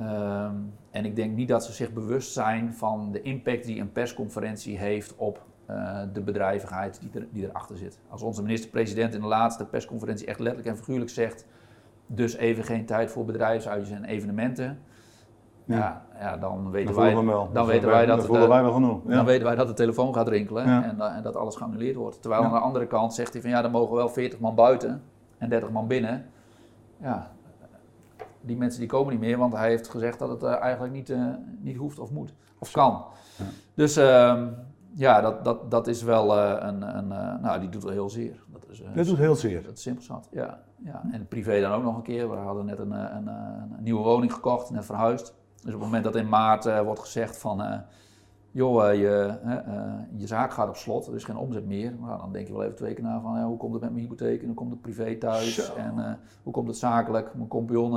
Uh, 0.00 0.50
en 0.90 1.04
ik 1.04 1.16
denk 1.16 1.36
niet 1.36 1.48
dat 1.48 1.64
ze 1.64 1.72
zich 1.72 1.92
bewust 1.92 2.32
zijn 2.32 2.74
van 2.74 3.12
de 3.12 3.22
impact 3.22 3.64
die 3.64 3.80
een 3.80 3.92
persconferentie 3.92 4.78
heeft 4.78 5.16
op 5.16 5.46
uh, 5.70 6.00
de 6.12 6.20
bedrijvigheid 6.20 7.00
die, 7.00 7.10
er, 7.14 7.28
die 7.32 7.44
erachter 7.44 7.76
zit. 7.76 7.98
Als 8.08 8.22
onze 8.22 8.42
minister-president 8.42 9.14
in 9.14 9.20
de 9.20 9.26
laatste 9.26 9.66
persconferentie 9.66 10.26
echt 10.26 10.38
letterlijk 10.38 10.68
en 10.68 10.76
figuurlijk 10.76 11.10
zegt, 11.10 11.46
dus 12.06 12.36
even 12.36 12.64
geen 12.64 12.86
tijd 12.86 13.10
voor 13.10 13.24
bedrijfsuitjes 13.24 13.90
en 13.90 14.04
evenementen 14.04 14.78
ja, 15.76 16.02
ja, 16.18 16.36
dan 16.36 16.70
weten 16.70 16.94
wij, 16.94 17.14
dan, 17.52 17.66
weten 17.66 17.88
wij 17.88 18.06
dat 18.06 18.26
dan, 18.26 18.48
wij 18.48 18.62
wel 18.62 18.72
genoeg. 18.72 19.02
dan 19.02 19.24
weten 19.24 19.44
wij 19.44 19.54
dat 19.54 19.66
de 19.66 19.72
telefoon 19.72 20.14
gaat 20.14 20.28
rinkelen 20.28 20.64
en, 20.64 21.00
en, 21.00 21.22
dat 21.22 21.36
alles 21.36 21.56
geannuleerd 21.56 21.96
wordt. 21.96 22.22
Terwijl 22.22 22.42
aan 22.42 22.52
de 22.52 22.58
andere 22.58 22.86
kant 22.86 23.14
zegt 23.14 23.32
hij 23.32 23.42
van 23.42 23.50
ja, 23.50 23.62
dan 23.62 23.70
mogen 23.70 23.96
wel 23.96 24.08
40 24.08 24.38
man 24.38 24.54
buiten 24.54 25.02
en 25.40 25.48
30 25.48 25.70
man 25.70 25.86
binnen. 25.86 26.26
Ja, 26.96 27.30
die 28.40 28.56
mensen 28.56 28.80
die 28.80 28.88
komen 28.88 29.12
niet 29.12 29.20
meer, 29.20 29.38
want 29.38 29.52
hij 29.52 29.68
heeft 29.68 29.88
gezegd 29.88 30.18
dat 30.18 30.28
het 30.28 30.42
uh, 30.42 30.60
eigenlijk 30.60 30.92
niet, 30.92 31.10
uh, 31.10 31.26
niet 31.58 31.76
hoeft 31.76 31.98
of 31.98 32.10
moet 32.10 32.34
of 32.58 32.70
kan. 32.70 33.04
Dus 33.74 33.98
uh, 33.98 34.42
ja, 34.94 35.20
dat, 35.20 35.44
dat, 35.44 35.70
dat 35.70 35.86
is 35.86 36.02
wel 36.02 36.36
uh, 36.36 36.56
een, 36.58 36.96
een 36.96 37.08
nou 37.42 37.60
die 37.60 37.68
doet 37.68 37.82
wel 37.82 37.92
heel 37.92 38.10
zeer. 38.10 38.42
Dat, 38.52 38.68
is, 38.68 38.82
dat 38.94 39.06
doet 39.06 39.16
heel 39.16 39.34
zeer. 39.34 39.62
Dat 39.62 39.72
is 39.72 39.82
simpel 39.82 40.04
zat, 40.04 40.28
ja. 40.30 40.60
ja. 40.76 41.02
En 41.12 41.28
privé 41.28 41.60
dan 41.60 41.72
ook 41.72 41.82
nog 41.82 41.96
een 41.96 42.02
keer. 42.02 42.30
We 42.30 42.36
hadden 42.36 42.64
net 42.64 42.78
een, 42.78 42.92
een, 42.92 43.26
een 43.26 43.82
nieuwe 43.82 44.02
woning 44.02 44.32
gekocht, 44.32 44.70
net 44.70 44.84
verhuisd. 44.84 45.34
Dus 45.54 45.74
op 45.74 45.80
het 45.80 45.80
moment 45.80 46.04
dat 46.04 46.16
in 46.16 46.28
maart 46.28 46.82
wordt 46.82 47.00
gezegd 47.00 47.38
van, 47.38 47.82
joh, 48.50 48.84
uh, 48.84 49.00
je, 49.00 49.38
je 50.16 50.26
zaak 50.26 50.52
gaat 50.52 50.68
op 50.68 50.76
slot, 50.76 51.06
er 51.06 51.14
is 51.14 51.24
geen 51.24 51.36
omzet 51.36 51.66
meer. 51.66 51.94
Nou, 52.00 52.18
dan 52.18 52.32
denk 52.32 52.46
je 52.46 52.52
wel 52.52 52.62
even 52.62 52.76
twee 52.76 52.94
keer 52.94 53.04
na 53.04 53.20
van, 53.20 53.38
ja, 53.38 53.46
hoe 53.46 53.56
komt 53.56 53.72
het 53.72 53.82
met 53.82 53.90
mijn 53.90 54.02
hypotheek 54.02 54.40
en 54.40 54.46
hoe 54.46 54.54
komt 54.54 54.70
het 54.70 54.80
privé 54.80 55.16
thuis 55.16 55.54
Zo. 55.54 55.74
en 55.76 56.18
hoe 56.42 56.52
komt 56.52 56.68
het 56.68 56.76
zakelijk. 56.76 57.34
Mijn 57.34 57.48
compagnon, 57.48 57.92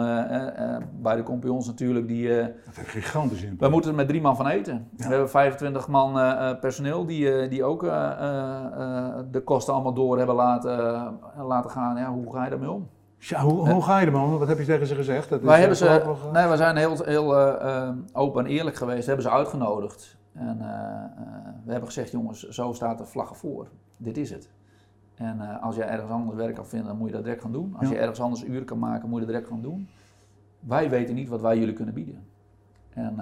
bij 1.02 1.16
de 1.16 1.24
compagnons 1.24 1.68
natuurlijk, 1.68 2.08
die... 2.08 2.28
dat 2.38 2.76
heeft 2.76 2.90
gigantisch 2.90 3.42
impact. 3.44 3.62
We 3.62 3.70
moeten 3.70 3.90
er 3.90 3.96
met 3.96 4.08
drie 4.08 4.22
man 4.22 4.36
van 4.36 4.48
eten. 4.48 4.88
We 4.98 5.04
hebben 5.04 5.30
25 5.30 5.88
man 5.88 6.14
personeel 6.60 7.06
die, 7.06 7.48
die 7.48 7.64
ook 7.64 7.82
de 9.32 9.42
kosten 9.44 9.74
allemaal 9.74 9.94
door 9.94 10.18
hebben 10.18 10.36
laten, 10.36 11.20
laten 11.38 11.70
gaan. 11.70 11.98
Ja, 11.98 12.12
hoe 12.12 12.34
ga 12.34 12.44
je 12.44 12.50
daarmee 12.50 12.72
om? 12.72 12.88
Ja, 13.30 13.42
hoe, 13.42 13.70
hoe 13.70 13.84
ga 13.84 14.00
je 14.00 14.06
ermee 14.06 14.38
Wat 14.38 14.48
heb 14.48 14.60
je 14.60 14.66
tegen 14.66 14.88
ze 14.88 14.96
gezegd? 14.96 15.30
Dat 15.30 15.42
wij, 15.42 15.60
hebben 15.60 15.78
ze, 15.78 16.16
nee, 16.34 16.48
wij 16.48 16.58
zijn 16.58 16.76
heel, 16.76 17.04
heel 17.04 17.38
uh, 17.38 17.90
open 18.14 18.46
en 18.46 18.52
eerlijk 18.52 18.76
geweest. 18.76 19.00
We 19.00 19.06
hebben 19.06 19.26
ze 19.26 19.32
uitgenodigd. 19.32 20.18
En 20.34 20.58
uh, 20.58 20.66
we 21.64 21.72
hebben 21.72 21.88
gezegd, 21.88 22.12
jongens, 22.12 22.48
zo 22.48 22.74
staat 22.74 22.98
de 22.98 23.06
vlaggen 23.06 23.36
voor. 23.36 23.68
Dit 23.98 24.18
is 24.18 24.30
het. 24.30 24.50
En 25.16 25.60
als 25.62 25.76
je 25.76 25.84
ergens 25.84 26.12
anders 26.12 26.38
werk 26.38 26.56
kan 26.56 26.68
vinden, 26.68 26.88
dan 26.88 26.98
moet 26.98 27.08
je 27.08 27.14
dat 27.14 27.24
direct 27.24 27.42
gaan 27.42 27.52
doen. 27.52 27.76
Als 27.78 27.90
je 27.90 27.98
ergens 27.98 28.22
anders 28.22 28.44
uren 28.44 28.66
kan 28.66 28.80
maken, 28.80 29.10
moet 29.10 29.20
je 29.20 29.26
dat 29.26 29.34
direct 29.34 29.52
gaan 29.52 29.62
doen. 29.62 29.88
Wij 30.60 30.90
weten 30.90 31.16
niet 31.16 31.30
wat 31.30 31.42
wij 31.42 31.58
jullie 31.58 31.74
kunnen 31.74 31.94
bieden. 31.94 32.28
En 32.90 33.16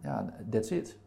ja, 0.00 0.24
that's 0.50 0.70
it. 0.70 0.98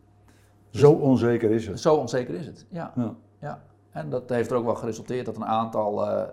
zo 0.69 0.91
onzeker 0.91 1.51
is 1.51 1.67
het. 1.67 1.79
Zo 1.79 1.95
onzeker 1.95 2.33
is 2.33 2.45
het, 2.45 2.65
ja. 2.69 2.91
ja. 2.95 3.15
ja. 3.39 3.61
En 3.95 4.09
dat 4.09 4.29
heeft 4.29 4.51
er 4.51 4.57
ook 4.57 4.65
wel 4.65 4.75
geresulteerd 4.75 5.25
dat 5.25 5.35
een 5.35 5.45
aantal, 5.45 6.01
uh, 6.03 6.23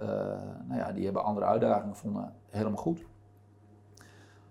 nou 0.66 0.81
ja, 0.81 0.92
die 0.92 1.05
hebben 1.05 1.25
andere 1.25 1.47
uitdagingen 1.47 1.95
gevonden, 1.95 2.33
helemaal 2.51 2.83
goed. 2.83 3.07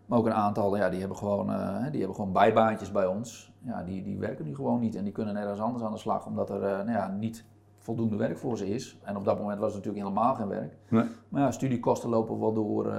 Maar 0.05 0.19
ook 0.19 0.25
een 0.25 0.33
aantal, 0.33 0.77
ja, 0.77 0.89
die 0.89 0.99
hebben 0.99 1.17
gewoon, 1.17 1.49
uh, 1.49 1.85
die 1.89 1.99
hebben 1.99 2.15
gewoon 2.15 2.31
bijbaantjes 2.31 2.91
bij 2.91 3.05
ons. 3.05 3.50
Ja, 3.65 3.83
die, 3.83 4.03
die 4.03 4.19
werken 4.19 4.45
nu 4.45 4.55
gewoon 4.55 4.79
niet 4.79 4.95
en 4.95 5.03
die 5.03 5.13
kunnen 5.13 5.33
nergens 5.33 5.59
anders 5.59 5.83
aan 5.83 5.91
de 5.91 5.97
slag, 5.97 6.25
omdat 6.25 6.49
er 6.49 6.59
nou 6.59 6.91
ja, 6.91 7.07
niet 7.07 7.45
voldoende 7.77 8.15
werk 8.15 8.37
voor 8.37 8.57
ze 8.57 8.69
is. 8.69 8.99
En 9.03 9.15
op 9.15 9.25
dat 9.25 9.39
moment 9.39 9.59
was 9.59 9.73
het 9.73 9.85
natuurlijk 9.85 10.05
helemaal 10.05 10.35
geen 10.35 10.47
werk. 10.47 10.73
Nee. 10.89 11.05
Maar 11.29 11.41
ja, 11.41 11.51
studiekosten 11.51 12.09
lopen 12.09 12.39
wel 12.39 12.53
door, 12.53 12.93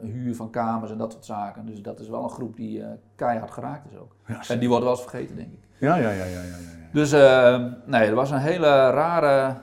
huur 0.00 0.36
van 0.36 0.50
kamers 0.50 0.90
en 0.90 0.98
dat 0.98 1.12
soort 1.12 1.24
zaken. 1.24 1.66
Dus 1.66 1.82
dat 1.82 2.00
is 2.00 2.08
wel 2.08 2.22
een 2.22 2.30
groep 2.30 2.56
die 2.56 2.84
keihard 3.14 3.50
geraakt 3.50 3.90
is 3.90 3.98
ook. 3.98 4.16
Ja, 4.26 4.40
en 4.48 4.58
die 4.58 4.68
wordt 4.68 4.84
wel 4.84 4.92
eens 4.92 5.02
vergeten, 5.02 5.36
denk 5.36 5.52
ik. 5.52 5.68
Ja, 5.78 5.96
ja, 5.96 6.10
ja, 6.10 6.24
ja, 6.24 6.24
ja. 6.24 6.42
ja. 6.42 6.72
Dus 6.92 7.12
uh, 7.12 7.72
nee, 7.86 8.08
er 8.08 8.14
was 8.14 8.30
een 8.30 8.38
hele 8.38 8.90
rare 8.90 9.56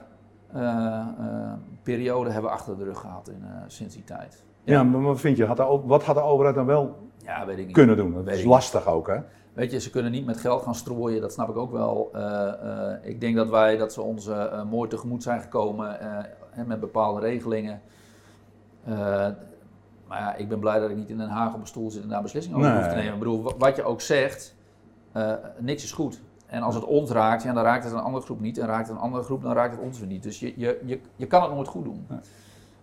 uh, 0.54 1.06
uh, 1.20 1.52
periode 1.82 2.30
hebben 2.30 2.50
we 2.50 2.56
achter 2.56 2.78
de 2.78 2.84
rug 2.84 2.98
gehad 2.98 3.28
in, 3.28 3.44
sinds 3.66 3.94
die 3.94 4.04
tijd. 4.04 4.44
Ja, 4.64 4.72
ja 4.72 4.82
maar 4.82 5.02
wat 5.02 5.20
vind 5.20 5.36
je? 5.36 5.44
Had 5.44 5.56
de, 5.56 5.80
wat 5.84 6.04
had 6.04 6.14
de 6.14 6.22
overheid 6.22 6.54
dan 6.54 6.66
wel 6.66 7.08
ja, 7.24 7.46
weet 7.46 7.58
ik 7.58 7.66
niet. 7.66 7.74
kunnen 7.74 7.96
doen? 7.96 8.12
Dat 8.14 8.28
is 8.28 8.44
lastig 8.44 8.86
ook, 8.86 9.06
hè? 9.06 9.18
Weet 9.52 9.70
je, 9.70 9.80
ze 9.80 9.90
kunnen 9.90 10.12
niet 10.12 10.26
met 10.26 10.40
geld 10.40 10.62
gaan 10.62 10.74
strooien, 10.74 11.20
dat 11.20 11.32
snap 11.32 11.48
ik 11.48 11.56
ook 11.56 11.72
wel. 11.72 12.10
ik 13.02 13.20
denk 13.20 13.36
dat 13.36 13.48
wij, 13.48 13.76
dat 13.76 13.92
ze 13.92 14.02
ons 14.02 14.30
mooi 14.70 14.88
tegemoet 14.88 15.22
zijn 15.22 15.40
gekomen 15.40 15.98
met 16.66 16.80
bepaalde 16.80 17.20
regelingen. 17.20 17.80
maar 20.06 20.18
ja, 20.18 20.34
ik 20.34 20.48
ben 20.48 20.58
blij 20.58 20.78
dat 20.78 20.90
ik 20.90 20.96
niet 20.96 21.08
in 21.08 21.18
Den 21.18 21.28
Haag 21.28 21.54
op 21.54 21.60
een 21.60 21.66
stoel 21.66 21.90
zit 21.90 22.02
en 22.02 22.08
daar 22.08 22.22
beslissingen 22.22 22.58
over 22.58 22.70
nee. 22.70 22.80
hoef 22.80 22.88
te 22.90 22.96
nemen. 22.96 23.12
Ik 23.12 23.18
bedoel, 23.18 23.52
wat 23.58 23.76
je 23.76 23.82
ook 23.82 24.00
zegt, 24.00 24.54
niks 25.58 25.84
is 25.84 25.92
goed. 25.92 26.20
En 26.46 26.62
als 26.62 26.74
het 26.74 26.84
ons 26.84 27.10
raakt, 27.10 27.42
ja, 27.42 27.52
dan 27.52 27.62
raakt 27.62 27.84
het 27.84 27.92
een 27.92 27.98
andere 27.98 28.24
groep 28.24 28.40
niet. 28.40 28.58
En 28.58 28.66
raakt 28.66 28.88
het 28.88 28.96
een 28.96 29.02
andere 29.02 29.22
groep, 29.22 29.42
dan 29.42 29.52
raakt 29.52 29.74
het 29.74 29.82
ons 29.82 29.98
weer 29.98 30.08
niet. 30.08 30.22
Dus 30.22 30.40
je, 30.40 30.52
je, 30.56 30.80
je, 30.84 31.00
je 31.16 31.26
kan 31.26 31.42
het 31.42 31.52
nooit 31.52 31.68
goed 31.68 31.84
doen. 31.84 32.06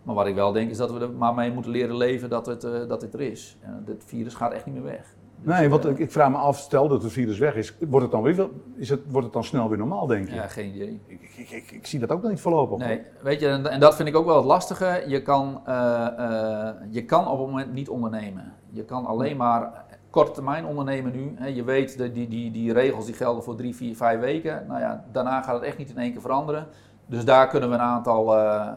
Maar 0.04 0.16
wat 0.16 0.28
ik 0.28 0.36
wel 0.36 0.52
denk, 0.52 0.70
is 0.70 0.78
dat 0.78 0.92
we 0.92 1.00
er 1.00 1.12
maar 1.12 1.34
mee 1.34 1.52
moeten 1.52 1.72
leren 1.72 1.98
leven 1.98 2.30
dat 2.30 2.46
het, 2.46 2.62
dat 2.62 3.02
het 3.02 3.14
er 3.14 3.22
is. 3.22 3.58
En 3.62 3.84
het 3.86 4.04
virus 4.06 4.34
gaat 4.34 4.52
echt 4.52 4.66
niet 4.66 4.76
meer 4.76 4.84
weg. 4.84 5.16
Dus, 5.42 5.56
nee, 5.58 5.70
want 5.70 5.86
uh, 5.86 6.00
ik 6.00 6.12
vraag 6.12 6.30
me 6.30 6.38
af, 6.38 6.58
stel 6.58 6.88
dat 6.88 7.04
het 7.04 7.12
virus 7.12 7.38
weg 7.38 7.56
is, 7.56 7.78
wordt 7.80 8.02
het 8.02 8.12
dan, 8.12 8.22
weer, 8.22 8.50
is 8.76 8.90
het, 8.90 9.00
wordt 9.08 9.26
het 9.26 9.34
dan 9.34 9.44
snel 9.44 9.70
weer 9.70 9.78
normaal, 9.78 10.08
denk 10.08 10.30
je? 10.30 10.36
Ja, 10.36 10.48
geen 10.48 10.76
idee. 10.76 11.02
Ik, 11.08 11.22
ik, 11.38 11.50
ik, 11.50 11.72
ik 11.72 11.88
zie 11.88 12.00
dat 12.00 12.12
ook 12.12 12.22
nog 12.22 12.32
niet 12.32 12.42
voorlopig. 12.42 12.78
Nee, 12.78 13.02
weet 13.22 13.40
je, 13.40 13.48
en, 13.48 13.68
en, 13.68 13.80
dat 13.80 13.96
vind 13.96 14.08
ik 14.08 14.16
ook 14.16 14.26
wel 14.26 14.36
het 14.36 14.46
lastige. 14.46 15.04
Je 15.08 15.22
kan, 15.22 15.62
uh, 15.68 16.70
je 16.90 17.06
kan 17.06 17.28
op 17.28 17.38
het 17.38 17.48
moment 17.48 17.74
niet 17.74 17.90
ondernemen. 17.90 18.54
Je 18.70 18.84
kan 18.84 19.06
alleen 19.06 19.38
maar 19.38 19.86
korte 20.10 20.32
termijn 20.32 20.66
ondernemen 20.66 21.12
nu. 21.12 21.54
Je 21.54 21.64
weet, 21.64 21.98
de, 21.98 22.12
die, 22.12 22.28
die, 22.28 22.52
die 22.52 22.74
regels 22.74 23.06
die 23.06 23.16
gelden 23.16 23.44
voor 23.44 23.56
drie, 23.56 23.76
vier, 23.76 23.96
vijf 23.96 24.20
weken. 24.20 24.66
Nou 24.68 24.80
ja, 24.80 25.06
daarna 25.12 25.42
gaat 25.42 25.56
het 25.56 25.64
echt 25.64 25.78
niet 25.78 25.90
in 25.90 25.98
één 25.98 26.12
keer 26.12 26.22
veranderen. 26.22 26.68
Dus 27.08 27.26
daar 27.26 27.48
kunnen 27.48 27.70
we 27.70 27.76
een 27.76 27.82
aantal, 27.82 28.38
uh, 28.38 28.68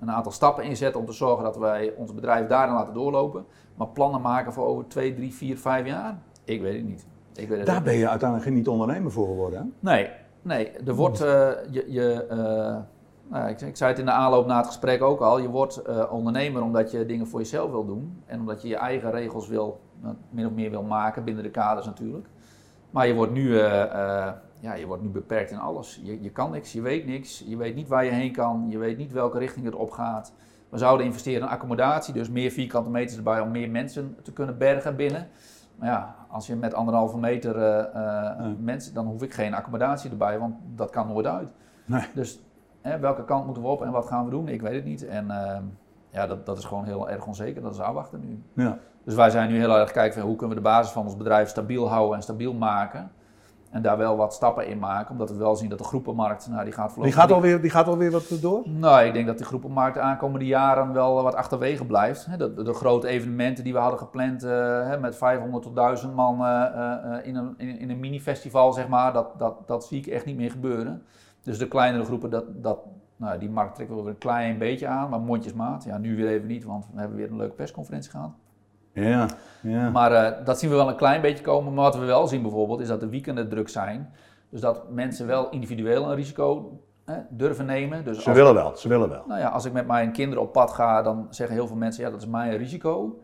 een 0.00 0.10
aantal 0.10 0.32
stappen 0.32 0.64
in 0.64 0.76
zetten 0.76 1.00
om 1.00 1.06
te 1.06 1.12
zorgen 1.12 1.44
dat 1.44 1.56
wij 1.56 1.92
ons 1.96 2.14
bedrijf 2.14 2.46
daarin 2.46 2.74
laten 2.74 2.94
doorlopen. 2.94 3.44
Maar 3.74 3.88
plannen 3.88 4.20
maken 4.20 4.52
voor 4.52 4.66
over 4.66 4.88
twee, 4.88 5.14
drie, 5.14 5.34
vier, 5.34 5.58
vijf 5.58 5.86
jaar? 5.86 6.18
Ik 6.44 6.60
weet 6.60 6.74
het 6.74 6.84
niet. 6.84 7.06
Ik 7.34 7.48
weet 7.48 7.58
het 7.58 7.66
daar 7.66 7.82
ben 7.82 7.94
je 7.94 8.08
uiteindelijk 8.08 8.50
niet 8.50 8.68
ondernemer 8.68 9.12
voor 9.12 9.26
geworden, 9.26 9.58
hè? 9.58 9.90
Nee, 9.90 10.10
nee. 10.42 10.70
Er 10.70 10.94
wordt, 10.94 11.20
uh, 11.20 11.26
je, 11.70 11.84
je 11.88 12.26
nou, 13.28 13.48
ik, 13.48 13.60
ik, 13.60 13.76
zei 13.76 13.90
het 13.90 13.98
in 13.98 14.06
de 14.06 14.10
aanloop 14.10 14.46
na 14.46 14.56
het 14.56 14.66
gesprek 14.66 15.02
ook 15.02 15.20
al. 15.20 15.38
Je 15.38 15.48
wordt 15.48 15.82
ondernemer 16.10 16.62
omdat 16.62 16.90
je 16.90 17.06
dingen 17.06 17.26
voor 17.26 17.40
jezelf 17.40 17.70
wil 17.70 17.86
doen. 17.86 18.22
En 18.26 18.40
omdat 18.40 18.62
je 18.62 18.68
je 18.68 18.76
eigen 18.76 19.10
regels 19.10 19.48
wil 19.48 19.80
min 20.30 20.46
of 20.46 20.52
meer 20.52 20.70
wil 20.70 20.82
maken, 20.82 21.24
binnen 21.24 21.42
de 21.42 21.50
kaders 21.50 21.86
natuurlijk. 21.86 22.26
Maar 22.90 23.06
je 23.06 23.14
wordt 23.14 23.32
nu, 23.32 23.42
uh, 23.42 23.62
uh, 23.62 24.28
ja, 24.60 24.74
je 24.74 24.86
wordt 24.86 25.02
nu 25.02 25.08
beperkt 25.08 25.50
in 25.50 25.58
alles. 25.58 26.00
Je, 26.02 26.22
je 26.22 26.30
kan 26.30 26.50
niks, 26.50 26.72
je 26.72 26.80
weet 26.80 27.06
niks, 27.06 27.44
je 27.46 27.56
weet 27.56 27.74
niet 27.74 27.88
waar 27.88 28.04
je 28.04 28.10
heen 28.10 28.32
kan, 28.32 28.66
je 28.68 28.78
weet 28.78 28.98
niet 28.98 29.12
welke 29.12 29.38
richting 29.38 29.64
het 29.64 29.74
op 29.74 29.90
gaat. 29.90 30.32
We 30.68 30.78
zouden 30.78 31.06
investeren 31.06 31.40
in 31.40 31.48
accommodatie, 31.48 32.14
dus 32.14 32.30
meer 32.30 32.50
vierkante 32.50 32.90
meters 32.90 33.16
erbij 33.16 33.40
om 33.40 33.50
meer 33.50 33.70
mensen 33.70 34.16
te 34.22 34.32
kunnen 34.32 34.58
bergen 34.58 34.96
binnen. 34.96 35.28
Maar 35.76 35.88
ja, 35.88 36.14
als 36.28 36.46
je 36.46 36.56
met 36.56 36.74
anderhalve 36.74 37.18
meter 37.18 37.56
uh, 37.56 38.46
mensen, 38.58 38.94
dan 38.94 39.06
hoef 39.06 39.22
ik 39.22 39.34
geen 39.34 39.54
accommodatie 39.54 40.10
erbij, 40.10 40.38
want 40.38 40.54
dat 40.74 40.90
kan 40.90 41.06
nooit 41.06 41.26
uit. 41.26 41.48
Nee. 41.84 42.06
Dus 42.14 42.40
welke 43.00 43.24
kant 43.24 43.44
moeten 43.44 43.62
we 43.62 43.68
op 43.68 43.82
en 43.82 43.90
wat 43.90 44.06
gaan 44.06 44.24
we 44.24 44.30
doen? 44.30 44.48
Ik 44.48 44.60
weet 44.62 44.74
het 44.74 44.84
niet. 44.84 45.06
En 45.06 45.26
ja, 46.10 46.26
dat, 46.26 46.46
dat 46.46 46.58
is 46.58 46.64
gewoon 46.64 46.84
heel 46.84 47.10
erg 47.10 47.26
onzeker. 47.26 47.62
Dat 47.62 47.74
is 47.74 47.80
afwachten 47.80 48.20
nu. 48.20 48.42
Ja. 48.64 48.78
Dus 49.04 49.14
wij 49.14 49.30
zijn 49.30 49.50
nu 49.50 49.58
heel 49.58 49.78
erg 49.78 49.92
kijken 49.92 50.18
van 50.18 50.28
hoe 50.28 50.36
kunnen 50.36 50.56
we 50.56 50.62
de 50.62 50.68
basis 50.68 50.92
van 50.92 51.04
ons 51.04 51.16
bedrijf 51.16 51.48
stabiel 51.48 51.88
houden 51.88 52.16
en 52.16 52.22
stabiel 52.22 52.54
maken. 52.54 53.10
En 53.76 53.82
daar 53.82 53.96
wel 53.96 54.16
wat 54.16 54.34
stappen 54.34 54.66
in 54.66 54.78
maken, 54.78 55.10
omdat 55.10 55.30
we 55.30 55.36
wel 55.36 55.56
zien 55.56 55.68
dat 55.68 55.78
de 55.78 55.84
groepenmarkt, 55.84 56.48
nou, 56.48 56.64
die 56.64 56.72
gaat 56.72 56.92
voorlopig... 56.92 57.14
Die 57.14 57.22
gaat 57.22 57.32
alweer, 57.32 57.60
die 57.60 57.70
gaat 57.70 57.86
alweer 57.88 58.10
wat 58.10 58.38
door? 58.40 58.62
Nou, 58.68 59.04
ik 59.04 59.12
denk 59.12 59.26
dat 59.26 59.38
de 59.38 59.44
groepenmarkt 59.44 59.94
de 59.94 60.00
aankomende 60.00 60.46
jaren 60.46 60.92
wel 60.92 61.22
wat 61.22 61.34
achterwege 61.34 61.84
blijft. 61.84 62.38
De, 62.38 62.62
de, 62.62 62.72
grote 62.72 63.08
evenementen 63.08 63.64
die 63.64 63.72
we 63.72 63.78
hadden 63.78 63.98
gepland 63.98 64.44
uh, 64.44 64.96
met 65.00 65.16
500 65.16 65.62
tot 65.62 65.76
1000 65.76 66.14
man 66.14 66.40
uh, 66.40 66.46
uh, 66.46 67.26
in 67.26 67.36
een, 67.36 67.54
in, 67.56 67.78
in 67.78 67.90
een 67.90 68.00
mini-festival, 68.00 68.72
zeg 68.72 68.88
maar, 68.88 69.12
dat, 69.12 69.38
dat, 69.38 69.66
dat 69.66 69.84
zie 69.84 69.98
ik 69.98 70.06
echt 70.06 70.24
niet 70.24 70.36
meer 70.36 70.50
gebeuren. 70.50 71.02
Dus 71.42 71.58
de 71.58 71.68
kleinere 71.68 72.04
groepen, 72.04 72.30
dat, 72.30 72.44
dat, 72.62 72.78
Nou, 73.16 73.38
die 73.38 73.50
markt 73.50 73.74
trekken 73.74 73.96
we 73.96 74.02
weer 74.02 74.10
een 74.10 74.18
klein 74.18 74.58
beetje 74.58 74.86
aan, 74.86 75.10
maar 75.10 75.20
mondjesmaat. 75.20 75.84
Ja, 75.84 75.98
nu 75.98 76.16
weer 76.16 76.28
even 76.28 76.46
niet, 76.46 76.64
want 76.64 76.86
we 76.92 77.00
hebben 77.00 77.16
weer 77.16 77.30
een 77.30 77.36
leuke 77.36 77.54
persconferentie 77.54 78.10
gehad. 78.10 78.30
Ja, 79.02 79.28
ja. 79.60 79.90
Maar 79.90 80.12
uh, 80.12 80.44
dat 80.44 80.58
zien 80.58 80.70
we 80.70 80.76
wel 80.76 80.88
een 80.88 80.96
klein 80.96 81.20
beetje 81.20 81.44
komen. 81.44 81.74
Maar 81.74 81.84
wat 81.84 81.98
we 81.98 82.04
wel 82.04 82.26
zien 82.26 82.42
bijvoorbeeld, 82.42 82.80
is 82.80 82.88
dat 82.88 83.00
de 83.00 83.08
weekenden 83.08 83.48
druk 83.48 83.68
zijn. 83.68 84.12
Dus 84.50 84.60
dat 84.60 84.90
mensen 84.90 85.26
wel 85.26 85.50
individueel 85.50 86.10
een 86.10 86.14
risico 86.14 86.80
hè, 87.04 87.18
durven 87.30 87.66
nemen. 87.66 88.04
Dus 88.04 88.22
ze 88.22 88.32
willen 88.32 88.54
wel, 88.54 88.76
ze 88.76 88.88
willen 88.88 89.08
wel. 89.08 89.22
Nou 89.26 89.40
ja, 89.40 89.48
als 89.48 89.64
ik 89.64 89.72
met 89.72 89.86
mijn 89.86 90.12
kinderen 90.12 90.42
op 90.42 90.52
pad 90.52 90.72
ga, 90.72 91.02
dan 91.02 91.26
zeggen 91.30 91.56
heel 91.56 91.66
veel 91.66 91.76
mensen, 91.76 92.04
ja, 92.04 92.10
dat 92.10 92.20
is 92.20 92.26
mijn 92.26 92.56
risico. 92.56 93.20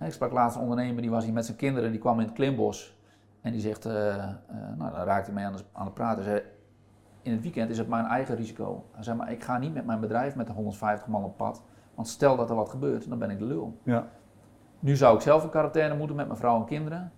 Ik 0.00 0.12
sprak 0.12 0.32
laatst 0.32 0.56
een 0.56 0.62
ondernemer, 0.62 1.02
die 1.02 1.10
was 1.10 1.24
hier 1.24 1.32
met 1.32 1.44
zijn 1.44 1.56
kinderen, 1.56 1.90
die 1.90 2.00
kwam 2.00 2.20
in 2.20 2.26
het 2.26 2.34
klimbos. 2.34 2.96
En 3.40 3.52
die 3.52 3.60
zegt, 3.60 3.86
uh, 3.86 3.92
uh, 3.94 4.24
nou, 4.76 4.92
daar 4.92 5.06
raakte 5.06 5.30
hij 5.30 5.34
mee 5.34 5.44
aan, 5.44 5.52
de, 5.52 5.62
aan 5.72 5.84
het 5.84 5.94
praten. 5.94 6.24
Zei, 6.24 6.42
in 7.22 7.32
het 7.32 7.42
weekend 7.42 7.70
is 7.70 7.78
het 7.78 7.88
mijn 7.88 8.04
eigen 8.04 8.36
risico. 8.36 8.84
Hij 8.92 9.02
zei, 9.02 9.16
maar 9.16 9.32
ik 9.32 9.42
ga 9.42 9.58
niet 9.58 9.74
met 9.74 9.86
mijn 9.86 10.00
bedrijf 10.00 10.34
met 10.34 10.46
de 10.46 10.52
150 10.52 11.06
man 11.06 11.24
op 11.24 11.36
pad. 11.36 11.62
Want 11.94 12.08
stel 12.08 12.36
dat 12.36 12.50
er 12.50 12.56
wat 12.56 12.68
gebeurt, 12.68 13.08
dan 13.08 13.18
ben 13.18 13.30
ik 13.30 13.38
de 13.38 13.44
lul. 13.44 13.80
Ja. 13.82 14.06
Nu 14.78 14.96
zou 14.96 15.14
ik 15.14 15.20
zelf 15.20 15.42
in 15.42 15.50
quarantaine 15.50 15.96
moeten 15.96 16.16
met 16.16 16.26
mijn 16.26 16.38
vrouw 16.38 16.56
en 16.56 16.64
kinderen. 16.64 17.12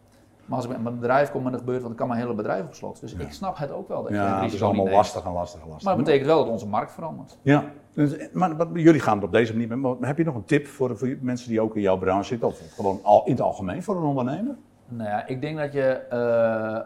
Maar 0.45 0.59
als 0.59 0.67
ik 0.67 0.73
met 0.73 0.83
mijn 0.83 0.99
bedrijf 0.99 1.31
kom 1.31 1.47
en 1.47 1.53
er 1.53 1.59
gebeurt, 1.59 1.83
want 1.83 1.89
dan 1.89 1.97
kan 1.97 2.09
mijn 2.09 2.21
hele 2.21 2.35
bedrijf 2.35 2.65
op 2.65 2.75
slot. 2.75 3.01
Dus 3.01 3.15
ik 3.15 3.33
snap 3.33 3.59
het 3.59 3.73
ook 3.73 3.89
wel. 3.89 4.03
Dat 4.03 4.13
ja, 4.13 4.43
het 4.43 4.53
is 4.53 4.63
allemaal 4.63 4.89
lastig 4.89 5.25
en 5.25 5.33
lastig 5.33 5.61
en 5.61 5.69
lastig. 5.69 5.85
Maar 5.85 5.97
dat 5.97 6.05
betekent 6.05 6.29
wel 6.29 6.39
dat 6.39 6.53
onze 6.53 6.67
markt 6.67 6.93
verandert. 6.93 7.39
Ja, 7.43 7.65
dus, 7.95 8.33
maar, 8.33 8.67
jullie 8.75 9.01
gaan 9.01 9.15
het 9.15 9.25
op 9.25 9.33
deze 9.33 9.57
manier. 9.57 9.79
Maar 9.79 9.97
heb 10.01 10.19
je 10.19 10.25
nog 10.25 10.35
een 10.35 10.45
tip 10.45 10.67
voor, 10.67 10.99
voor 10.99 11.17
mensen 11.21 11.49
die 11.49 11.61
ook 11.61 11.77
in 11.77 11.83
jouw 11.83 11.99
branche 11.99 12.25
zitten? 12.25 12.49
Of 12.49 12.61
gewoon 12.75 13.01
al, 13.03 13.25
in 13.25 13.33
het 13.33 13.41
algemeen 13.41 13.83
voor 13.83 13.97
een 13.97 14.03
ondernemer? 14.03 14.57
Nou 14.89 15.09
ja, 15.09 15.27
ik 15.27 15.41
denk 15.41 15.59
dat 15.59 15.73
je. 15.73 16.07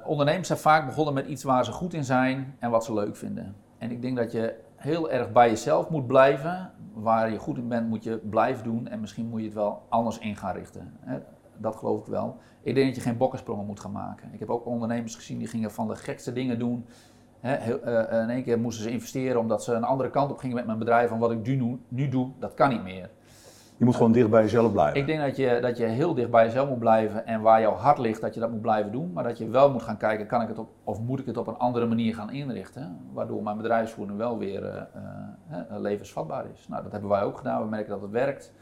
Uh, 0.02 0.08
ondernemers 0.10 0.46
zijn 0.46 0.58
vaak 0.58 0.86
begonnen 0.86 1.14
met 1.14 1.26
iets 1.26 1.42
waar 1.42 1.64
ze 1.64 1.72
goed 1.72 1.94
in 1.94 2.04
zijn 2.04 2.54
en 2.58 2.70
wat 2.70 2.84
ze 2.84 2.94
leuk 2.94 3.16
vinden. 3.16 3.54
En 3.78 3.90
ik 3.90 4.02
denk 4.02 4.16
dat 4.16 4.32
je 4.32 4.54
heel 4.76 5.10
erg 5.10 5.32
bij 5.32 5.48
jezelf 5.48 5.88
moet 5.88 6.06
blijven. 6.06 6.70
Waar 6.94 7.30
je 7.30 7.38
goed 7.38 7.58
in 7.58 7.68
bent, 7.68 7.88
moet 7.88 8.04
je 8.04 8.16
blijven 8.18 8.64
doen. 8.64 8.88
En 8.88 9.00
misschien 9.00 9.28
moet 9.28 9.40
je 9.40 9.46
het 9.46 9.54
wel 9.54 9.82
anders 9.88 10.18
in 10.18 10.36
gaan 10.36 10.54
richten. 10.54 10.96
Hè? 11.00 11.18
Dat 11.56 11.76
geloof 11.76 12.00
ik 12.00 12.06
wel. 12.06 12.36
Ik 12.62 12.74
denk 12.74 12.86
dat 12.86 12.96
je 12.96 13.02
geen 13.02 13.16
bokkensprongen 13.16 13.66
moet 13.66 13.80
gaan 13.80 13.92
maken. 13.92 14.32
Ik 14.32 14.38
heb 14.38 14.50
ook 14.50 14.66
ondernemers 14.66 15.14
gezien 15.14 15.38
die 15.38 15.46
gingen 15.46 15.70
van 15.70 15.88
de 15.88 15.96
gekste 15.96 16.32
dingen 16.32 16.58
doen. 16.58 16.86
Hè? 17.40 17.80
Uh, 18.12 18.22
in 18.22 18.30
één 18.30 18.42
keer 18.42 18.58
moesten 18.58 18.84
ze 18.84 18.90
investeren 18.90 19.40
omdat 19.40 19.64
ze 19.64 19.72
een 19.72 19.84
andere 19.84 20.10
kant 20.10 20.30
op 20.30 20.38
gingen 20.38 20.56
met 20.56 20.66
mijn 20.66 20.78
bedrijf. 20.78 21.10
En 21.10 21.18
wat 21.18 21.30
ik 21.30 21.46
nu, 21.46 21.80
nu 21.88 22.08
doe, 22.08 22.30
dat 22.38 22.54
kan 22.54 22.68
niet 22.68 22.82
meer. 22.82 23.10
Je 23.84 23.90
moet 23.90 23.98
gewoon 23.98 24.12
dicht 24.12 24.30
bij 24.30 24.42
jezelf 24.42 24.72
blijven. 24.72 25.00
Ik 25.00 25.06
denk 25.06 25.20
dat 25.20 25.36
je, 25.36 25.58
dat 25.60 25.76
je 25.76 25.84
heel 25.84 26.14
dicht 26.14 26.30
bij 26.30 26.44
jezelf 26.44 26.68
moet 26.68 26.78
blijven 26.78 27.26
en 27.26 27.40
waar 27.40 27.60
jouw 27.60 27.74
hart 27.74 27.98
ligt, 27.98 28.20
dat 28.20 28.34
je 28.34 28.40
dat 28.40 28.50
moet 28.50 28.60
blijven 28.60 28.92
doen. 28.92 29.12
Maar 29.12 29.24
dat 29.24 29.38
je 29.38 29.48
wel 29.48 29.72
moet 29.72 29.82
gaan 29.82 29.96
kijken, 29.96 30.26
kan 30.26 30.42
ik 30.42 30.48
het 30.48 30.58
op, 30.58 30.68
of 30.84 31.00
moet 31.00 31.20
ik 31.20 31.26
het 31.26 31.36
op 31.36 31.46
een 31.46 31.56
andere 31.56 31.86
manier 31.86 32.14
gaan 32.14 32.30
inrichten? 32.30 32.98
Waardoor 33.12 33.42
mijn 33.42 33.56
bedrijfsvoering 33.56 34.18
wel 34.18 34.38
weer 34.38 34.62
uh, 34.62 34.82
uh, 35.70 35.80
levensvatbaar 35.80 36.44
is. 36.54 36.68
Nou, 36.68 36.82
dat 36.82 36.92
hebben 36.92 37.10
wij 37.10 37.22
ook 37.22 37.36
gedaan. 37.36 37.62
We 37.62 37.68
merken 37.68 37.90
dat 37.90 38.02
het 38.02 38.10
werkt. 38.10 38.52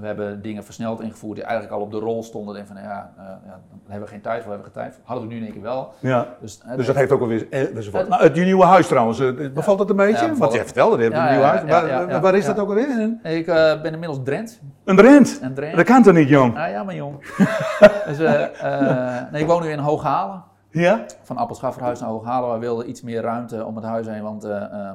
We 0.00 0.06
hebben 0.06 0.42
dingen 0.42 0.64
versneld 0.64 1.00
ingevoerd 1.00 1.34
die 1.34 1.44
eigenlijk 1.44 1.74
al 1.74 1.80
op 1.80 1.90
de 1.90 1.98
rol 1.98 2.22
stonden. 2.22 2.56
En 2.56 2.66
van 2.66 2.76
ja, 2.76 3.12
uh, 3.18 3.24
ja, 3.24 3.40
daar 3.44 3.58
hebben 3.86 4.08
we 4.08 4.14
geen 4.14 4.20
tijd 4.20 4.42
voor, 4.42 4.52
hebben 4.52 4.68
we 4.68 4.74
geen 4.74 4.82
tijd 4.82 4.94
voor. 4.94 5.02
Hadden 5.04 5.28
we 5.28 5.32
nu 5.32 5.38
in 5.38 5.44
één 5.44 5.52
keer 5.52 5.62
wel. 5.62 5.92
Ja. 5.98 6.26
Dus, 6.40 6.60
uh, 6.66 6.76
dus 6.76 6.86
dat 6.86 6.96
heeft 6.96 7.12
ook 7.12 7.20
alweer 7.20 7.46
uh, 7.50 7.90
wat. 7.92 8.08
Nou, 8.08 8.22
het 8.22 8.34
nieuwe 8.34 8.64
huis 8.64 8.86
trouwens, 8.86 9.18
bevalt 9.54 9.78
dat 9.78 9.90
een 9.90 9.96
beetje? 9.96 10.26
Ja, 10.26 10.34
Want 10.34 10.52
je 10.52 10.64
vertelde, 10.64 10.96
je 10.96 11.02
hebt 11.02 11.16
een 11.16 11.32
nieuw 11.32 11.42
huis. 11.42 11.62
Waar, 11.62 12.20
waar, 12.20 12.34
is 12.34 12.46
dat 12.46 12.58
ook 12.58 12.68
alweer? 12.68 13.18
Ik 13.22 13.46
ben 13.46 13.92
inmiddels 13.92 14.20
Drent. 14.24 14.60
Een 14.84 14.96
Drent? 14.96 15.38
Een 15.42 15.54
Drent. 15.54 15.76
Dat 15.76 15.84
kan 15.84 16.02
toch 16.02 16.14
niet, 16.14 16.28
jong? 16.28 16.58
Ah, 16.58 16.70
ja, 16.70 16.82
maar 16.82 16.94
jong. 16.94 17.16
dus, 18.08 18.18
nee, 19.32 19.42
ik 19.42 19.46
woon 19.46 19.62
nu 19.62 19.68
in 19.68 19.78
Hooghalen. 19.78 20.44
Ja? 20.70 21.04
Van 21.22 21.36
Appelschafferhuis 21.36 22.00
naar 22.00 22.08
Hooghalen. 22.08 22.52
We 22.52 22.58
wilden 22.58 22.88
iets 22.88 23.02
meer 23.02 23.22
ruimte 23.22 23.64
om 23.64 23.76
het 23.76 23.84
huis 23.84 24.06
heen, 24.06 24.22
want 24.22 24.48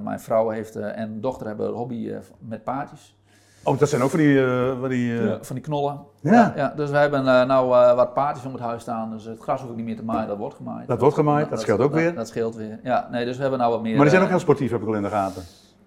mijn 0.04 0.20
vrouw 0.20 0.50
heeft, 0.50 0.76
en 0.76 1.22
dochter 1.22 1.48
hebben 1.48 1.68
een 1.68 1.74
hobby 1.74 2.14
met 2.39 2.64
paardjes. 2.64 3.16
Oh, 3.64 3.80
dat 3.80 3.89
zijn 3.89 4.01
ook 4.01 4.09
van 4.09 4.20
die... 4.20 4.34
Uh, 4.34 4.80
van, 4.80 4.89
die 4.89 5.11
uh... 5.11 5.34
van 5.41 5.55
die 5.55 5.66
knollen. 5.66 5.99
Ja. 6.22 6.53
ja. 6.55 6.74
dus 6.76 6.89
we 6.89 6.97
hebben 6.97 7.20
uh, 7.20 7.43
nou 7.43 7.68
wat 7.95 8.14
paardjes 8.14 8.45
om 8.45 8.53
het 8.53 8.61
huis 8.61 8.82
staan. 8.82 9.11
Dus 9.11 9.26
het 9.26 9.41
gras 9.41 9.61
hoef 9.61 9.70
ik 9.70 9.76
niet 9.76 9.86
meer 9.86 9.95
te 9.95 10.03
maaien, 10.03 10.28
dat 10.28 10.38
wordt 10.38 10.55
gemaaid. 10.55 10.88
Dat 10.88 10.99
wordt 10.99 11.16
gemaaid, 11.16 11.49
dat, 11.49 11.61
scheelt 11.61 11.80
ook 11.80 11.93
weer. 11.93 12.16
Dat 12.16 12.28
scheelt 12.28 12.55
weer. 12.55 12.80
Ja, 12.84 13.07
nee, 13.11 13.26
dus 13.26 13.36
we 13.36 13.41
hebben 13.41 13.59
nou 13.59 13.72
wat 13.72 13.82
meer... 13.82 13.93
Maar 13.93 14.01
die 14.01 14.11
zijn 14.11 14.24
ook 14.24 14.30
heel 14.30 14.39
sportief, 14.39 14.72
heb 14.72 14.82
ik 14.82 14.88
al 14.88 14.93
in 14.93 15.03
de 15.03 15.09
gaten. 15.09 15.43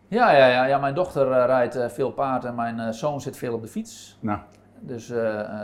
Ja, 0.09 0.33
ja, 0.33 0.47
ja, 0.47 0.65
ja 0.65 0.79
mijn 0.79 0.95
dochter 0.95 1.47
rijdt 1.47 1.79
veel 1.89 2.11
paard 2.11 2.45
en 2.45 2.55
mijn 2.55 2.95
zoon 2.95 3.21
zit 3.21 3.37
veel 3.37 3.55
op 3.55 3.63
de 3.63 3.69
fiets. 3.69 4.19
Nou. 4.21 4.39
Dus 4.81 5.11
uh, 5.11 5.17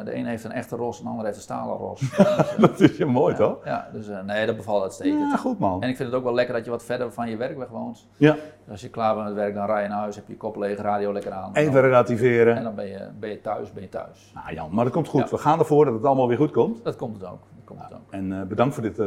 de 0.05 0.15
een 0.15 0.27
heeft 0.27 0.45
een 0.45 0.53
echte 0.53 0.77
ros 0.77 0.99
en 0.99 1.05
de 1.05 1.11
ander 1.11 1.25
heeft 1.25 1.37
een 1.37 1.43
stalen 1.43 1.77
ros. 1.77 2.01
Dus, 2.11 2.57
dat 2.57 2.81
is 2.81 2.97
je 2.97 3.05
mooi, 3.05 3.35
toch? 3.35 3.65
Ja, 3.65 3.89
dus 3.93 4.07
nee, 4.25 4.47
dat 4.47 4.57
bevalt 4.57 4.83
uitstekend. 4.83 5.31
Ja, 5.31 5.37
goed 5.37 5.59
man. 5.59 5.83
En 5.83 5.89
ik 5.89 5.97
vind 5.97 6.09
het 6.09 6.19
ook 6.19 6.25
wel 6.25 6.35
lekker 6.35 6.55
dat 6.55 6.65
je 6.65 6.71
wat 6.71 6.85
verder 6.85 7.13
van 7.13 7.31
je 7.31 7.37
werk 7.37 7.59
weg 7.59 7.69
woont. 7.69 8.09
Ja. 8.17 8.33
Dus 8.33 8.71
als 8.71 8.81
je 8.81 8.89
klaar 8.89 9.15
bent 9.15 9.27
met 9.27 9.35
werk, 9.35 9.55
dan 9.55 9.67
rij 9.67 9.83
je 9.83 9.89
naar 9.89 9.99
huis, 9.99 10.17
heb 10.17 10.29
je 10.29 10.37
kop 10.37 10.57
leeg, 10.57 10.79
radio 10.79 11.13
lekker 11.13 11.33
aan. 11.33 11.55
Even 11.55 11.81
relativeren. 11.81 12.57
En 12.57 12.63
dan 12.63 12.75
ben 12.75 12.87
je, 12.87 13.09
ben 13.19 13.31
je 13.31 13.41
thuis, 13.41 13.73
ben 13.73 13.83
je 13.83 13.89
thuis. 13.89 14.33
Nou 14.35 14.55
Jan, 14.55 14.69
maar 14.75 14.85
dat 14.85 14.93
komt 14.93 15.09
goed. 15.09 15.31
We 15.31 15.39
gaan 15.39 15.59
ervoor 15.59 15.85
dat 15.85 15.95
het 15.95 16.05
allemaal 16.05 16.29
weer 16.29 16.37
goed 16.37 16.51
komt. 16.51 16.85
Dat 16.85 16.97
komt 16.97 17.15
het 17.15 17.25
ook. 17.25 17.41
Dat 17.57 17.65
komt 17.65 17.81
het 17.83 17.93
ook. 17.93 18.11
En 18.11 18.49
bedankt 18.49 18.75
voor 18.75 18.83
dit 18.83 19.03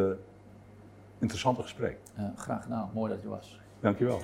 interessante 1.20 1.62
gesprek. 1.62 1.98
graag 2.36 2.64
gedaan. 2.64 2.90
Mooi 2.94 3.12
dat 3.12 3.22
je 3.22 3.28
was. 3.28 3.60
Dankjewel. 3.80 4.20